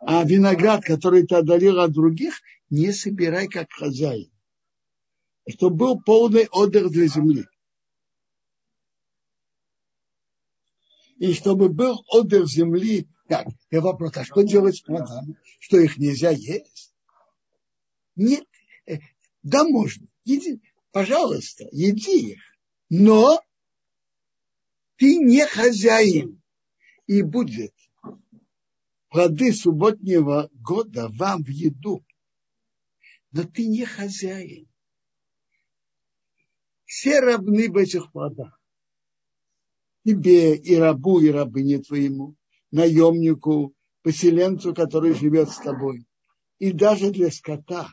[0.00, 2.40] А виноград, который ты одолел от других,
[2.70, 4.30] не собирай как хозяин.
[5.48, 7.44] Чтобы был полный отдых для земли.
[11.20, 15.36] И чтобы был отдых земли, так, я вопрос, а что делать с плодами?
[15.58, 16.94] Что их нельзя есть?
[18.16, 18.46] Нет,
[18.86, 19.00] э,
[19.42, 20.06] да можно.
[20.24, 20.62] Иди,
[20.92, 22.42] пожалуйста, еди их.
[22.88, 23.38] Но
[24.96, 26.40] ты не хозяин.
[27.06, 27.74] И будет
[29.10, 32.02] плоды субботнего года вам в еду.
[33.30, 34.66] Но ты не хозяин.
[36.86, 38.59] Все равны в этих плодах.
[40.04, 42.36] Тебе и рабу, и рабыне твоему,
[42.70, 46.06] наемнику, поселенцу, который живет с тобой.
[46.58, 47.92] И даже для скота,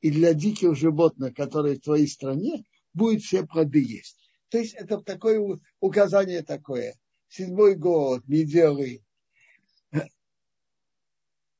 [0.00, 4.18] и для диких животных, которые в твоей стране, будет все плоды есть.
[4.48, 6.94] То есть это такое указание такое.
[7.28, 9.02] Седьмой год, недели.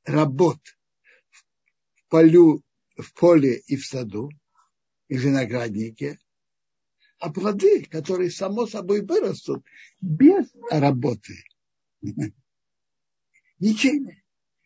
[0.05, 0.59] работ
[1.31, 2.63] в, полю,
[2.97, 4.31] в поле и в саду,
[5.09, 6.19] и в винограднике,
[7.23, 9.65] а плоды, которые само собой вырастут
[10.01, 11.35] без работы.
[13.61, 14.11] Ничего.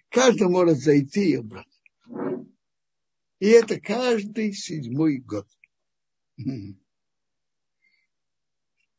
[0.08, 1.66] Каждый может зайти и убрать.
[3.40, 5.46] И это каждый седьмой год.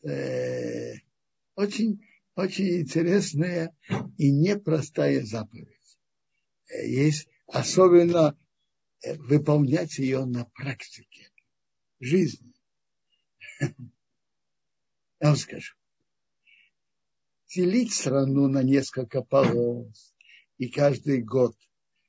[0.03, 0.93] Э,
[1.55, 3.75] очень, очень интересная
[4.19, 5.97] и непростая заповедь.
[6.69, 8.37] Э, есть особенно
[9.01, 11.31] э, выполнять ее на практике
[11.99, 12.53] жизни.
[15.19, 15.73] Я вам скажу.
[17.47, 20.13] Делить страну на несколько полос,
[20.57, 21.55] и каждый год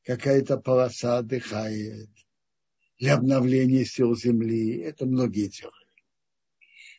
[0.05, 2.11] какая-то полоса отдыхает
[2.99, 4.81] для обновления сил земли.
[4.81, 5.77] Это многие делают.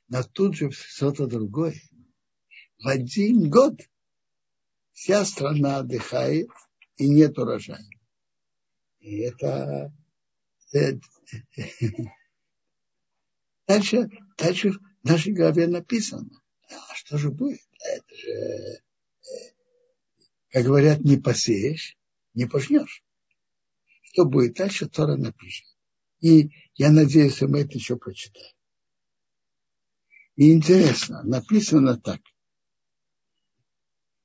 [0.07, 1.79] Но тут же что-то другое.
[2.79, 3.79] В один год
[4.93, 6.49] вся страна отдыхает
[6.95, 7.85] и нет урожая.
[8.99, 9.93] И это,
[10.71, 11.01] это
[13.69, 16.41] дальше, дальше в нашей голове написано.
[16.69, 17.61] А что же будет?
[17.79, 18.81] Это же, э,
[20.49, 21.95] как говорят, не посеешь,
[22.33, 23.03] не пожнешь.
[24.01, 25.67] Что будет дальше, Тора напишет.
[26.19, 28.55] И я надеюсь, мы это еще прочитаем.
[30.35, 32.21] И интересно, написано так.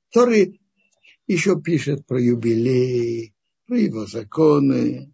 [0.09, 0.59] Торы
[1.27, 3.35] еще пишет про юбилей,
[3.67, 5.13] про его законы.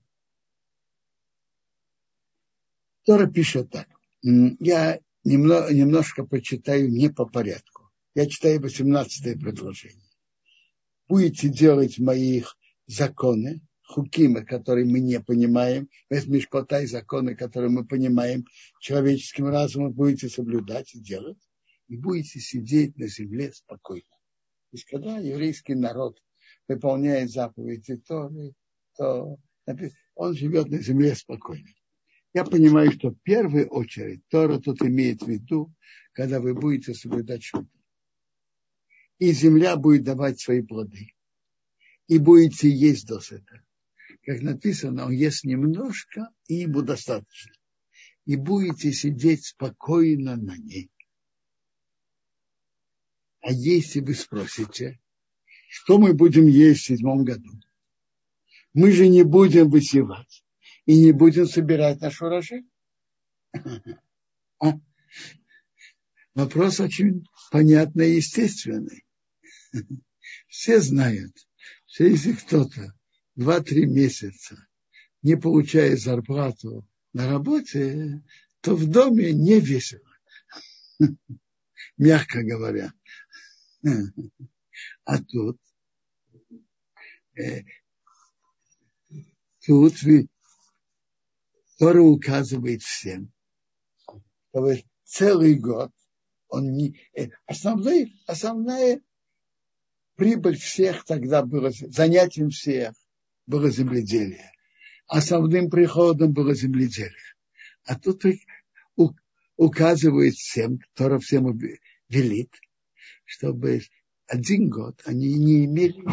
[3.03, 3.90] Тора пишет так.
[4.23, 7.89] Я немного, немножко почитаю не по порядку.
[8.13, 10.03] Я читаю 18 предложение.
[11.07, 12.57] Будете делать моих
[12.87, 18.45] законы, хукимы, которые мы не понимаем, мешкота и законы, которые мы понимаем
[18.79, 21.39] человеческим разумом, будете соблюдать и делать,
[21.87, 24.05] и будете сидеть на земле спокойно.
[24.71, 26.21] То есть, когда еврейский народ
[26.67, 28.53] выполняет заповеди Торы,
[28.95, 29.37] то
[30.15, 31.67] он живет на земле спокойно.
[32.33, 35.73] Я понимаю, что в первую очередь Тора тут имеет в виду,
[36.13, 37.79] когда вы будете соблюдать шутку.
[39.19, 41.13] И земля будет давать свои плоды.
[42.07, 43.61] И будете есть досыта
[44.23, 47.53] как написано, он ест немножко, и ему достаточно.
[48.25, 50.91] И будете сидеть спокойно на ней.
[53.41, 54.99] А если вы спросите,
[55.69, 57.49] что мы будем есть в седьмом году?
[58.73, 60.43] Мы же не будем высевать
[60.85, 62.65] и не будем собирать наш урожай.
[64.63, 64.79] А?
[66.35, 69.03] Вопрос очень понятный и естественный.
[70.47, 71.35] Все знают,
[71.87, 72.93] что если кто-то
[73.35, 74.55] два-три месяца,
[75.23, 78.23] не получая зарплату на работе,
[78.61, 80.07] то в доме не весело.
[81.97, 82.93] Мягко говоря.
[85.03, 85.59] А тут,
[87.35, 87.63] э,
[89.65, 89.95] тут
[91.81, 93.31] Тора указывает всем,
[94.51, 94.71] что
[95.03, 95.89] целый год
[96.47, 99.01] он не, э, основная, основная
[100.15, 102.93] прибыль всех тогда была, занятием всех
[103.47, 104.51] было земледелие.
[105.07, 107.33] Основным приходом было земледелие.
[107.85, 108.25] А тут
[109.55, 111.47] указывает всем, кто всем
[112.09, 112.53] велит,
[113.25, 113.81] чтобы
[114.27, 116.03] один год они не имели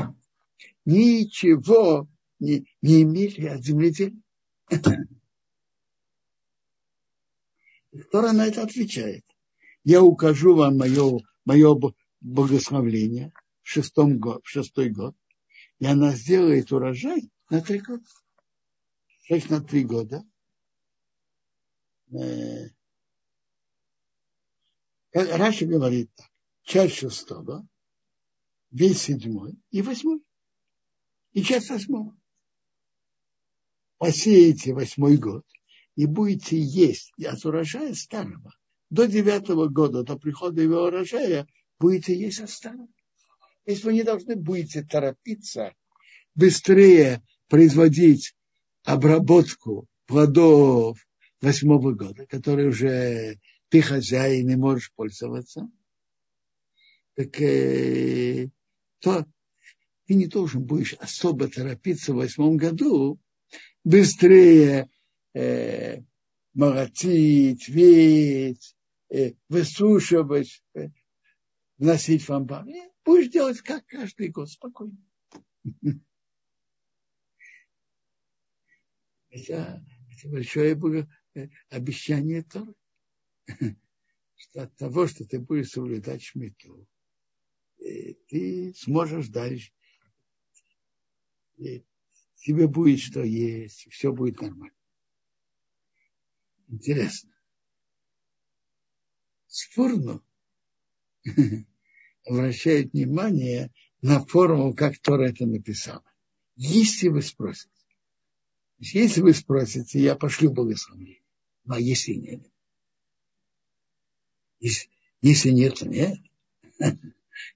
[0.86, 2.08] ничего,
[2.38, 4.16] не, не имели от земледелия.
[8.10, 9.24] Тора на это отвечает.
[9.84, 11.74] Я укажу вам мое, мое
[12.20, 13.32] благословление
[13.62, 15.16] в, шестом год, в шестой год,
[15.78, 18.04] и она сделает урожай на три года.
[19.22, 20.24] Шесть на три года.
[22.10, 22.68] Э,
[25.12, 26.28] Раши говорит так.
[26.62, 27.66] Часть шестого,
[28.70, 30.22] весь седьмой и восьмой.
[31.32, 32.14] И часть восьмого.
[33.96, 35.46] Посеете восьмой год
[35.98, 38.54] и будете есть от урожая старого.
[38.88, 41.48] До девятого года, до прихода его урожая,
[41.80, 42.86] будете есть от старого.
[43.66, 45.74] Если вы не должны будете торопиться
[46.36, 48.36] быстрее производить
[48.84, 51.04] обработку плодов
[51.40, 55.68] восьмого года, которые уже ты хозяин и можешь пользоваться,
[57.16, 58.50] так э,
[59.00, 59.26] то
[60.06, 63.18] ты не должен будешь особо торопиться в восьмом году,
[63.82, 64.88] быстрее
[65.38, 66.02] э,
[66.54, 68.76] молотить, веять,
[69.08, 70.88] э, высушивать, э,
[71.78, 72.66] вносить в амбар.
[73.04, 74.98] Будешь делать как каждый год, спокойно.
[79.30, 80.72] Это, это большое
[81.34, 82.74] э, обещание Торы.
[84.34, 86.86] Что от того, что ты будешь соблюдать шмиту,
[87.78, 89.72] э, ты сможешь дальше
[91.56, 91.84] И
[92.36, 94.77] тебе будет что есть, все будет нормально.
[96.68, 97.30] Интересно.
[99.46, 100.22] Спорно
[102.24, 106.04] обращает внимание на форму, как Тора это написала.
[106.56, 107.70] Если вы спросите,
[108.78, 111.22] если вы спросите, я пошлю благословение.
[111.64, 112.42] Ну, а если нет?
[114.60, 114.88] Если,
[115.20, 116.18] если нет, то нет.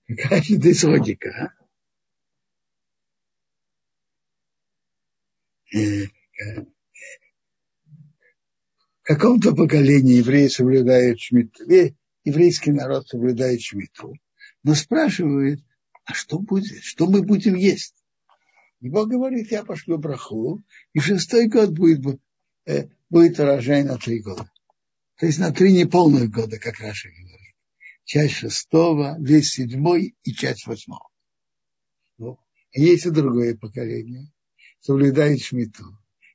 [0.06, 1.54] Какая здесь логика,
[5.74, 6.71] а?
[9.02, 11.64] В каком-то поколении евреи соблюдают шмиту,
[12.24, 14.14] еврейский народ соблюдает шмиту,
[14.62, 15.60] но спрашивает,
[16.04, 17.96] а что будет, что мы будем есть?
[18.80, 22.20] И Бог говорит, я пошлю браху, и шестой год будет,
[22.66, 24.50] э, будет урожай на три года.
[25.16, 27.54] То есть на три неполных года, как Раша говорит.
[28.04, 31.08] Часть шестого, весь седьмой и часть восьмого.
[32.18, 32.38] Ну,
[32.72, 34.32] есть и другое поколение,
[34.80, 35.84] соблюдает шмиту.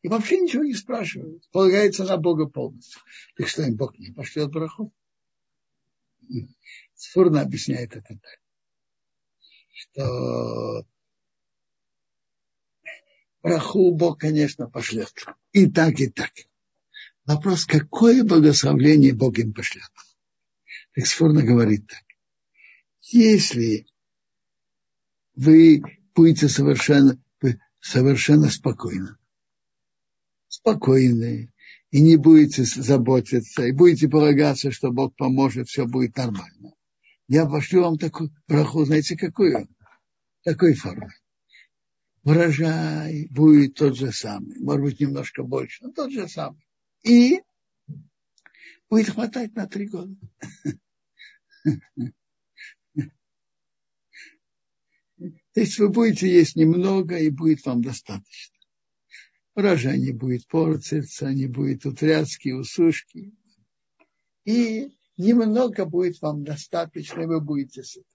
[0.07, 1.43] И вообще ничего не спрашивает.
[1.51, 3.01] Полагается на Бога полностью.
[3.35, 4.93] Так что им Бог не пошлет браху?
[6.95, 8.39] Сфурно объясняет это так.
[9.73, 10.87] Что
[13.43, 15.13] браху Бог, конечно, пошлет.
[15.51, 16.31] И так, и так.
[17.25, 19.91] Вопрос, какое благословление Бог им пошлет.
[20.95, 22.05] Так Сфурно говорит так.
[23.01, 23.85] Если
[25.35, 25.81] вы
[26.15, 27.21] будете совершенно,
[27.81, 29.16] совершенно спокойны,
[30.57, 31.51] спокойны,
[31.91, 36.73] и не будете заботиться, и будете полагаться, что Бог поможет, все будет нормально.
[37.27, 39.67] Я пошлю вам такую браху, знаете, какую?
[40.43, 41.11] Такой формы.
[42.23, 46.61] Урожай будет тот же самый, может быть, немножко больше, но тот же самый.
[47.03, 47.39] И
[48.89, 50.15] будет хватать на три года.
[55.53, 58.56] То есть вы будете есть немного, и будет вам достаточно
[59.57, 63.33] урожай не будет портиться, не будет утряски, усушки.
[64.45, 68.05] И немного будет вам достаточно, и вы будете сыты.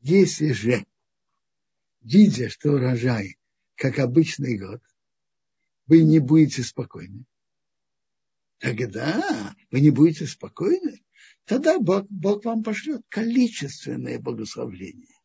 [0.00, 0.86] Если же,
[2.02, 3.38] видя, что урожай,
[3.76, 4.82] как обычный год,
[5.86, 7.24] вы не будете спокойны,
[8.58, 11.02] тогда вы не будете спокойны,
[11.46, 15.15] тогда Бог, Бог вам пошлет количественное благословление.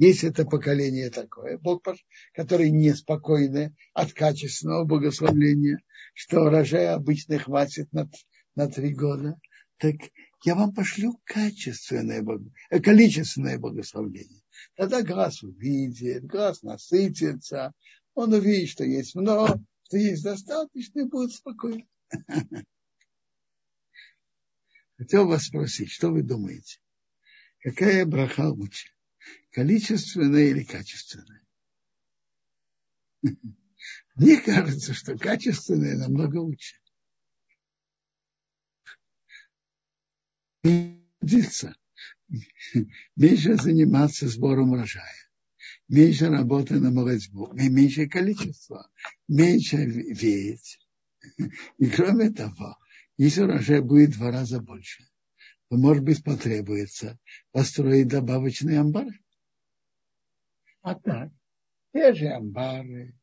[0.00, 1.86] Есть это поколение такое, Бог,
[2.32, 5.78] который неспокойный от качественного благословления,
[6.14, 8.08] что урожая обычно хватит на,
[8.54, 9.38] на три года,
[9.76, 9.96] так
[10.42, 12.24] я вам пошлю качественное,
[12.70, 14.40] э, количественное благословение.
[14.74, 17.74] Тогда глаз увидит, глаз насытится,
[18.14, 21.84] он увидит, что есть много, что есть достаточно, и будет спокойно.
[24.96, 26.78] Хотел вас спросить, что вы думаете?
[27.58, 28.88] Какая браха лучше?
[29.52, 31.42] Количественное или качественное.
[34.14, 36.76] Мне кажется, что качественное намного лучше.
[43.16, 45.30] Меньше заниматься сбором урожая,
[45.88, 48.90] меньше работы на молодьбу, меньше количество,
[49.26, 50.78] меньше веять.
[51.78, 52.76] И кроме того,
[53.16, 55.09] если урожай будет в два раза больше,
[55.70, 57.18] то, может быть, потребуется
[57.52, 59.20] построить добавочные амбары.
[60.82, 61.30] А так,
[61.92, 63.14] те же амбары,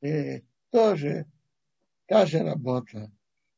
[0.00, 1.26] э, тоже
[2.06, 3.12] та же работа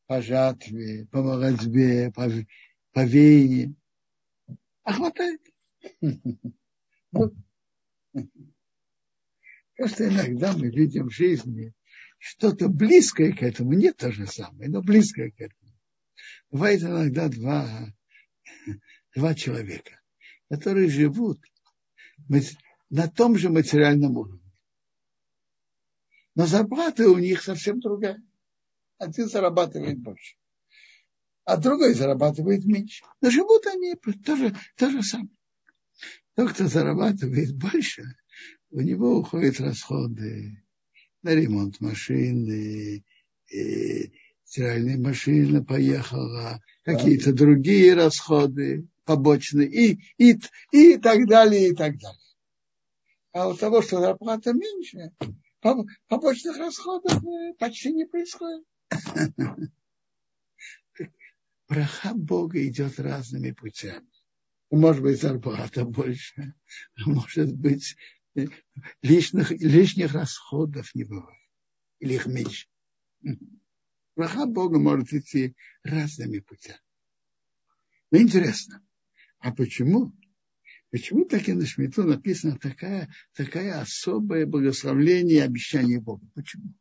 [0.06, 2.30] по жатве, по молодьбе, по,
[2.93, 3.76] по веянию.
[4.85, 5.43] А хватает.
[9.76, 11.74] Просто иногда мы видим в жизни
[12.16, 15.74] что-то близкое к этому, не то же самое, но близкое к этому.
[16.51, 17.93] Бывает иногда два,
[19.15, 20.01] два человека,
[20.49, 21.40] которые живут
[22.90, 24.53] на том же материальном уровне.
[26.35, 28.23] Но зарплата у них совсем другая.
[28.99, 30.36] Один зарабатывает больше,
[31.45, 33.05] а другой зарабатывает меньше.
[33.20, 35.31] Но живут они тоже то же самое.
[36.35, 38.05] Тот, кто зарабатывает больше,
[38.70, 40.65] у него уходят расходы
[41.23, 43.05] на ремонт машины,
[43.51, 44.12] и
[44.48, 50.38] стиральная машина поехала, какие-то другие расходы побочные и, и,
[50.72, 52.18] и так далее, и так далее
[53.38, 55.12] а у того, что зарплата меньше,
[56.08, 58.64] побочных расходов э, почти не происходит.
[61.68, 64.08] Браха Бога идет разными путями.
[64.70, 66.54] Может быть, зарплата больше,
[66.96, 67.96] а может быть,
[68.34, 68.46] э,
[69.02, 71.38] лишних, лишних расходов не бывает.
[72.00, 72.68] Или их меньше.
[74.19, 75.55] Браха Бога может идти
[75.85, 76.81] разными путями.
[78.11, 78.85] Но интересно,
[79.39, 80.12] а почему
[80.90, 86.27] Почему таки на Шмиту написано такая, такая особое благословление и обещание Бога?
[86.35, 86.73] Почему?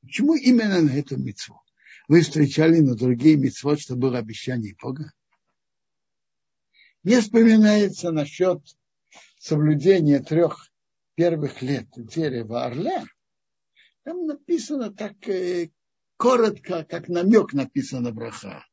[0.00, 1.60] Почему именно на эту мецву?
[2.06, 5.12] Вы встречали на другие мецвод, что было обещание Бога?
[7.02, 8.62] Не вспоминается насчет
[9.38, 10.70] соблюдения трех
[11.16, 13.04] первых лет дерева орля.
[14.04, 15.70] Там написано так э,
[16.16, 18.64] коротко, как намек написано браха.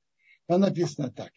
[0.47, 1.31] Там написано так.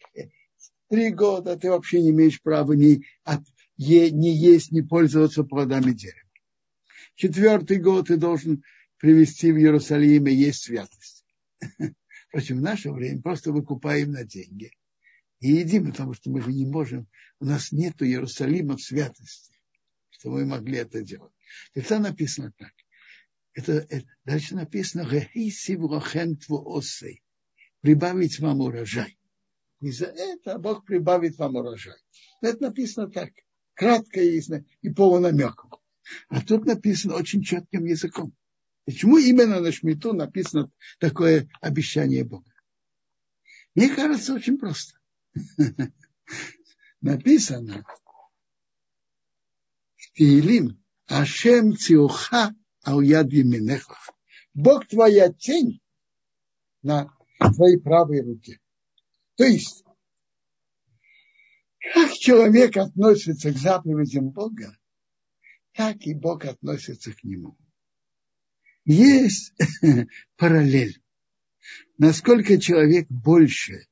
[0.89, 3.41] Три года ты вообще не имеешь права ни, от,
[3.77, 6.29] е, не есть, не пользоваться плодами дерева.
[7.15, 8.63] Четвертый год ты должен
[8.97, 11.25] привести в Иерусалим и есть святость.
[12.27, 14.71] Впрочем, в наше время просто выкупаем на деньги
[15.39, 17.07] и едим, потому что мы же не можем,
[17.39, 19.57] у нас нет Иерусалима в святости,
[20.09, 21.33] что мы могли это делать.
[21.73, 22.73] Это написано так.
[23.55, 25.05] Это, это дальше написано
[27.81, 29.17] прибавить вам урожай.
[29.79, 31.97] И за это Бог прибавит вам урожай.
[32.41, 33.31] Это написано так,
[33.73, 34.41] кратко и,
[34.81, 35.71] и полунамеком.
[36.27, 38.35] А тут написано очень четким языком.
[38.83, 40.69] Почему именно на Шмиту написано
[40.99, 42.51] такое обещание Бога?
[43.73, 44.99] Мне кажется, очень просто.
[47.01, 47.83] Написано
[50.13, 50.13] в
[51.07, 52.53] Ашем Циуха
[52.85, 53.97] Ауяд Минеха.
[54.53, 55.81] Бог твоя тень
[56.81, 57.11] на
[57.55, 58.59] твоей правой руке.
[59.35, 59.83] То есть,
[61.93, 64.77] как человек относится к заповедям Бога,
[65.73, 67.57] так и Бог относится к нему
[68.85, 69.53] есть
[70.37, 71.01] параллель.
[71.97, 73.87] Насколько человек больше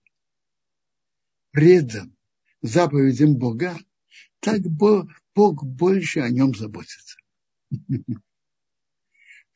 [1.52, 2.16] предан
[2.62, 3.78] заповедям Бога,
[4.40, 7.18] так Бог больше о нем заботится.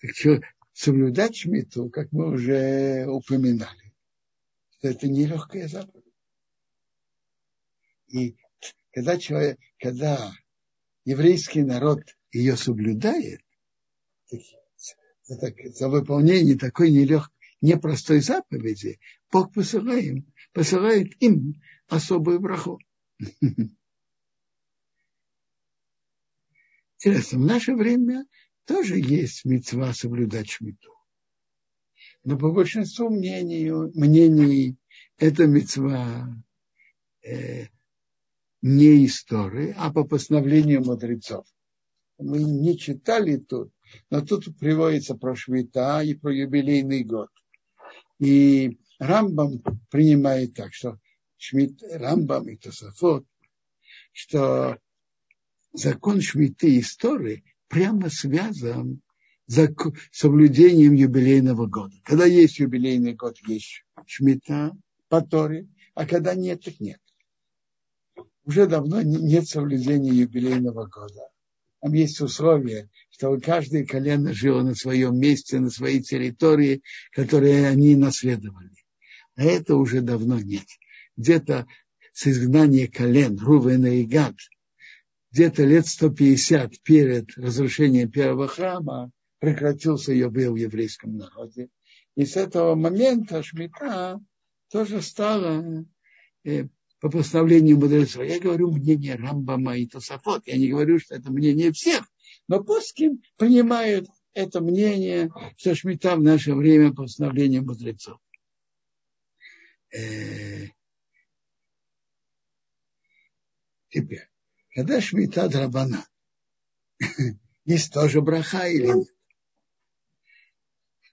[0.02, 0.44] Так
[0.74, 3.94] соблюдать шмиту, как мы уже упоминали,
[4.82, 6.06] это нелегкая заповедь.
[8.08, 8.38] И
[8.92, 10.32] когда человек, когда
[11.04, 12.02] еврейский народ
[12.32, 13.42] ее соблюдает,
[15.24, 19.00] за, за выполнение такой нелег, непростой заповеди,
[19.32, 22.80] Бог посылает, посылает им особую браху.
[27.00, 28.26] Интересно, в наше время
[28.68, 30.94] тоже есть мецва соблюдать шмиту.
[32.24, 34.76] Но по большинству мнений, мнений
[35.18, 36.28] это мецва
[37.24, 37.68] э,
[38.62, 41.46] не истории, а по постановлению мудрецов.
[42.18, 43.72] Мы не читали тут,
[44.10, 47.30] но тут приводится про Швита и про юбилейный год.
[48.20, 51.00] И Рамбам принимает так, что
[51.38, 53.26] Шмит, Рамбам и Тософот,
[54.12, 54.78] что
[55.72, 59.02] закон Шмиты истории прямо связан
[59.48, 59.70] с
[60.12, 61.96] соблюдением юбилейного года.
[62.04, 64.76] Когда есть юбилейный год, есть Шмита
[65.10, 67.00] по Торе, а когда нет, так нет.
[68.44, 71.30] Уже давно нет соблюдения юбилейного года.
[71.82, 76.82] Там есть условия, чтобы каждое колено жило на своем месте, на своей территории,
[77.12, 78.72] которые они наследовали.
[79.36, 80.66] А это уже давно нет.
[81.16, 81.68] Где-то
[82.14, 84.36] с изгнания колен Рувена и Гад,
[85.38, 91.70] где-то лет 150 перед разрушением первого храма прекратился ее был в еврейском народе.
[92.16, 94.20] И с этого момента Шмита
[94.72, 95.86] тоже стала
[96.44, 96.64] э,
[97.00, 98.24] по постановлению мудрецов.
[98.26, 100.48] Я говорю мнение Рамбама и Тософот.
[100.48, 102.08] Я не говорю, что это мнение всех.
[102.48, 108.18] Но пуским принимают это мнение, что Шмита в наше время по постановлению мудрецов.
[109.92, 110.66] Э,
[113.90, 114.28] теперь,
[114.78, 116.08] когда Шмита Драбана,
[117.66, 119.08] есть тоже браха или нет?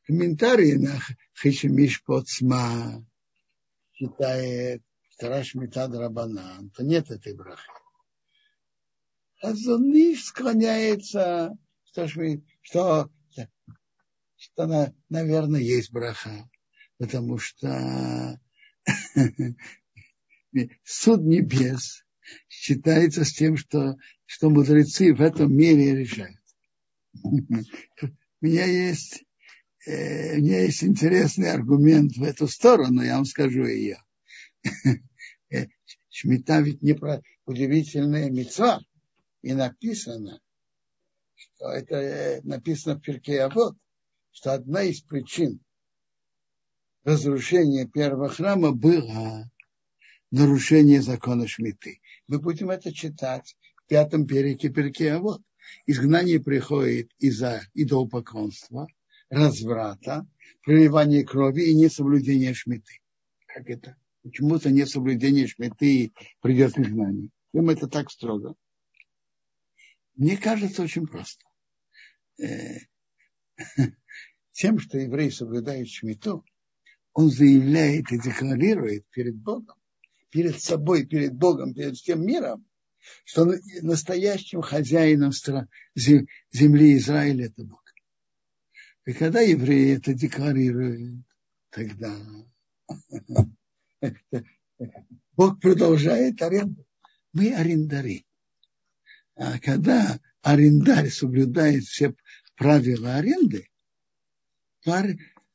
[0.06, 1.00] Комментарии на
[1.34, 3.02] Хишемиш Поцма
[3.94, 4.82] считает,
[5.12, 7.70] вторая шмита драбанан, то нет этой брахи.
[9.40, 12.06] Азуниш склоняется, что,
[12.60, 13.10] что,
[14.36, 16.50] что наверное, есть браха,
[16.98, 18.38] потому что
[20.84, 22.04] суд небес
[22.48, 23.96] считается с тем, что,
[24.26, 26.38] что мудрецы в этом мире решают.
[27.22, 29.24] У меня есть,
[29.86, 34.02] э, у меня есть интересный аргумент в эту сторону, я вам скажу ее.
[35.50, 35.66] Э,
[36.10, 38.80] Шмита ведь не про удивительная мецва.
[39.42, 40.40] И написано,
[41.34, 43.76] что это э, написано в Перке Авод,
[44.32, 45.60] что одна из причин
[47.04, 49.50] разрушения первого храма была
[50.30, 52.00] нарушение закона Шмиты.
[52.26, 55.42] Мы будем это читать в пятом переке Перке Авод.
[55.86, 58.86] Изгнание приходит из-за идолопоклонства,
[59.30, 60.26] разврата,
[60.62, 63.00] проливания крови и несоблюдения Шмиты.
[63.46, 63.96] Как это?
[64.24, 67.28] почему-то нет соблюдения шмиты, придет изгнание.
[67.52, 68.56] Им это так строго.
[70.16, 71.44] Мне кажется, очень просто.
[72.38, 72.78] Э,
[74.52, 76.44] тем, что еврей соблюдает шмиту,
[77.12, 79.76] он заявляет и декларирует перед Богом,
[80.34, 82.66] перед собой, перед Богом, перед всем миром,
[83.24, 85.30] что настоящим хозяином
[85.94, 87.84] земли Израиля это Бог.
[89.06, 91.24] И когда евреи это декларируют,
[91.70, 92.18] тогда
[95.36, 96.84] Бог продолжает аренду.
[97.32, 98.26] Мы арендари.
[99.36, 102.12] А когда арендарь соблюдает все
[102.56, 103.68] правила аренды,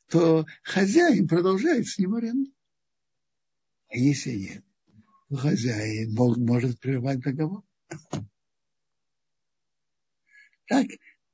[0.08, 2.54] то хозяин продолжает с ним аренду.
[3.90, 4.64] А если нет,
[5.38, 7.64] хозяин может прервать договор.
[10.66, 10.88] Так,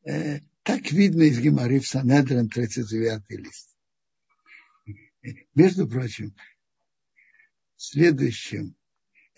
[0.05, 3.69] э, так видно из Гемары в Санедрин 39 лист.
[5.53, 6.35] Между прочим,
[7.75, 8.75] следующим...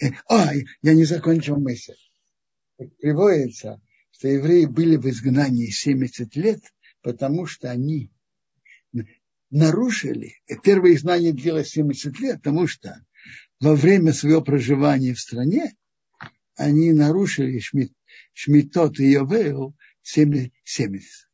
[0.02, 1.96] Э, а, я не закончил мысль.
[3.00, 3.82] Приводится,
[4.12, 6.62] что евреи были в изгнании 70 лет,
[7.02, 8.12] потому что они
[9.50, 13.04] нарушили, первое изгнание длилось 70 лет, потому что
[13.60, 15.76] во время своего проживания в стране
[16.56, 17.94] они нарушили шмит,
[18.34, 21.28] шмитот и Йовейл 70.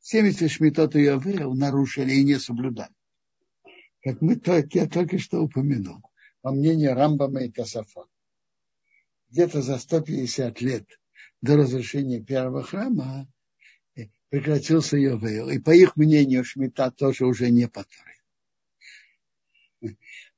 [0.00, 2.94] 70 шмитот и Йовейл нарушили и не соблюдали.
[4.02, 6.02] Как мы только, я только что упомянул,
[6.42, 8.04] по мнению Рамбама и Касафа.
[9.30, 10.86] Где-то за 150 лет
[11.40, 13.26] до разрушения первого храма
[14.28, 15.48] прекратился Йовейл.
[15.50, 17.84] И по их мнению Шмита тоже уже не по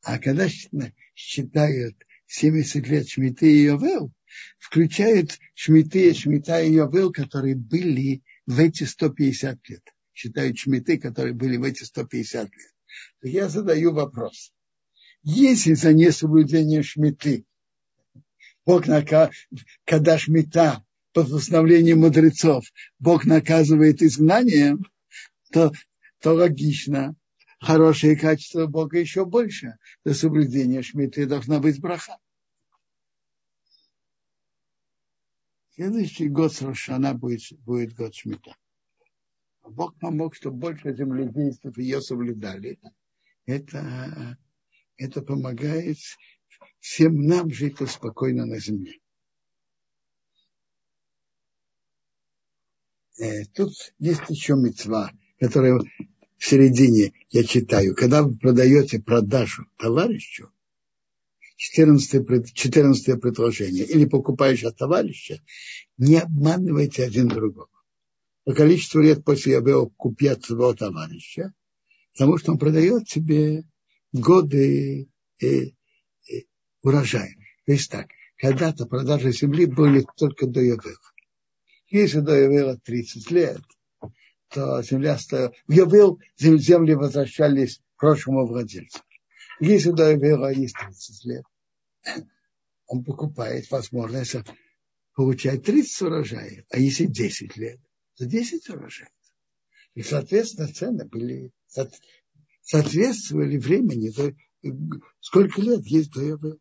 [0.06, 0.48] А когда
[1.16, 1.96] считают
[2.28, 4.12] 70 лет Шмиты и Йовел,
[4.56, 9.82] включают Шмиты, Шмита и Йовел, которые были в эти 150 лет.
[10.14, 12.74] Считают Шмиты, которые были в эти 150 лет.
[13.20, 14.52] Так я задаю вопрос.
[15.24, 17.44] Если за несоблюдение Шмиты,
[18.64, 18.84] Бог,
[19.84, 20.84] когда Шмита
[21.14, 22.64] по постановлению мудрецов
[23.00, 24.86] Бог наказывает изгнанием,
[25.50, 25.72] то,
[26.20, 27.16] то логично,
[27.58, 29.76] хорошее качество Бога еще больше.
[30.04, 32.18] До соблюдения шмиты должна быть браха.
[35.70, 38.56] Следующий год Рошана будет, будет год Шмита.
[39.62, 42.78] Бог помог, чтобы больше земледейцев ее соблюдали.
[43.44, 44.38] Это,
[44.96, 45.98] это помогает
[46.80, 49.00] всем нам жить спокойно на земле.
[53.18, 55.80] э, тут есть еще мецва, которая
[56.38, 57.94] в середине я читаю.
[57.94, 60.50] Когда вы продаете продажу товарищу,
[61.56, 65.40] 14, 14 предложение, или покупаешь от товарища,
[65.96, 67.68] не обманывайте один другого.
[68.44, 71.52] По количеству лет после Явео купи от своего товарища,
[72.12, 73.64] потому что он продает тебе
[74.12, 75.08] годы
[75.40, 75.72] э, э,
[76.82, 77.34] урожая.
[77.64, 80.94] То есть так, когда-то продажа земли были только до Явео.
[81.88, 83.62] Если до Явела 30 лет,
[84.54, 85.52] земля стояла.
[85.66, 89.00] В Явел земли возвращались к прошлому владельцу.
[89.60, 91.44] Если до Явела есть 30 лет,
[92.86, 94.36] он покупает возможность
[95.14, 97.80] получать 30 урожаев, а если 10 лет,
[98.16, 99.10] то 10 урожаев.
[99.94, 101.52] И, соответственно, цены были,
[102.62, 104.12] соответствовали времени,
[105.20, 106.58] сколько лет есть до Явела.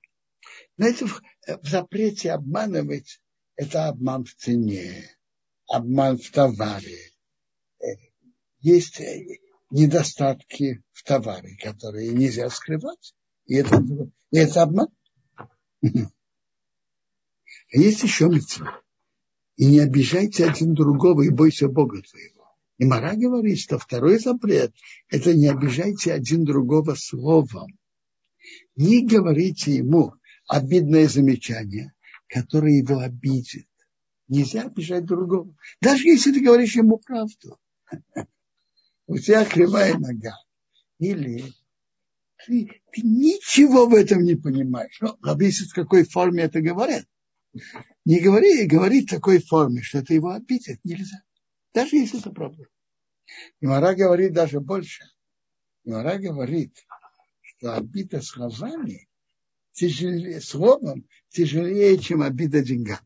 [0.77, 3.19] Знаете, в запрете обманывать–
[3.57, 5.15] это обман в цене
[5.67, 7.11] обман в товаре.
[8.59, 9.39] Есть э,
[9.69, 13.13] недостатки в товаре, которые нельзя скрывать.
[13.45, 13.83] И это,
[14.31, 14.87] и это обман.
[17.73, 18.81] А есть еще митцва.
[19.57, 22.47] И не обижайте один другого и бойся Бога твоего.
[22.77, 24.73] И Мара говорит, что второй запрет–
[25.09, 27.77] это не обижайте один другого словом.
[28.75, 30.13] Не говорите ему
[30.47, 31.93] обидное замечание,
[32.27, 33.67] которое его обидит.
[34.27, 35.55] Нельзя обижать другого.
[35.81, 37.57] Даже если ты говоришь ему правду.
[39.07, 40.33] У тебя кривая нога.
[40.99, 41.43] Или
[42.45, 44.97] ты, ты ничего в этом не понимаешь.
[45.01, 47.05] Ну, зависит, в какой форме это говорят.
[48.05, 50.79] Не говори, говори в такой форме, что это его обидит.
[50.83, 51.23] Нельзя.
[51.73, 52.63] Даже если это правда.
[53.59, 55.03] И Мара говорит даже больше.
[55.83, 56.75] И Мара говорит,
[57.41, 59.07] что обида словами
[59.73, 62.99] тяжелее, словом тяжелее, чем обида деньгами.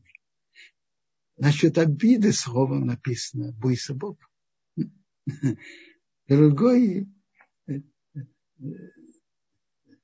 [1.36, 4.26] Насчет обиды словом написано «бойся Бога».
[6.28, 7.08] Другой,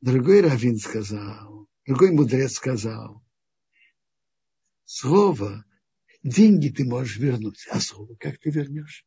[0.01, 3.23] другой раввин сказал, другой мудрец сказал,
[4.85, 5.65] слово,
[6.23, 9.07] деньги ты можешь вернуть, а слово как ты вернешь?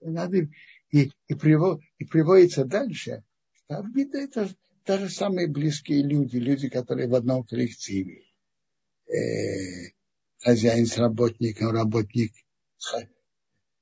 [0.00, 0.48] Надо,
[0.90, 3.22] и, и, привод, и приводится дальше,
[3.52, 4.48] что обида это
[4.84, 8.24] даже самые близкие люди, люди, которые в одном коллективе,
[9.06, 9.92] э,
[10.38, 12.32] хозяин с работником, работник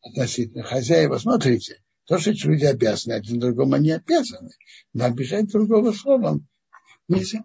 [0.02, 1.18] относительно хозяева.
[1.18, 4.50] Смотрите, то, что эти люди обязаны, один другому они обязаны.
[4.94, 6.46] Но обижать другого словом
[7.08, 7.42] нельзя.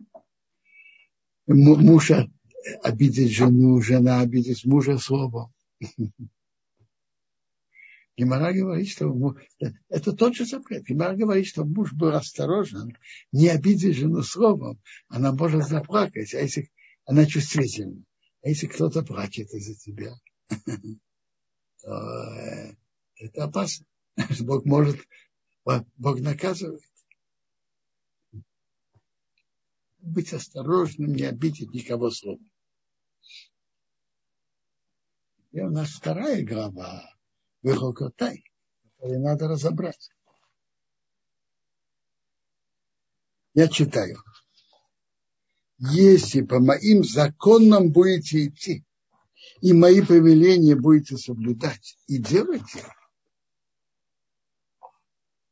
[1.47, 2.29] Мужа
[2.81, 5.53] обидеть жену, жена обидеть мужа словом.
[8.15, 9.35] Гимара говорит, что
[9.89, 10.85] это тот же запрет.
[10.85, 12.95] Гимара говорит, что муж был осторожен,
[13.31, 16.69] не обидеть жену словом, она может заплакать, а если
[17.05, 18.03] она чувствительна.
[18.43, 20.13] А если кто-то плачет из-за тебя,
[21.83, 23.85] это опасно.
[24.41, 24.99] Бог может,
[25.65, 26.81] Бог наказывает.
[29.99, 32.49] Быть осторожным, не обидеть никого словом.
[35.51, 37.09] И у нас вторая глава
[37.61, 38.43] Вехокотай,
[38.95, 40.09] которую надо разобрать.
[43.53, 44.17] Я читаю.
[45.77, 48.83] Если по моим законам будете идти,
[49.63, 52.85] и мои повеления будете соблюдать, и делайте,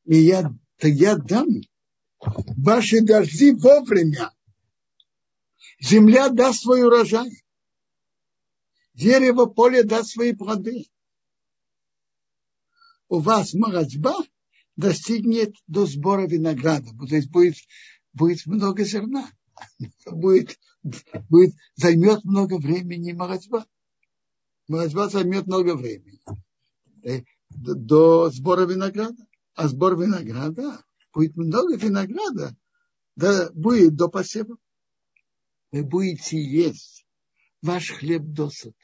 [0.04, 1.48] и я, то я дам
[2.20, 4.34] ваши дожди вовремя.
[5.80, 7.32] Земля даст свой урожай.
[8.94, 10.88] Дерево поле даст свои плоды
[13.08, 14.16] у вас марацба
[14.76, 17.56] достигнет до сбора винограда, то есть будет,
[18.12, 19.30] будет много зерна,
[20.06, 20.60] будет,
[21.30, 23.66] будет, займет много времени марацба.
[24.72, 26.20] Марацба займет много времени
[27.04, 29.28] э, до сбора винограда.
[29.54, 30.82] А сбор винограда,
[31.14, 32.56] будет много винограда,
[33.18, 34.56] да, будет до посева.
[35.74, 37.06] Вы будете есть
[37.62, 38.78] ваш хлеб досыта.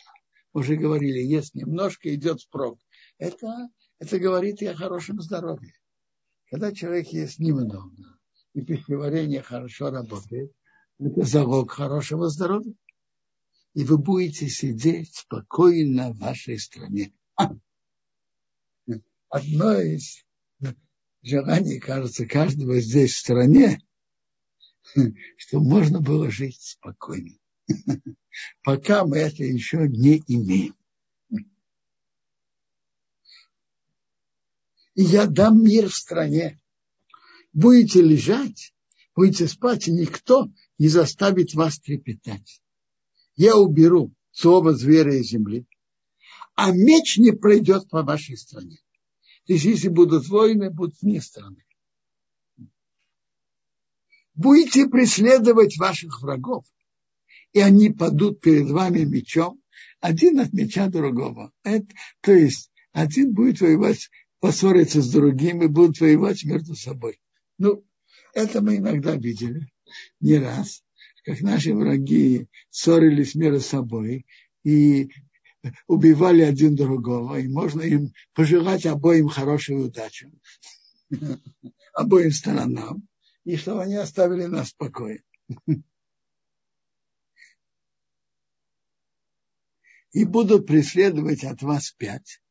[0.51, 2.79] Уже говорили, есть немножко, идет впрок.
[3.17, 3.69] Это
[3.99, 5.73] это говорит и о хорошем здоровье.
[6.49, 7.91] Когда человек ест немного,
[8.53, 10.51] и пищеварение хорошо работает,
[10.99, 12.73] это залог хорошего здоровья.
[13.77, 17.13] И вы будете сидеть спокойно в вашей стране.
[19.29, 20.25] Одно из
[21.21, 23.79] желаний, кажется, каждого здесь в стране,
[25.37, 27.37] что можно было жить спокойно.
[28.63, 30.75] Пока мы это еще не имеем.
[34.95, 36.59] и я дам мир в стране.
[37.53, 38.73] Будете лежать,
[39.15, 40.49] будете спать, и никто
[40.79, 42.59] не заставит вас трепетать.
[43.37, 45.65] Я уберу слово зверя из земли,
[46.55, 48.79] а меч не пройдет по вашей стране.
[49.45, 51.63] То есть, если будут войны, будут вне страны.
[54.33, 56.65] Будете преследовать ваших врагов,
[57.53, 59.61] и они падут перед вами мечом,
[59.99, 61.51] один от меча другого.
[61.63, 61.87] Это,
[62.21, 64.09] то есть, один будет воевать
[64.39, 67.19] поссорятся с другим и будут воевать между собой.
[67.57, 67.83] Ну,
[68.33, 69.67] это мы иногда видели
[70.19, 70.83] не раз,
[71.27, 74.25] как наши враги ссорились между собой
[74.63, 75.09] и
[75.85, 80.31] убивали один другого, и можно им пожелать обоим хорошую удачу,
[81.93, 83.05] обоим сторонам,
[83.43, 85.21] и чтобы они оставили нас в покое.
[90.13, 92.41] И будут преследовать от вас пять,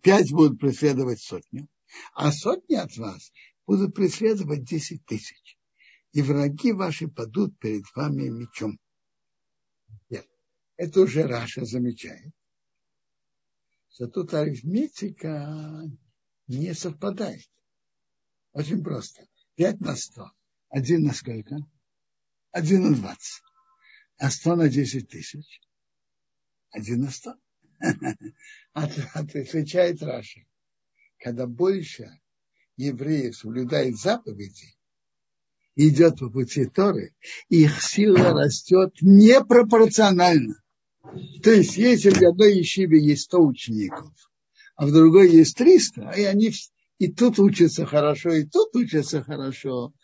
[0.00, 1.68] пять будут преследовать сотню,
[2.14, 3.32] а сотни от вас
[3.66, 5.59] будут преследовать десять тысяч.
[6.12, 8.78] И враги ваши падут перед вами мечом.
[10.08, 10.26] Нет,
[10.76, 12.32] это уже Раша замечает,
[13.90, 15.88] что тут арифметика
[16.48, 17.48] не совпадает.
[18.52, 19.26] Очень просто.
[19.54, 20.32] Пять на сто.
[20.68, 21.56] Один на сколько?
[22.50, 23.42] Один на двадцать.
[24.18, 25.60] А сто на десять тысяч.
[26.70, 27.34] Один на сто.
[28.72, 30.46] Отвечает Раши.
[31.18, 32.20] Когда больше
[32.76, 34.76] евреев соблюдает заповеди,
[35.88, 37.14] идет по пути Торы,
[37.48, 40.62] их сила растет непропорционально.
[41.42, 44.12] То есть, если в одной ешиве есть 100 учеников,
[44.76, 46.52] а в другой есть 300, и они
[46.98, 49.94] и тут учатся хорошо, и тут учатся хорошо,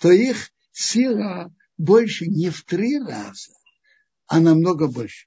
[0.00, 3.52] то их сила больше не в три раза,
[4.26, 5.26] а намного больше.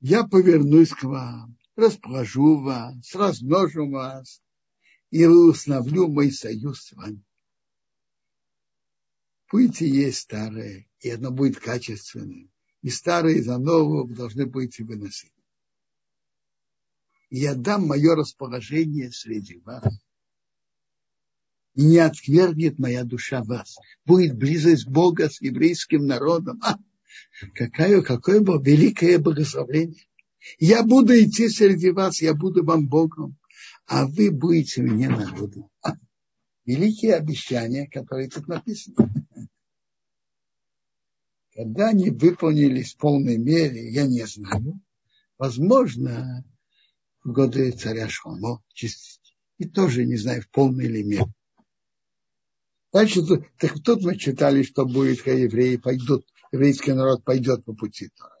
[0.00, 4.40] я повернусь к вам, расположу вас, размножу вас
[5.10, 7.22] и установлю мой союз с вами.
[9.50, 12.50] Будете есть старое, и оно будет качественным.
[12.82, 15.32] И старое за нового должны будете выносить.
[17.28, 19.84] Я дам мое расположение среди вас.
[21.74, 23.76] И не отвергнет моя душа вас.
[24.04, 26.60] Будет близость Бога с еврейским народом.
[26.62, 26.78] А,
[27.54, 30.06] Какое, какое великое благословение.
[30.58, 33.36] Я буду идти среди вас, я буду вам Богом,
[33.90, 35.68] а вы будете мне народом.
[36.64, 38.94] Великие обещания, которые тут написаны.
[41.52, 44.80] Когда они выполнились в полной мере, я не знаю.
[45.38, 46.44] Возможно,
[47.24, 48.62] в годы царя Шломо,
[49.58, 51.26] и тоже не знаю, в полной ли мере.
[52.92, 53.22] Дальше,
[53.58, 58.39] так тут мы читали, что будет, когда евреи пойдут, еврейский народ пойдет по пути Тора.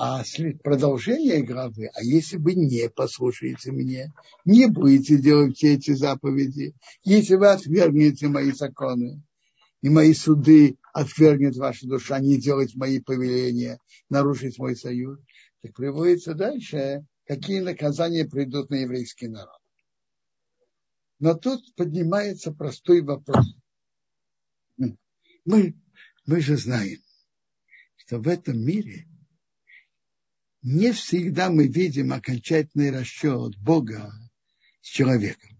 [0.00, 0.22] А
[0.62, 4.12] продолжение главы, а если вы не послушаете мне,
[4.44, 9.20] не будете делать все эти заповеди, если вы отвергнете мои законы,
[9.82, 15.18] и мои суды отвергнет ваша душа, не делать мои повеления, нарушить мой союз,
[15.62, 19.58] так приводится дальше, какие наказания придут на еврейский народ.
[21.18, 23.52] Но тут поднимается простой вопрос.
[25.44, 25.74] Мы,
[26.24, 27.00] мы же знаем,
[27.96, 29.08] что в этом мире
[30.62, 34.12] не всегда мы видим окончательный расчет Бога
[34.80, 35.58] с человеком.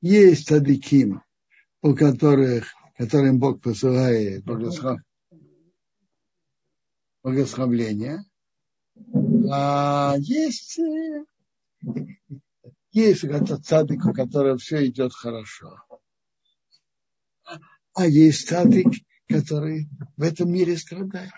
[0.00, 1.22] Есть садиким,
[1.82, 2.66] у которых,
[2.96, 4.44] которым Бог посылает
[7.22, 8.24] благословление,
[9.50, 10.78] а есть,
[12.92, 15.78] есть этот садик, у которого все идет хорошо.
[17.94, 18.88] А есть садик,
[19.28, 21.32] который в этом мире страдает.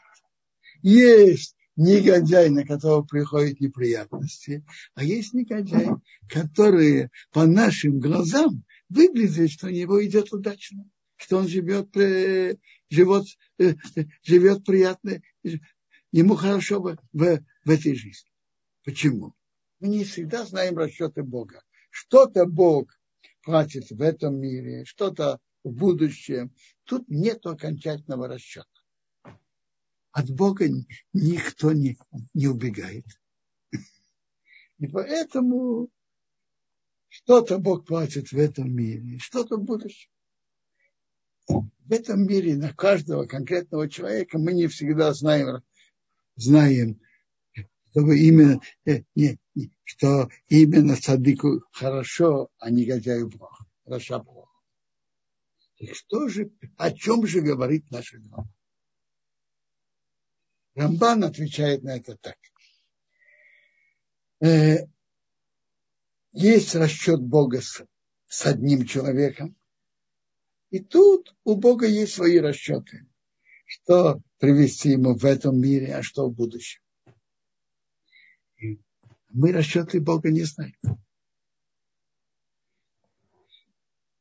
[0.88, 4.64] Есть негодяй, на которого приходят неприятности,
[4.94, 5.88] а есть негодяй,
[6.28, 11.88] которые по нашим глазам выглядит, что у него идет удачно, что он живет,
[12.88, 13.26] живет,
[13.58, 13.74] э,
[14.22, 15.20] живет приятно,
[16.12, 18.30] ему хорошо в, в, в этой жизни.
[18.84, 19.34] Почему?
[19.80, 21.64] Мы не всегда знаем расчеты Бога.
[21.90, 22.96] Что-то Бог
[23.42, 26.54] платит в этом мире, что-то в будущем.
[26.84, 28.75] Тут нет окончательного расчета.
[30.16, 30.66] От Бога
[31.12, 31.98] никто не,
[32.32, 33.04] не убегает.
[34.78, 35.90] И поэтому
[37.08, 40.08] что-то Бог платит в этом мире, что-то будущем.
[41.46, 45.62] В этом мире на каждого конкретного человека мы не всегда знаем,
[46.36, 46.98] знаем
[47.90, 53.66] что именно, э, не, не, что именно садыку хорошо, а негодяю плохо.
[53.84, 54.62] Раша плохо.
[55.76, 58.48] И что же, о чем же говорит наша глава?
[60.76, 62.36] Рамбан отвечает на это так.
[64.40, 64.86] Э,
[66.32, 67.82] есть расчет Бога с,
[68.44, 69.56] одним человеком.
[70.68, 73.08] И тут у Бога есть свои расчеты,
[73.64, 76.82] что привести ему в этом мире, а что в будущем.
[79.30, 80.76] Мы расчеты Бога не знаем.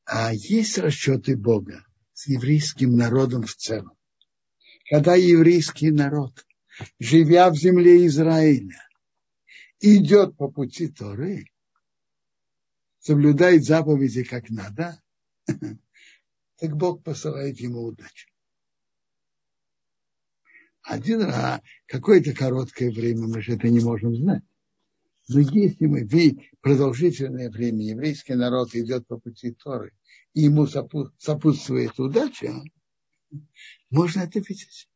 [0.06, 3.98] А есть расчеты Бога с еврейским народом в целом.
[4.90, 6.45] Когда еврейский народ,
[7.00, 8.82] живя в земле Израиля,
[9.80, 11.46] идет по пути Торы,
[13.00, 15.02] соблюдает заповеди как надо,
[16.58, 18.30] так Бог посылает ему удачу.
[20.82, 24.44] Один раз, какое-то короткое время мы же это не можем знать.
[25.28, 29.94] Но если мы видим продолжительное время еврейский народ идет по пути Торы,
[30.34, 32.54] и ему сопутствует удача,
[33.90, 34.88] можно это видеть.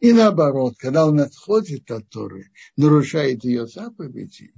[0.00, 4.52] И наоборот, когда он отходит от Торы, нарушает ее заповеди,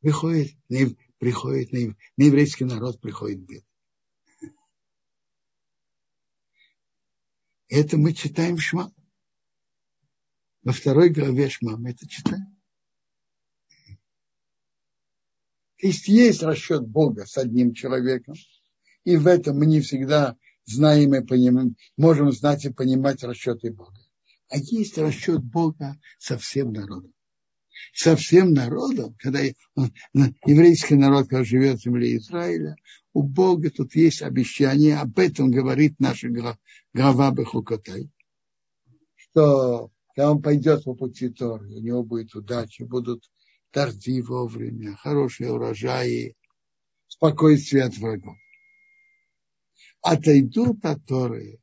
[0.00, 0.56] приходит,
[1.18, 3.64] приходит на, еврейский народ приходит бед.
[7.68, 8.92] Это мы читаем Шма.
[10.62, 12.56] Во второй главе Шма мы это читаем.
[15.78, 18.34] То есть есть расчет Бога с одним человеком,
[19.04, 20.36] и в этом мы не всегда
[20.70, 23.98] знаем и понимаем, можем знать и понимать расчеты Бога.
[24.48, 27.12] А есть расчет Бога со всем народом
[27.92, 29.40] со всем народом, когда
[30.44, 32.76] еврейский народ, когда живет в земле Израиля,
[33.12, 36.28] у Бога тут есть обещание, об этом говорит наша
[36.94, 38.10] глава Бехукотай,
[39.16, 43.24] что когда он пойдет по пути Торы, у него будет удача, будут
[43.72, 46.36] дожди вовремя, хорошие урожаи,
[47.08, 48.36] спокойствие от врагов.
[50.02, 51.60] Отойдут от Торы,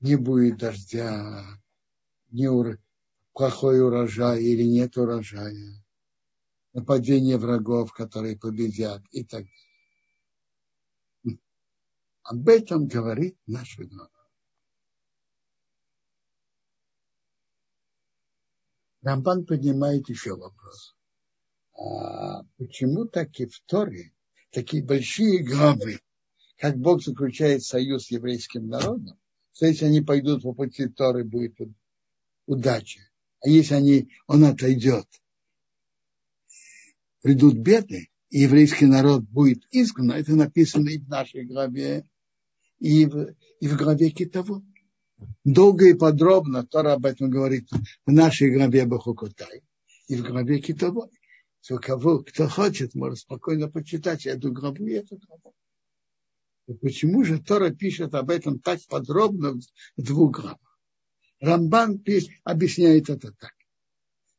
[0.00, 1.44] не будет дождя,
[2.30, 2.80] не урожая
[3.40, 5.82] плохой урожай или нет урожая,
[6.74, 9.46] нападение врагов, которые победят и так
[11.24, 11.38] далее.
[12.22, 14.10] Об этом говорит наш глава.
[19.00, 20.94] Рамбан поднимает еще вопрос.
[21.72, 24.12] А почему так и в Торе
[24.50, 26.00] такие большие главы,
[26.58, 29.18] как Бог заключает союз с еврейским народом,
[29.54, 31.56] что если они пойдут по пути Торы, будет
[32.46, 33.00] удача.
[33.42, 35.06] А если они, он отойдет,
[37.22, 42.04] придут беды, и еврейский народ будет изгнан, это написано и в нашей главе,
[42.78, 44.62] и в, и в главе Китово.
[45.44, 47.68] Долго и подробно Тора об этом говорит
[48.06, 49.62] в нашей главе Бахукотай
[50.08, 51.10] и в главе Китово.
[51.60, 55.54] Что кого, кто хочет, может спокойно почитать эту главу и эту главу.
[56.66, 59.54] И почему же Тора пишет об этом так подробно
[59.96, 60.80] в двух главах?
[61.40, 62.02] Рамбан
[62.44, 63.54] объясняет это так,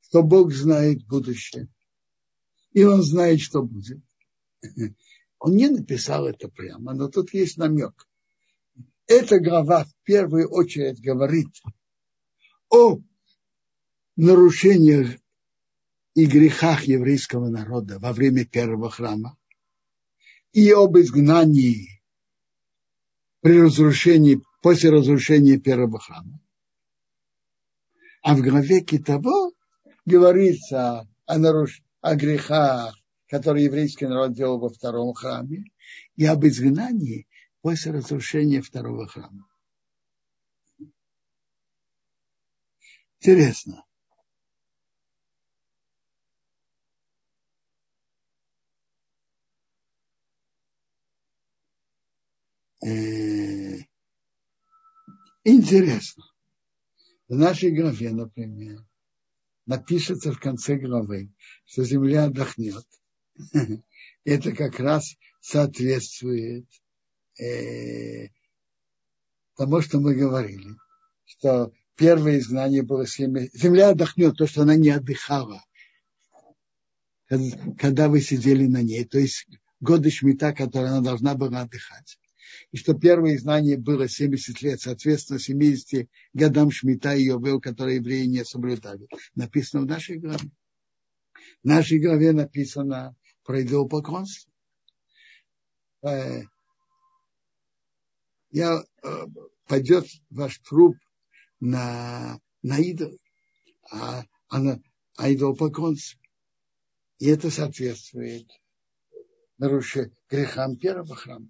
[0.02, 1.68] что Бог знает будущее,
[2.74, 4.02] и Он знает, что будет.
[5.40, 8.08] Он не написал это прямо, но тут есть намек.
[9.08, 11.50] Эта глава в первую очередь говорит
[12.70, 13.00] о
[14.16, 15.21] нарушениях
[16.14, 19.38] и грехах еврейского народа во время первого храма
[20.52, 22.02] и об изгнании
[23.42, 26.40] при разрушении, после разрушения первого храма.
[28.22, 29.52] А в главе Китаво
[30.06, 31.82] говорится о, наруш...
[32.02, 32.96] о грехах,
[33.28, 35.64] которые еврейский народ делал во втором храме,
[36.18, 37.28] и об изгнании
[37.62, 39.48] после разрушения второго храма.
[43.20, 43.86] Интересно.
[55.44, 56.24] Интересно.
[57.28, 58.86] В нашей главе, например,
[59.66, 61.32] напишется в конце главы,
[61.66, 62.86] что земля отдохнет.
[64.24, 66.66] Это как раз соответствует
[67.40, 68.28] э,
[69.56, 70.76] тому, что мы говорили,
[71.26, 73.50] что первое изгнание было 7...
[73.54, 75.64] Земля отдохнет, то, что она не отдыхала,
[77.78, 79.06] когда вы сидели на ней.
[79.06, 79.48] То есть
[79.80, 82.20] годы шмита, которые она должна была отдыхать
[82.72, 88.26] и что первое изгнание было 70 лет, соответственно, 70 годам Шмита и Йовел, которые евреи
[88.26, 89.08] не соблюдали.
[89.36, 90.50] Написано в нашей главе.
[91.64, 94.52] В нашей главе написано про идолопоклонство.
[96.04, 96.42] Э,
[98.52, 99.10] я, э,
[99.68, 100.98] пойдет ваш труп
[101.60, 103.18] на, на идол,
[103.92, 104.82] а, а, на,
[105.18, 106.20] а идолопоклонство.
[107.20, 108.48] И это соответствует
[109.58, 111.48] нарушению грехам первого храма.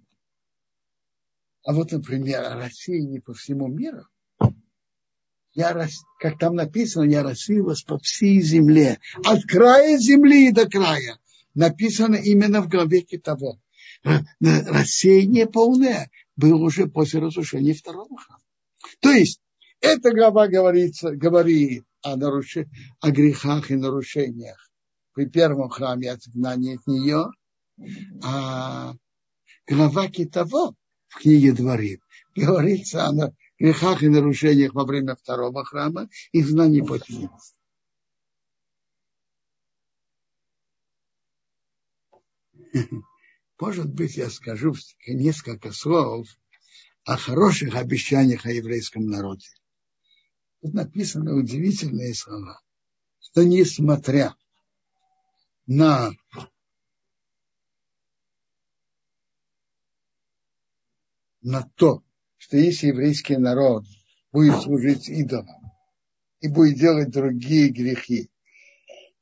[1.64, 4.06] А вот, например, о не по всему миру.
[5.54, 5.88] Я,
[6.20, 9.00] как там написано, я рассеялась по всей земле.
[9.26, 11.20] От края земли до края.
[11.54, 13.60] Написано именно в главе того.
[14.40, 18.42] Рассеяние полное было уже после разрушения второго храма.
[19.00, 19.42] То есть,
[19.82, 22.58] эта глава говорится, говорит о, наруш...
[23.00, 24.72] о грехах и нарушениях
[25.14, 27.26] при первом храме от изгнания от нее,
[28.24, 28.94] а
[29.68, 30.74] глава Китово
[31.12, 32.00] в книге Дворим.
[32.36, 37.30] Говорится о грехах и нарушениях во время второго храма и знаний после.
[43.60, 44.74] Может быть, я скажу
[45.06, 46.28] несколько слов
[47.04, 49.48] о хороших обещаниях о еврейском народе.
[50.62, 52.62] Тут написаны удивительные слова,
[53.20, 54.36] что несмотря
[55.68, 56.12] на
[61.42, 62.04] на то,
[62.38, 63.86] что если еврейский народ
[64.32, 65.48] будет служить идолам
[66.40, 68.30] и будет делать другие грехи,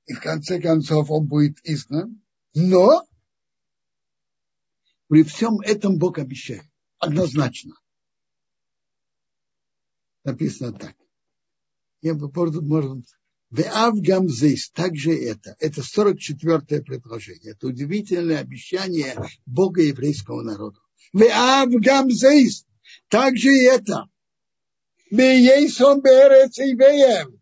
[0.06, 2.22] и в конце концов он будет изгнан,
[2.54, 3.06] но
[5.08, 6.64] при всем этом Бог обещает,
[6.98, 7.76] однозначно.
[10.24, 10.96] Написано так.
[12.02, 12.32] Я бы
[12.62, 13.06] может,
[13.50, 15.56] Веав Гамзейс, также это.
[15.60, 17.54] Это 44-е предложение.
[17.54, 19.16] Это удивительное обещание
[19.46, 20.80] Бога еврейского народа.
[21.14, 22.66] Веав Гамзейс.
[23.08, 24.06] Также и это.
[25.12, 27.42] Бейейсон Берец и.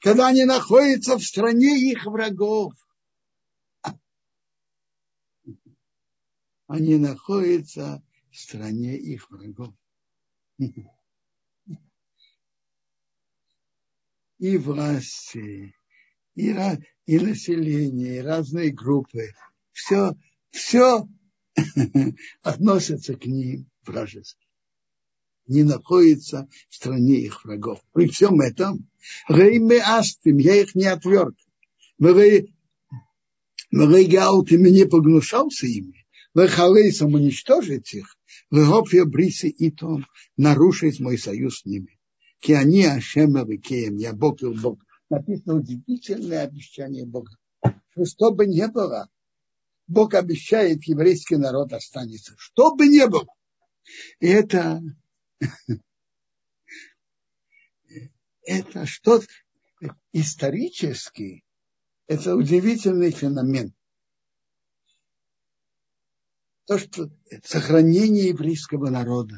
[0.00, 2.74] Когда они находятся в стране их врагов.
[6.66, 9.74] Они находятся в стране их врагов.
[14.38, 15.74] И власти,
[16.34, 16.56] и,
[17.06, 19.32] и население, и разные группы.
[19.72, 20.12] Все,
[20.50, 21.06] все
[22.42, 24.46] относятся к ним вражески.
[25.46, 27.80] Не находится в стране их врагов.
[27.92, 28.88] При всем этом,
[29.28, 31.36] Рейме Астим, я их не отверг.
[33.70, 36.06] Мрейгаутим не погнушался ими.
[36.34, 38.16] Вехалейсом уничтожить их.
[38.50, 40.06] Вегофья бриси и том
[40.36, 41.98] нарушить мой союз с ними.
[42.40, 44.80] Киани Ашема Викеем, я Бог и Бог.
[45.10, 47.32] Написано удивительное обещание Бога.
[48.02, 49.08] Что бы ни было,
[49.86, 52.34] Бог обещает, еврейский народ останется.
[52.38, 53.26] Что бы ни было.
[54.18, 54.80] И это,
[58.42, 59.22] это что
[60.12, 61.44] исторически
[62.06, 63.74] это удивительный феномен.
[66.66, 67.10] То, что
[67.44, 69.36] сохранение еврейского народа,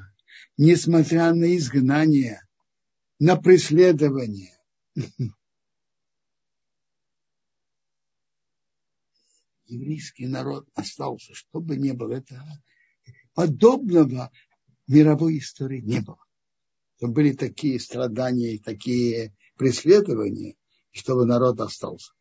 [0.56, 2.40] несмотря на изгнание,
[3.18, 4.56] на преследование,
[9.66, 12.42] еврейский народ остался, что бы ни было, это
[13.34, 14.30] подобного
[14.86, 16.18] в мировой истории не было.
[16.98, 20.56] То были такие страдания и такие преследования,
[20.92, 22.12] чтобы народ остался.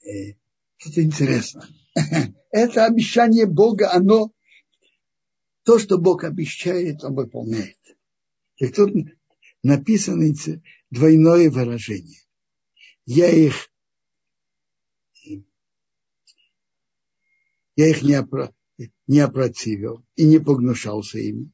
[0.00, 1.68] Это интересно.
[2.50, 4.32] Это обещание Бога, оно,
[5.64, 7.78] то, что Бог обещает, Он выполняет.
[8.56, 8.92] И тут
[9.62, 10.32] написано
[10.90, 12.20] двойное выражение.
[13.04, 13.70] Я их,
[17.76, 18.52] я их не, опро,
[19.06, 21.52] не опротивил и не погнушался ими.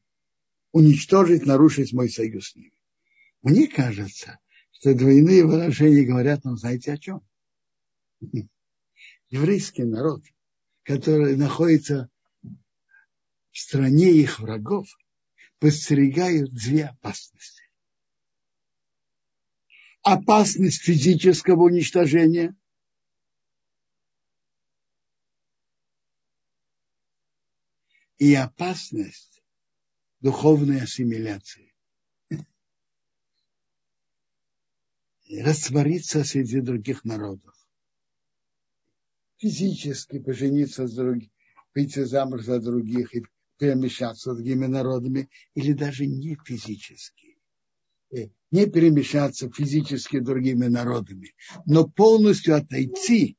[0.70, 2.72] Уничтожить, нарушить мой союз с ними.
[3.42, 4.38] Мне кажется,
[4.70, 7.22] что двойные выражения говорят нам, знаете о чем?
[9.30, 10.24] Еврейский народ,
[10.84, 12.08] который находится
[13.50, 14.88] в стране их врагов,
[15.58, 17.62] подстерегают две опасности.
[20.02, 22.56] Опасность физического уничтожения
[28.22, 29.42] и опасность
[30.20, 31.74] духовной ассимиляции.
[35.28, 37.52] Раствориться среди других народов.
[39.38, 41.32] Физически пожениться с другими,
[41.74, 43.24] выйти замуж за других и
[43.58, 47.40] перемещаться с другими народами, или даже не физически.
[48.12, 51.34] Э, не перемещаться физически другими народами,
[51.66, 53.36] но полностью отойти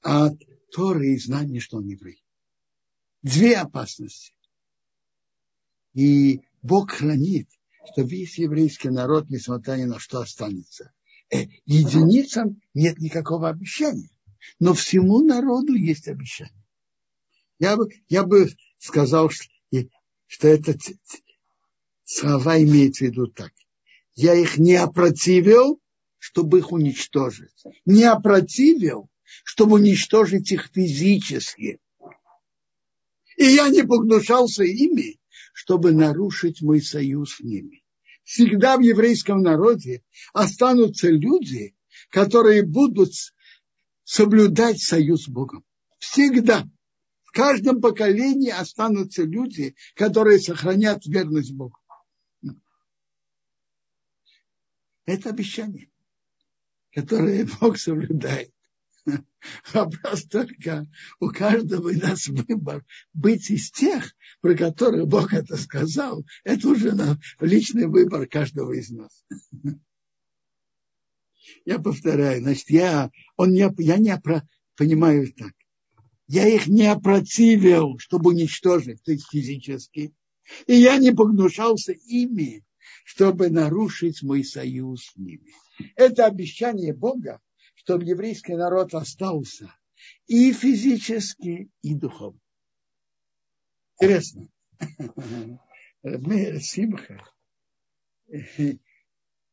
[0.00, 0.42] от
[0.72, 2.25] Торы и знания, что он еврей
[3.26, 4.32] две опасности.
[5.94, 7.48] И Бог хранит,
[7.92, 10.92] что весь еврейский народ, несмотря ни на что, останется.
[11.30, 14.10] Э, единицам нет никакого обещания,
[14.60, 16.64] но всему народу есть обещание.
[17.58, 18.48] Я бы, я бы
[18.78, 19.46] сказал, что,
[20.26, 20.78] что это
[22.04, 23.52] слова имеют в виду так.
[24.14, 25.80] Я их не опротивил,
[26.18, 27.64] чтобы их уничтожить.
[27.86, 29.10] Не опротивил,
[29.42, 31.80] чтобы уничтожить их физически.
[33.36, 35.20] И я не погнушался ими,
[35.52, 37.82] чтобы нарушить мой союз с ними.
[38.24, 40.02] Всегда в еврейском народе
[40.32, 41.76] останутся люди,
[42.10, 43.12] которые будут
[44.04, 45.64] соблюдать союз с Богом.
[45.98, 46.66] Всегда.
[47.24, 51.78] В каждом поколении останутся люди, которые сохранят верность Богу.
[55.04, 55.90] Это обещание,
[56.92, 58.52] которое Бог соблюдает.
[59.72, 60.86] Вопрос только,
[61.20, 66.24] у каждого из нас выбор быть из тех, про которых Бог это сказал.
[66.44, 66.92] Это уже
[67.40, 69.24] личный выбор каждого из нас.
[71.64, 74.20] Я повторяю, значит, я, он не, я не
[74.76, 75.52] понимаю так.
[76.28, 80.12] Я их не опротивил, чтобы уничтожить, то есть физически.
[80.66, 82.64] И я не погнушался ими,
[83.04, 85.52] чтобы нарушить мой союз с ними.
[85.94, 87.40] Это обещание Бога,
[87.86, 89.72] чтобы еврейский народ остался
[90.26, 92.40] и физически, и духовно.
[93.94, 94.48] Интересно.
[96.02, 97.22] Симха,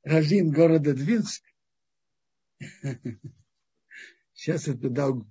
[0.01, 1.43] раввин города Двинск,
[4.33, 5.23] сейчас это дал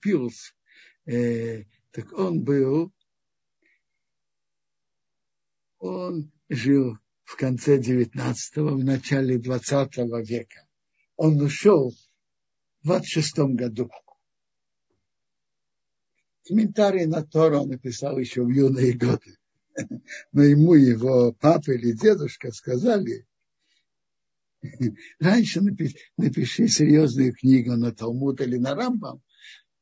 [0.00, 0.52] Пилс,
[1.06, 2.92] э, так он был,
[5.78, 9.96] он жил в конце 19-го, в начале 20
[10.28, 10.66] века.
[11.14, 11.94] Он ушел
[12.82, 13.90] 26 году.
[16.46, 19.36] Комментарий на Тору он написал еще в юные годы.
[20.32, 23.26] Но ему его папа или дедушка сказали,
[25.20, 29.22] раньше напиши, напиши серьезную книгу на Талмуд или на Рамбам,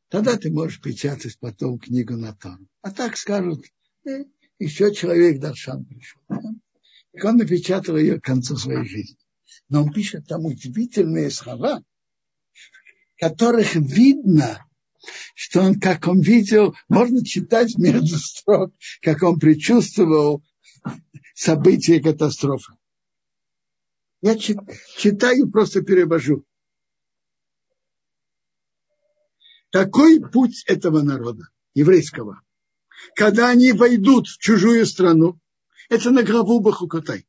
[0.08, 2.66] тогда ты можешь печатать потом книгу на Тору.
[2.82, 3.64] А так скажут,
[4.04, 4.24] э,
[4.58, 6.20] еще человек Даршан пришел.
[7.12, 9.18] И он напечатал ее к концу своей жизни.
[9.68, 11.82] Но он пишет там удивительные слова,
[13.18, 14.64] которых видно,
[15.34, 18.72] что он, как он видел, можно читать между строк,
[19.02, 20.42] как он предчувствовал
[21.34, 22.74] события катастрофы.
[24.20, 26.44] Я читаю, просто перевожу.
[29.70, 32.42] Какой путь этого народа, еврейского?
[33.14, 35.38] Когда они войдут в чужую страну,
[35.88, 37.26] это на гробу Бахукотай.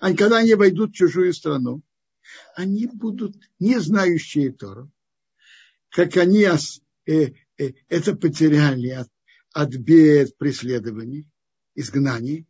[0.00, 1.82] А когда они войдут в чужую страну,
[2.54, 4.92] они будут не знающие Тору,
[5.90, 6.46] как они
[7.06, 9.08] э, э, это потеряли от,
[9.52, 11.26] от бед, преследований,
[11.74, 12.46] изгнаний,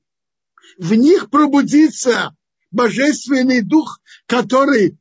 [0.79, 2.37] в них пробудится
[2.71, 4.99] божественный дух, который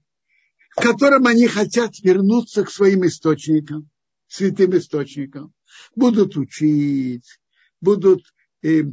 [0.78, 3.90] в котором они хотят вернуться к своим источникам,
[4.28, 5.52] святым источникам,
[5.96, 7.40] будут учить,
[7.82, 8.24] будут
[8.62, 8.84] э,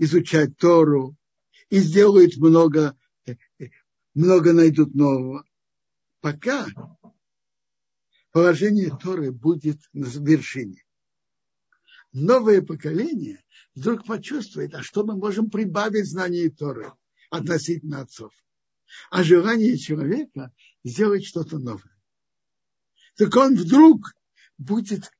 [0.00, 1.16] изучать Тору
[1.68, 3.36] и сделают много, э,
[4.14, 5.44] много найдут нового.
[6.20, 6.66] Пока
[8.32, 10.84] положение Торы будет на вершине.
[12.12, 13.42] Новое поколение
[13.74, 16.92] вдруг почувствует, а что мы можем прибавить знаний Торы
[17.30, 18.32] относительно отцов.
[19.10, 20.52] А желание человека
[20.82, 21.96] сделать что-то новое.
[23.16, 24.14] Так он вдруг
[24.58, 25.10] будет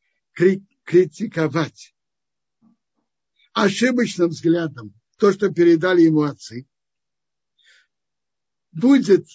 [0.85, 1.95] критиковать
[3.53, 6.67] ошибочным взглядом то, что передали ему отцы,
[8.73, 9.27] будет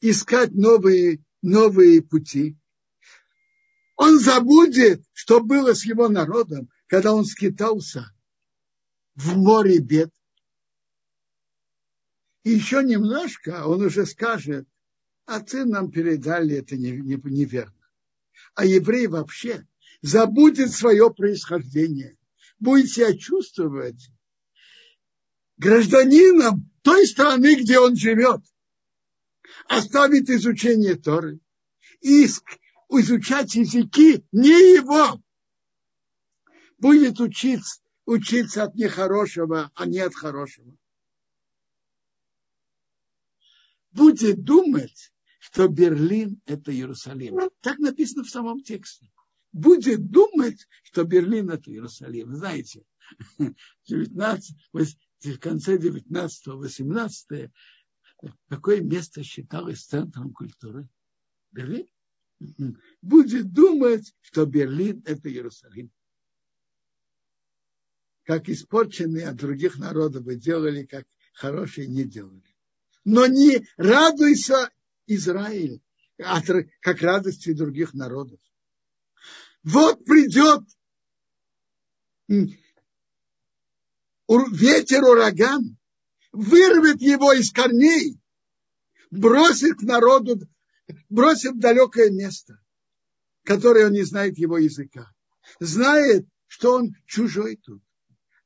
[0.00, 2.56] искать новые, новые пути.
[4.00, 8.10] Он забудет, что было с его народом, когда он скитался
[9.14, 10.10] в море бед.
[12.42, 14.66] И еще немножко он уже скажет,
[15.26, 17.74] отцы нам передали это неверно.
[18.54, 19.68] А еврей вообще
[20.00, 22.16] забудет свое происхождение,
[22.58, 24.08] будет себя чувствовать
[25.58, 28.40] гражданином той страны, где он живет,
[29.68, 31.38] оставит изучение Торы
[32.00, 32.26] и
[32.98, 35.22] изучать языки не его,
[36.78, 40.76] будет учиться, учиться от нехорошего, а не от хорошего.
[43.92, 47.38] Будет думать, что Берлин– это Иерусалим.
[47.60, 49.10] Так написано в самом тексте.
[49.52, 52.34] Будет думать, что Берлин– это Иерусалим.
[52.34, 52.84] Знаете,
[53.86, 57.50] 19, в конце 19-18
[58.48, 60.88] какое место считалось центром культуры?
[61.52, 61.86] Берлин.
[63.02, 65.90] Будет думать, что Берлин– это Иерусалим.
[68.24, 72.42] Как испорченные от других народов вы делали, как хорошие не делали.
[73.04, 74.70] Но не радуйся,
[75.06, 75.82] Израиль,
[76.16, 78.40] как радости других народов.
[79.62, 80.62] Вот придет
[84.28, 85.76] ветер ураган,
[86.32, 88.18] вырвет его из корней,
[89.10, 90.38] бросит к народу,
[91.08, 92.58] бросит в далекое место,
[93.44, 95.10] которое он не знает его языка.
[95.58, 97.82] Знает, что он чужой тут.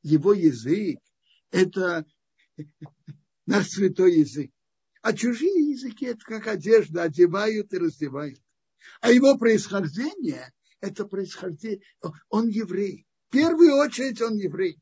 [0.03, 0.99] Его язык–
[1.51, 2.05] это
[3.47, 4.51] наш святой язык.
[5.03, 8.41] А чужие языки– это как одежда, одевают и раздевают.
[9.01, 11.83] А его происхождение– это происхождение,
[12.29, 13.07] он еврей.
[13.29, 14.81] В первую очередь он еврей.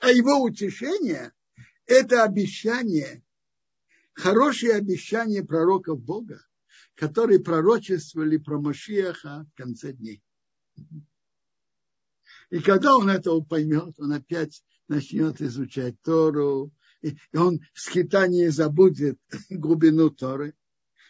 [0.00, 1.32] А его утешение–
[1.86, 3.22] это обещание,
[4.14, 6.44] хорошее обещание пророков Бога,
[6.94, 10.22] которые пророчествовали про Машиаха в конце дней.
[12.50, 19.18] И когда он этого поймет, он опять начнет изучать Тору, и он в скитании забудет
[19.50, 20.54] глубину Торы,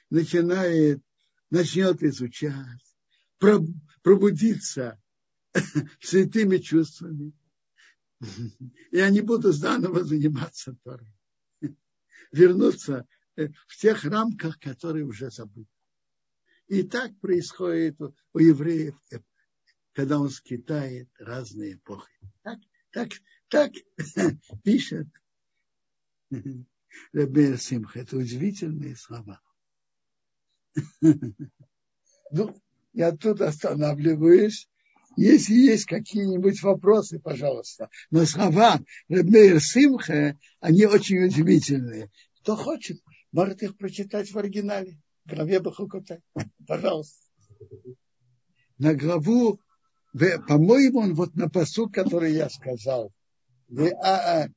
[0.08, 1.02] начинает,
[1.50, 2.96] начнет изучать,
[4.02, 5.00] пробудиться
[6.00, 7.32] святыми чувствами.
[8.92, 11.12] И они будут заново заниматься Торой.
[12.30, 13.06] Вернуться
[13.36, 15.71] в тех рамках, которые уже забыты.
[16.68, 18.94] И так происходит у евреев,
[19.92, 22.12] когда он скитает разные эпохи.
[22.42, 22.58] Так,
[22.92, 23.10] так,
[23.48, 23.72] так
[24.64, 25.08] пишет
[27.12, 28.00] Рабер Симха.
[28.00, 29.40] Это удивительные слова.
[32.34, 32.58] Ну,
[32.94, 34.66] я тут останавливаюсь.
[35.18, 37.90] Если есть какие-нибудь вопросы, пожалуйста.
[38.10, 38.80] Но слова
[39.10, 42.10] Рабер Симха, они очень удивительные.
[42.40, 43.02] Кто хочет,
[43.32, 44.98] может их прочитать в оригинале.
[45.24, 46.20] Главе Бахукота.
[46.66, 47.28] Пожалуйста.
[48.78, 49.60] На главу,
[50.12, 53.12] по-моему, он вот на посу, который я сказал.
[53.68, 54.50] Веав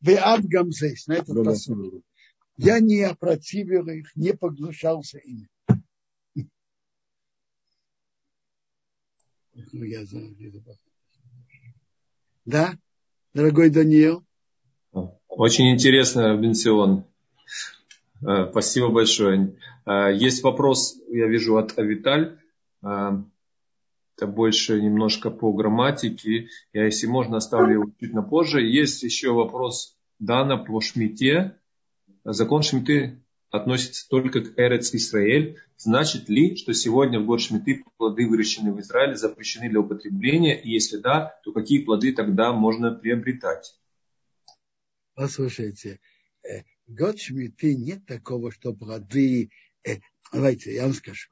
[0.00, 2.02] Веав Гамзейс, на этом посуде.
[2.56, 5.48] Я не опротивил их, не поглощался ими.
[12.44, 12.76] Да,
[13.34, 14.24] дорогой Даниил.
[15.28, 17.04] Очень интересно, Бенсион.
[18.22, 19.56] Э, спасибо большое.
[19.86, 22.38] Э, есть вопрос, я вижу, от Авиталь.
[22.82, 23.12] Э,
[24.16, 26.48] это больше немножко по грамматике.
[26.72, 28.60] Я, если можно, оставлю его чуть на позже.
[28.60, 31.56] Есть еще вопрос Дана по Шмите.
[32.24, 35.56] Закон Шмиты относится только к Эрец Исраэль.
[35.78, 40.60] Значит ли, что сегодня в год Шмиты плоды, выращенные в Израиле, запрещены для употребления?
[40.60, 43.74] И если да, то какие плоды тогда можно приобретать?
[45.14, 45.98] Послушайте,
[46.90, 49.50] год Шмиты нет такого, что плоды...
[49.84, 49.96] Э,
[50.32, 51.30] давайте, я вам скажу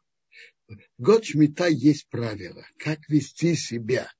[0.99, 4.11] год Шмита есть правило, как вести себя.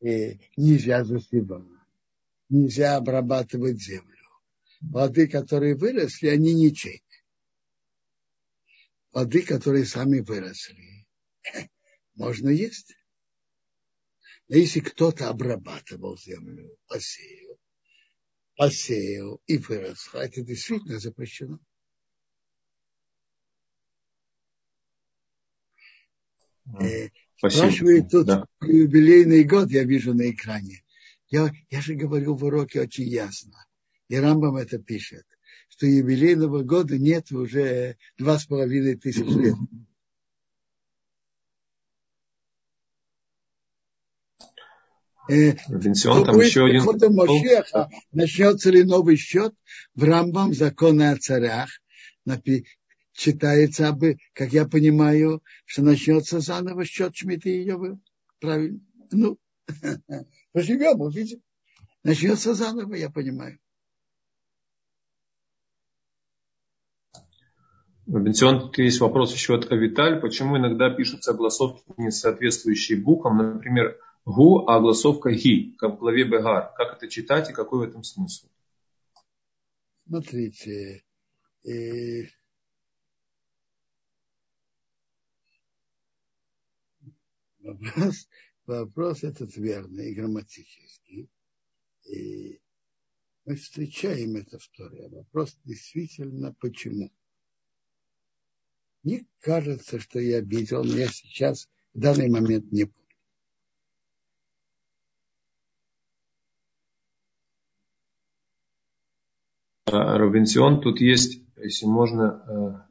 [0.00, 1.64] И нельзя засевать,
[2.48, 4.16] нельзя обрабатывать землю.
[4.92, 7.02] Плоды, которые выросли, они ничейны.
[9.10, 11.06] плоды, которые сами выросли,
[12.14, 12.94] можно есть.
[14.48, 17.47] Но если кто-то обрабатывал землю, посеял,
[18.58, 21.60] посеял и выросло, это действительно запрещено.
[26.80, 27.60] Э, Спасибо.
[27.60, 28.44] Спрашивает тут да.
[28.62, 30.82] юбилейный год, я вижу на экране.
[31.28, 33.64] Я, я же говорил в уроке очень ясно.
[34.08, 35.24] И Рамбам это пишет,
[35.68, 39.54] что юбилейного года нет уже два с половиной тысяч лет.
[45.28, 46.84] Э, Винсион, там еще один...
[47.14, 49.54] Мошеха, начнется ли новый счет
[49.94, 51.68] в Рамбам законы о царях,
[53.12, 53.96] читается,
[54.32, 57.98] как я понимаю, что начнется заново счет Шмиты и Йовы.
[58.40, 58.80] Правильно?
[59.10, 59.38] Ну,
[60.52, 61.42] поживем, увидим.
[62.04, 63.58] Начнется заново, я понимаю.
[68.06, 70.20] Бенсион, есть вопрос еще от Авиталь.
[70.20, 73.36] Почему иногда пишутся огласовки, не соответствующие буквам?
[73.36, 73.98] Например,
[74.28, 76.72] гу, а огласовка ги, как в главе Бегар.
[76.76, 78.48] Как это читать и какой в этом смысл?
[80.06, 81.04] Смотрите,
[81.64, 82.26] э,
[87.60, 88.28] Вопрос,
[88.66, 91.28] вопрос этот верный и грамматический.
[92.04, 92.60] И
[93.44, 95.08] мы встречаем это в Торе.
[95.08, 97.10] Вопрос действительно почему.
[99.02, 103.07] Мне кажется, что я обидел, но я сейчас в данный момент не помню.
[109.90, 112.88] Робинсион, тут есть, если можно, э,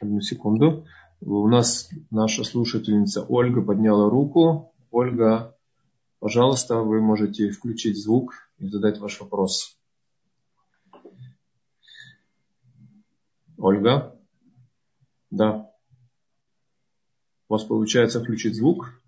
[0.00, 0.86] одну секунду.
[1.20, 4.74] У нас наша слушательница Ольга подняла руку.
[4.90, 5.56] Ольга,
[6.20, 9.78] пожалуйста, вы можете включить звук и задать ваш вопрос.
[13.56, 14.18] Ольга?
[15.30, 15.70] Да.
[17.48, 19.00] У вас получается включить звук?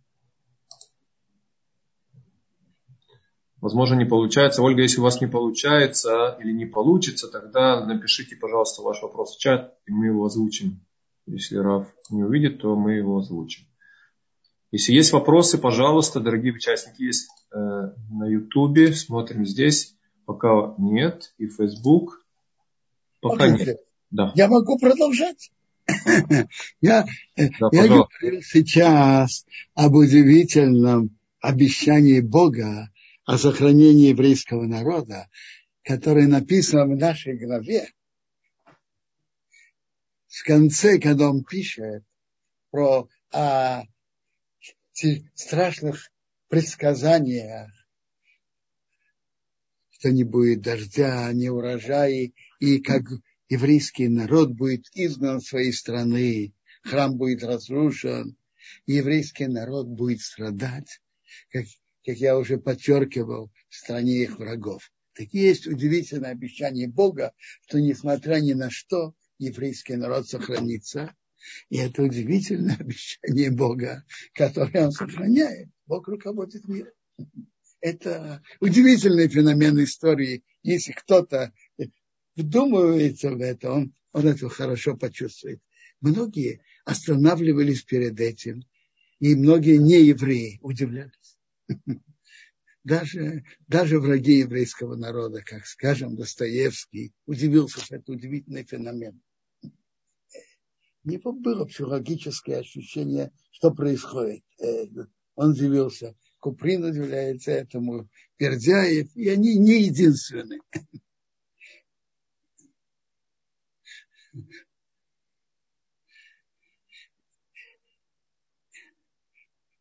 [3.60, 4.62] Возможно, не получается.
[4.62, 9.40] Ольга, если у вас не получается или не получится, тогда напишите, пожалуйста, ваш вопрос в
[9.40, 10.80] чат, и мы его озвучим.
[11.26, 13.66] Если Раф не увидит, то мы его озвучим.
[14.70, 19.96] Если есть вопросы, пожалуйста, дорогие участники, есть э, на Ютубе, смотрим здесь.
[20.26, 21.32] Пока нет.
[21.38, 22.24] И Facebook.
[23.20, 23.80] Пока Смотрите, нет.
[24.10, 24.32] Да.
[24.34, 25.50] Я могу продолжать.
[26.80, 27.06] Я,
[27.36, 32.90] э, да, я говорю сейчас об удивительном обещании Бога
[33.26, 35.28] о сохранении еврейского народа,
[35.82, 37.90] которое написано в нашей главе.
[40.28, 42.04] В конце, когда он пишет
[42.70, 43.82] про о
[45.34, 46.10] страшных
[46.48, 47.70] предсказаниях,
[49.90, 52.30] что не будет дождя, не урожая,
[52.60, 53.02] и как
[53.48, 58.36] еврейский народ будет изгнан своей страны, храм будет разрушен,
[58.86, 61.00] еврейский народ будет страдать,
[61.50, 61.64] как,
[62.06, 64.92] как я уже подчеркивал, в стране их врагов.
[65.14, 67.32] Так есть удивительное обещание Бога,
[67.66, 71.16] что несмотря ни на что, еврейский народ сохранится.
[71.68, 74.04] И это удивительное обещание Бога,
[74.34, 75.68] которое он сохраняет.
[75.86, 76.92] Бог руководит миром.
[77.80, 80.44] Это удивительный феномен истории.
[80.62, 81.52] Если кто-то
[82.36, 85.60] вдумывается в это, он, он это хорошо почувствует.
[86.00, 88.62] Многие останавливались перед этим,
[89.18, 91.35] и многие неевреи удивлялись.
[92.84, 99.20] Даже, даже враги еврейского народа, как, скажем, Достоевский, удивился, что это удивительный феномен
[101.06, 104.44] него было психологическое ощущение, что происходит.
[104.58, 104.84] Э,
[105.36, 106.14] он удивился.
[106.38, 110.60] Куприн удивляется этому, Пердяев, и они не единственные.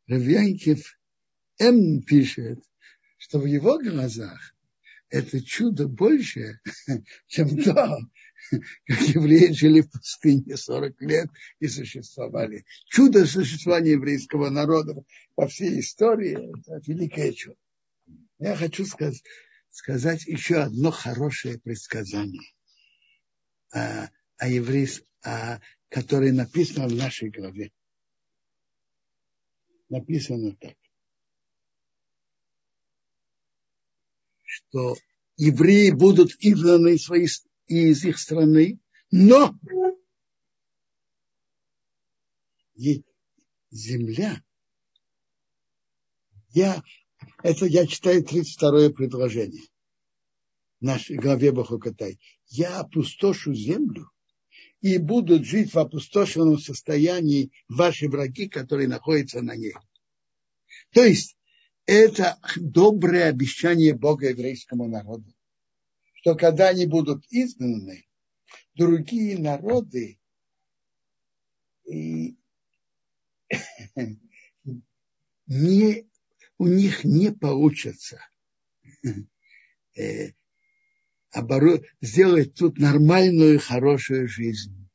[0.08, 0.98] Равьянкив
[1.60, 2.60] М пишет,
[3.18, 4.56] что в его глазах
[5.10, 6.60] это чудо больше,
[7.28, 7.98] чем то,
[8.86, 11.30] как евреи жили в пустыне 40 лет
[11.60, 12.66] и существовали.
[12.90, 15.04] Чудо существования еврейского народа
[15.36, 16.38] по всей истории–
[16.68, 17.58] это великое чудо.
[18.40, 19.24] Я хочу сказать,
[19.72, 22.54] сказать еще одно хорошее предсказание,
[23.72, 25.60] о, о еврейс, о,
[25.90, 27.72] которое написано в нашей главе.
[29.88, 30.76] Написано так,
[34.76, 34.98] что
[35.38, 36.98] евреи будут изгнаны
[37.68, 38.78] из их страны,
[39.10, 39.56] но
[43.72, 44.44] земля,
[46.50, 46.84] я,
[47.42, 49.64] это я читаю 32 предложение
[50.82, 52.20] в нашей главе Бахукатай.
[52.48, 54.12] Я опустошу землю
[54.82, 59.74] и будут жить в опустошенном состоянии ваши враги, которые находятся на ней.
[60.92, 61.35] То есть
[61.86, 65.34] это доброе обещание Бога еврейскому народу,
[66.14, 68.06] что когда они будут изгнаны,
[68.74, 70.20] другие народы
[71.86, 72.36] и
[75.48, 76.10] не,
[76.58, 78.20] у них не получится
[79.96, 80.32] э,
[82.02, 84.90] сделать тут нормальную, хорошую жизнь.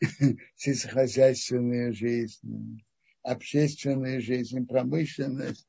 [0.56, 2.80] Сельскохозяйственную жизнь,
[3.22, 5.66] общественную жизнь, промышленность.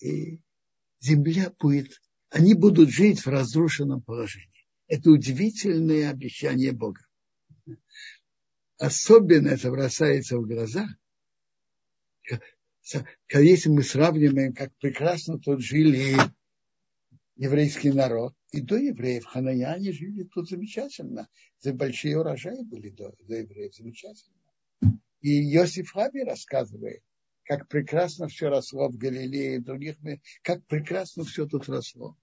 [0.00, 0.40] И
[1.00, 2.00] земля будет,
[2.30, 4.48] они будут жить в разрушенном положении.
[4.88, 7.00] Это удивительное обещание Бога.
[8.78, 10.88] Особенно это бросается в глаза,
[13.30, 16.16] если мы сравниваем, как прекрасно тут жили
[17.36, 21.28] еврейский народ, и до евреев ханаяне жили тут замечательно.
[21.60, 24.39] За большие урожаи были до, до евреев замечательно.
[25.20, 27.02] И Иосиф Хаби рассказывает,
[27.44, 29.96] как прекрасно все росло в Галилее и других,
[30.42, 32.16] как прекрасно все тут росло.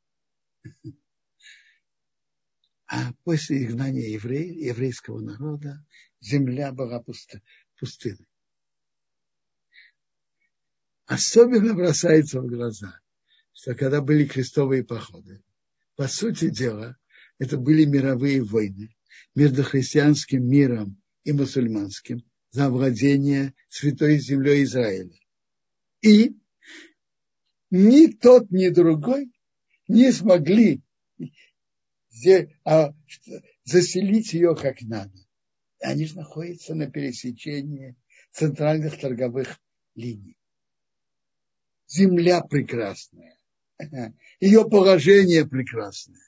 [2.88, 5.86] А после изгнания евреев, еврейского народа
[6.22, 7.44] земля была пусты,
[7.78, 8.28] пустыной.
[11.06, 12.99] Особенно бросается в глаза,
[13.53, 15.44] что когда были крестовые походы,
[15.95, 16.98] по сути дела,
[17.38, 18.95] это были мировые войны
[19.36, 22.24] между христианским миром и мусульманским
[22.58, 25.14] за владение святой землей Израиля.
[26.02, 26.36] И
[27.70, 29.32] ни тот, ни другой
[29.88, 30.82] не смогли
[32.64, 32.96] а,
[33.64, 35.14] заселить ее как надо.
[35.82, 37.96] Они же находятся на пересечении
[38.32, 39.60] центральных торговых
[39.94, 40.36] линий.
[41.86, 43.38] Земля прекрасная
[44.40, 46.26] ее положение прекрасное.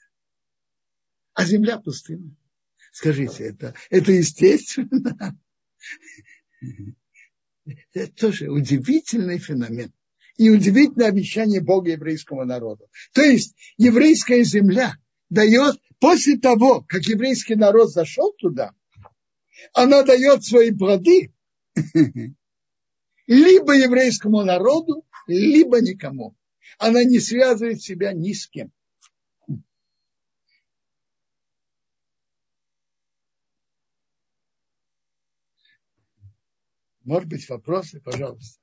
[1.34, 2.36] А земля пустына.
[2.92, 5.36] Скажите, это, это естественно?
[7.92, 9.92] Это тоже удивительный феномен.
[10.36, 12.88] И удивительное обещание Бога еврейскому народу.
[13.12, 14.94] То есть еврейская земля
[15.28, 18.72] дает, после того, как еврейский народ зашел туда,
[19.74, 21.32] она дает свои плоды
[23.26, 26.34] либо еврейскому народу, либо никому
[26.80, 28.72] она не связывает себя ни с кем.
[37.10, 38.60] Может быть, вопросы, пожалуйста.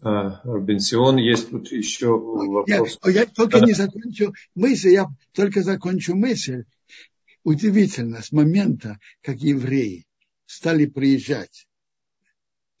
[0.00, 2.98] А, Бенсион, есть тут еще вопрос.
[3.04, 6.64] Я, я только не закончу мысль, я только закончу мысль.
[7.44, 10.04] Удивительно, с момента, как евреи
[10.46, 11.68] стали приезжать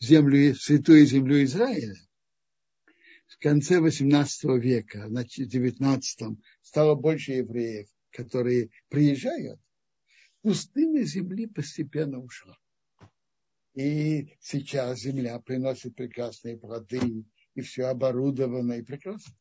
[0.00, 1.94] в землю, в святую землю Израиля,
[3.28, 6.02] в конце XVIII века, значит, в XIX
[6.62, 9.60] стало больше евреев, которые приезжают,
[10.42, 12.58] пустыня земли постепенно ушла.
[13.74, 17.24] И сейчас земля приносит прекрасные плоды,
[17.54, 19.34] и все оборудовано и прекрасно.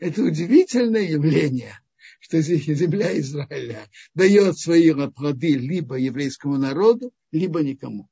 [0.00, 1.78] Это удивительное явление,
[2.20, 8.08] что земля Израиля дает свои плоды либо еврейскому народу, либо никому.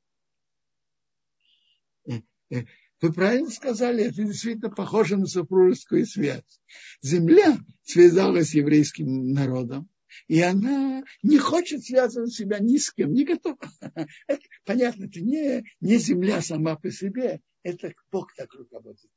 [2.07, 2.63] Э, э,
[3.01, 6.61] вы правильно сказали, это действительно похоже на супружескую связь.
[7.01, 9.89] Земля связалась с еврейским народом,
[10.27, 13.57] и она не хочет связывать себя ни с кем, не готова.
[14.27, 19.09] Это, понятно, это не, не земля сама по себе, это Бог так руководит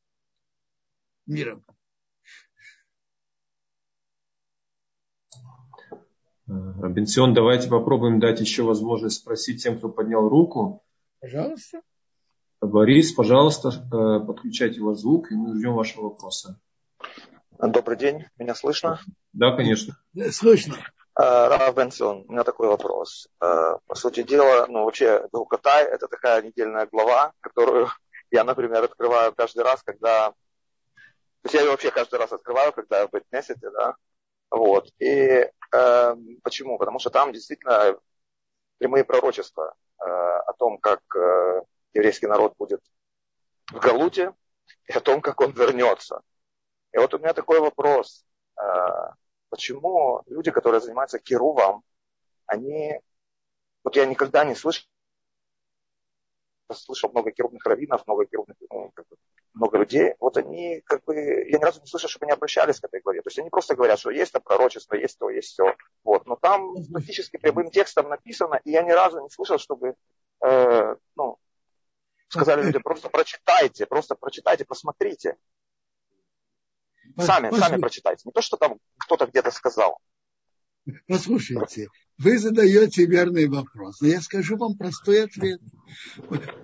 [1.27, 1.65] миром.
[6.47, 10.83] Бенсион, давайте попробуем дать еще возможность спросить тем, кто поднял руку.
[11.21, 11.83] Пожалуйста.
[12.61, 16.61] Борис, пожалуйста, э, подключайте ваш звук, и мы ждем вашего вопроса.
[17.63, 19.01] Добрый день, меня слышно?
[19.35, 19.95] Да, конечно.
[20.31, 20.77] Слышно.
[21.19, 23.29] Э, Рав Бенсон, у меня такой вопрос.
[23.39, 27.89] Э, по сути дела, ну вообще Галкатай это такая недельная глава, которую
[28.31, 30.31] я, например, открываю каждый раз, когда...
[30.31, 30.35] То
[31.45, 33.95] есть я ее вообще каждый раз открываю, когда в Бетнесете, да.
[34.51, 34.89] Вот.
[34.99, 36.79] И э, почему?
[36.79, 37.95] Потому что там действительно
[38.79, 41.61] прямые пророчества э, о том, как э,
[41.93, 42.81] еврейский народ будет
[43.71, 44.33] в Галуте
[44.87, 46.23] и о том, как он вернется.
[46.93, 48.25] И вот у меня такой вопрос.
[48.57, 49.15] А,
[49.49, 51.83] почему люди, которые занимаются кирувом,
[52.47, 53.01] они...
[53.83, 54.85] Вот я никогда не слышал,
[56.73, 58.93] слышал много кирубных раввинов, много кирубных, ну,
[59.55, 62.85] много людей, вот они как бы, я ни разу не слышал, чтобы они обращались к
[62.85, 63.23] этой главе.
[63.23, 65.75] То есть они просто говорят, что есть то пророчество, есть то, есть все.
[66.05, 66.27] Вот.
[66.27, 69.95] Но там практически прямым текстом написано, и я ни разу не слышал, чтобы
[70.45, 71.39] э, ну,
[72.31, 75.37] Сказали люди, просто прочитайте, просто прочитайте, посмотрите.
[77.19, 78.23] Сами, сами прочитайте.
[78.27, 79.99] Не то, что там кто-то где-то сказал.
[81.07, 81.89] Послушайте,
[82.19, 85.61] вы задаете верный вопрос, но я скажу вам простой ответ.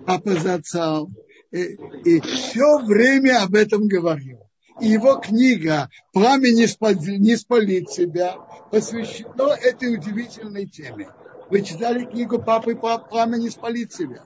[0.05, 1.09] Папа Зацал
[1.51, 4.39] и, и все время об этом говорил.
[4.79, 8.35] И его книга «Пламя не, спалит, не спалит себя»
[8.71, 11.09] посвящена этой удивительной теме.
[11.49, 14.23] Вы читали книгу «Папы пламя не спалит себя».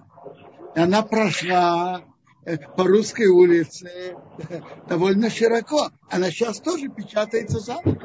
[0.75, 2.03] И она прошла
[2.75, 4.15] по русской улице
[4.87, 5.91] довольно широко.
[6.09, 7.95] Она сейчас тоже печатается заново.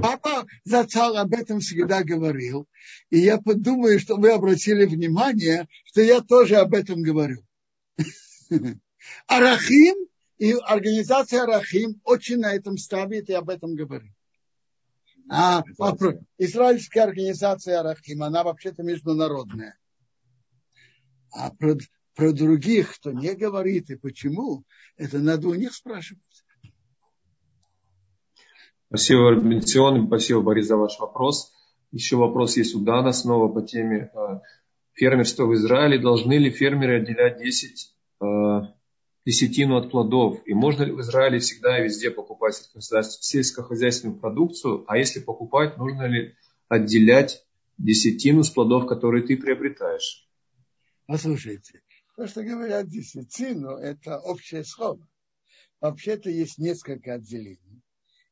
[0.00, 2.66] Папа Зацал об этом всегда говорил.
[3.10, 7.44] И я подумаю, что вы обратили внимание, что я тоже об этом говорю.
[9.26, 9.94] Арахим
[10.38, 14.12] и организация Арахим очень на этом ставит и об этом говорит.
[15.28, 15.62] А
[16.38, 19.78] израильская организация Арахим, она вообще-то международная.
[21.30, 21.50] А
[22.14, 24.64] про, других, кто не говорит и почему,
[24.96, 26.22] это надо у них спрашивать.
[28.88, 31.52] Спасибо, Бенцион, спасибо, Борис, за ваш вопрос.
[31.92, 34.40] Еще вопрос есть у Дана снова по теме э,
[34.92, 35.98] фермерства в Израиле.
[35.98, 37.92] Должны ли фермеры отделять 10
[39.24, 40.40] десятину от плодов.
[40.46, 44.84] И можно ли в Израиле всегда и везде покупать сельскохозяйственную продукцию?
[44.88, 46.34] А если покупать, нужно ли
[46.68, 47.44] отделять
[47.78, 50.28] десятину с плодов, которые ты приобретаешь?
[51.06, 51.82] Послушайте,
[52.16, 55.06] то, что говорят десятину, это общее слово.
[55.80, 57.82] Вообще-то есть несколько отделений.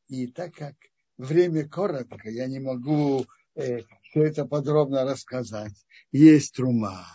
[0.08, 0.74] И так как
[1.16, 3.24] время коротко, я не могу
[3.54, 5.74] э, все это подробно рассказать.
[6.12, 7.06] Есть трума,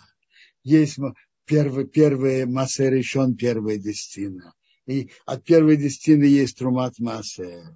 [0.63, 0.97] есть
[1.45, 4.53] первый, первый массер решен первая десятина.
[4.87, 7.73] И от первой десятины есть трумат массер,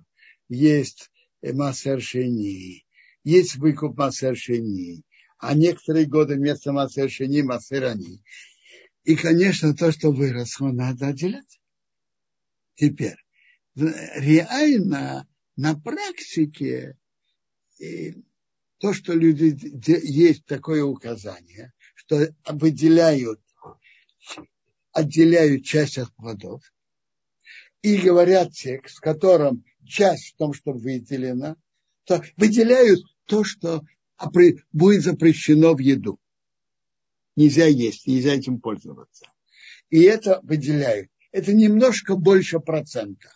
[0.48, 1.10] есть
[1.42, 2.86] массер шени,
[3.24, 5.04] есть выкуп массер шени,
[5.38, 8.22] а некоторые годы вместо массер шени массер они.
[9.04, 11.60] И, конечно, то, что выросло, надо отделять.
[12.76, 13.18] Теперь,
[13.76, 16.98] реально на практике
[18.80, 19.58] то, что люди
[20.06, 23.42] есть такое указание, что выделяют
[24.92, 26.64] отделяют часть от плодов
[27.82, 31.56] и говорят текст, в котором часть в том, что выделено,
[32.04, 33.84] то выделяют то, что
[34.74, 36.20] будет запрещено в еду.
[37.40, 39.26] Нельзя есть, нельзя этим пользоваться.
[39.90, 41.10] И это выделяют.
[41.32, 43.32] Это немножко больше процента.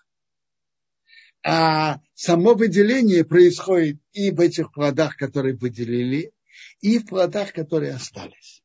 [1.46, 6.32] А само выделение происходит и в этих плодах, которые выделили,
[6.82, 8.64] и в плодах, которые остались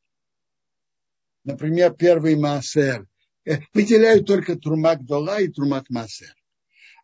[1.43, 3.07] например, первый массер,
[3.45, 6.33] э, выделяют только трумак дола и трумат массер.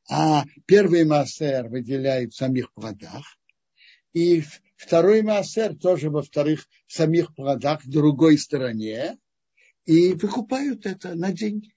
[0.10, 3.26] А первый массер выделяют в самих плодах.
[4.14, 4.44] И
[4.76, 9.18] второй массер тоже во вторых самих плодах в другой стороне.
[9.86, 11.76] И выкупают это на деньги.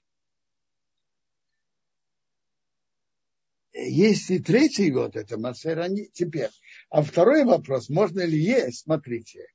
[3.73, 6.51] Есть и третий год, это массер, они теперь.
[6.91, 9.47] А второй вопрос, можно ли есть, смотрите,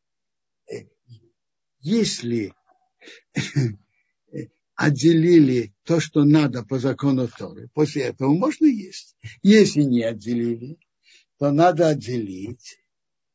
[0.71, 0.85] э,
[1.81, 2.53] если
[4.75, 9.17] отделили то, что надо по закону Торы, после этого можно есть.
[9.41, 10.77] Если не отделили,
[11.37, 12.79] то надо отделить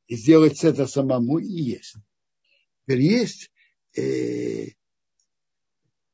[0.08, 1.94] и сделать это самому и есть.
[2.82, 3.50] Теперь есть,
[3.96, 4.68] э,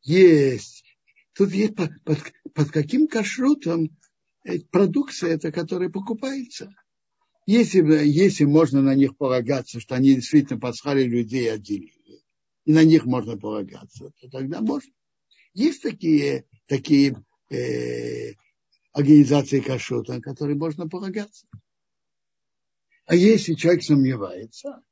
[0.03, 0.85] есть,
[1.33, 2.19] тут есть под, под,
[2.53, 3.97] под каким кашрутом
[4.45, 6.75] э, продукция это, которая покупается.
[7.47, 12.23] Если, если можно на них полагаться, что они действительно пасхали людей отделили,
[12.65, 14.93] и на них можно полагаться, то тогда можно.
[15.53, 18.33] Есть такие, такие э,
[18.93, 21.47] организации кашута, на которые можно полагаться.
[23.07, 24.83] А если человек сомневается,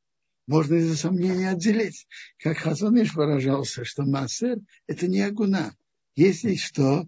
[0.46, 2.06] можно из-за сомнения отделить.
[2.38, 5.74] Как Хазаныш выражался, что массер– это не агуна.
[6.14, 7.06] Если что,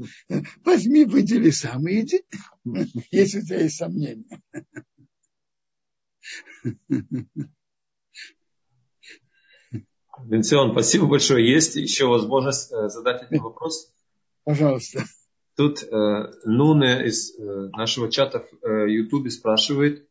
[0.64, 2.22] возьми, выдели сам и иди,
[3.10, 4.24] если у тебя есть сомнения.
[10.24, 11.46] Бенцион, спасибо большое.
[11.46, 13.92] Есть еще возможность э, задать один вопрос?
[14.44, 15.04] Пожалуйста.
[15.56, 20.08] Тут э, Нуне из э, нашего чата в э, Ютубе спрашивает,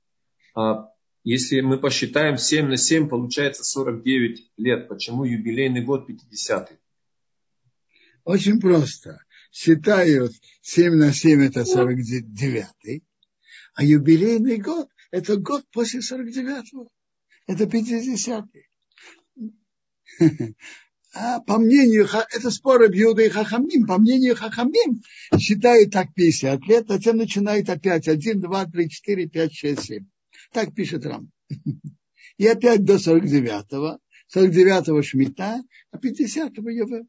[1.24, 4.88] если мы посчитаем 7 на 7, получается 49 лет.
[4.88, 6.78] Почему юбилейный год 50-й?
[8.24, 9.20] Очень просто.
[9.52, 13.04] Считают 7 на 7 это 49-й,
[13.76, 16.90] а юбилейный год это год после 49-го.
[17.48, 18.68] Это 50-й.
[21.16, 25.04] А по мнению, это споры Бьюда и Хахамим, по мнению Хахамим
[25.38, 30.06] считают так 50 лет, а затем начинают опять 1, 2, 3, 4, 5, 6, 7.
[30.54, 31.32] Так пишет Рам.
[32.38, 34.00] И опять до 49-го,
[34.36, 37.08] 49-го Шмита, а 50-го Йовел.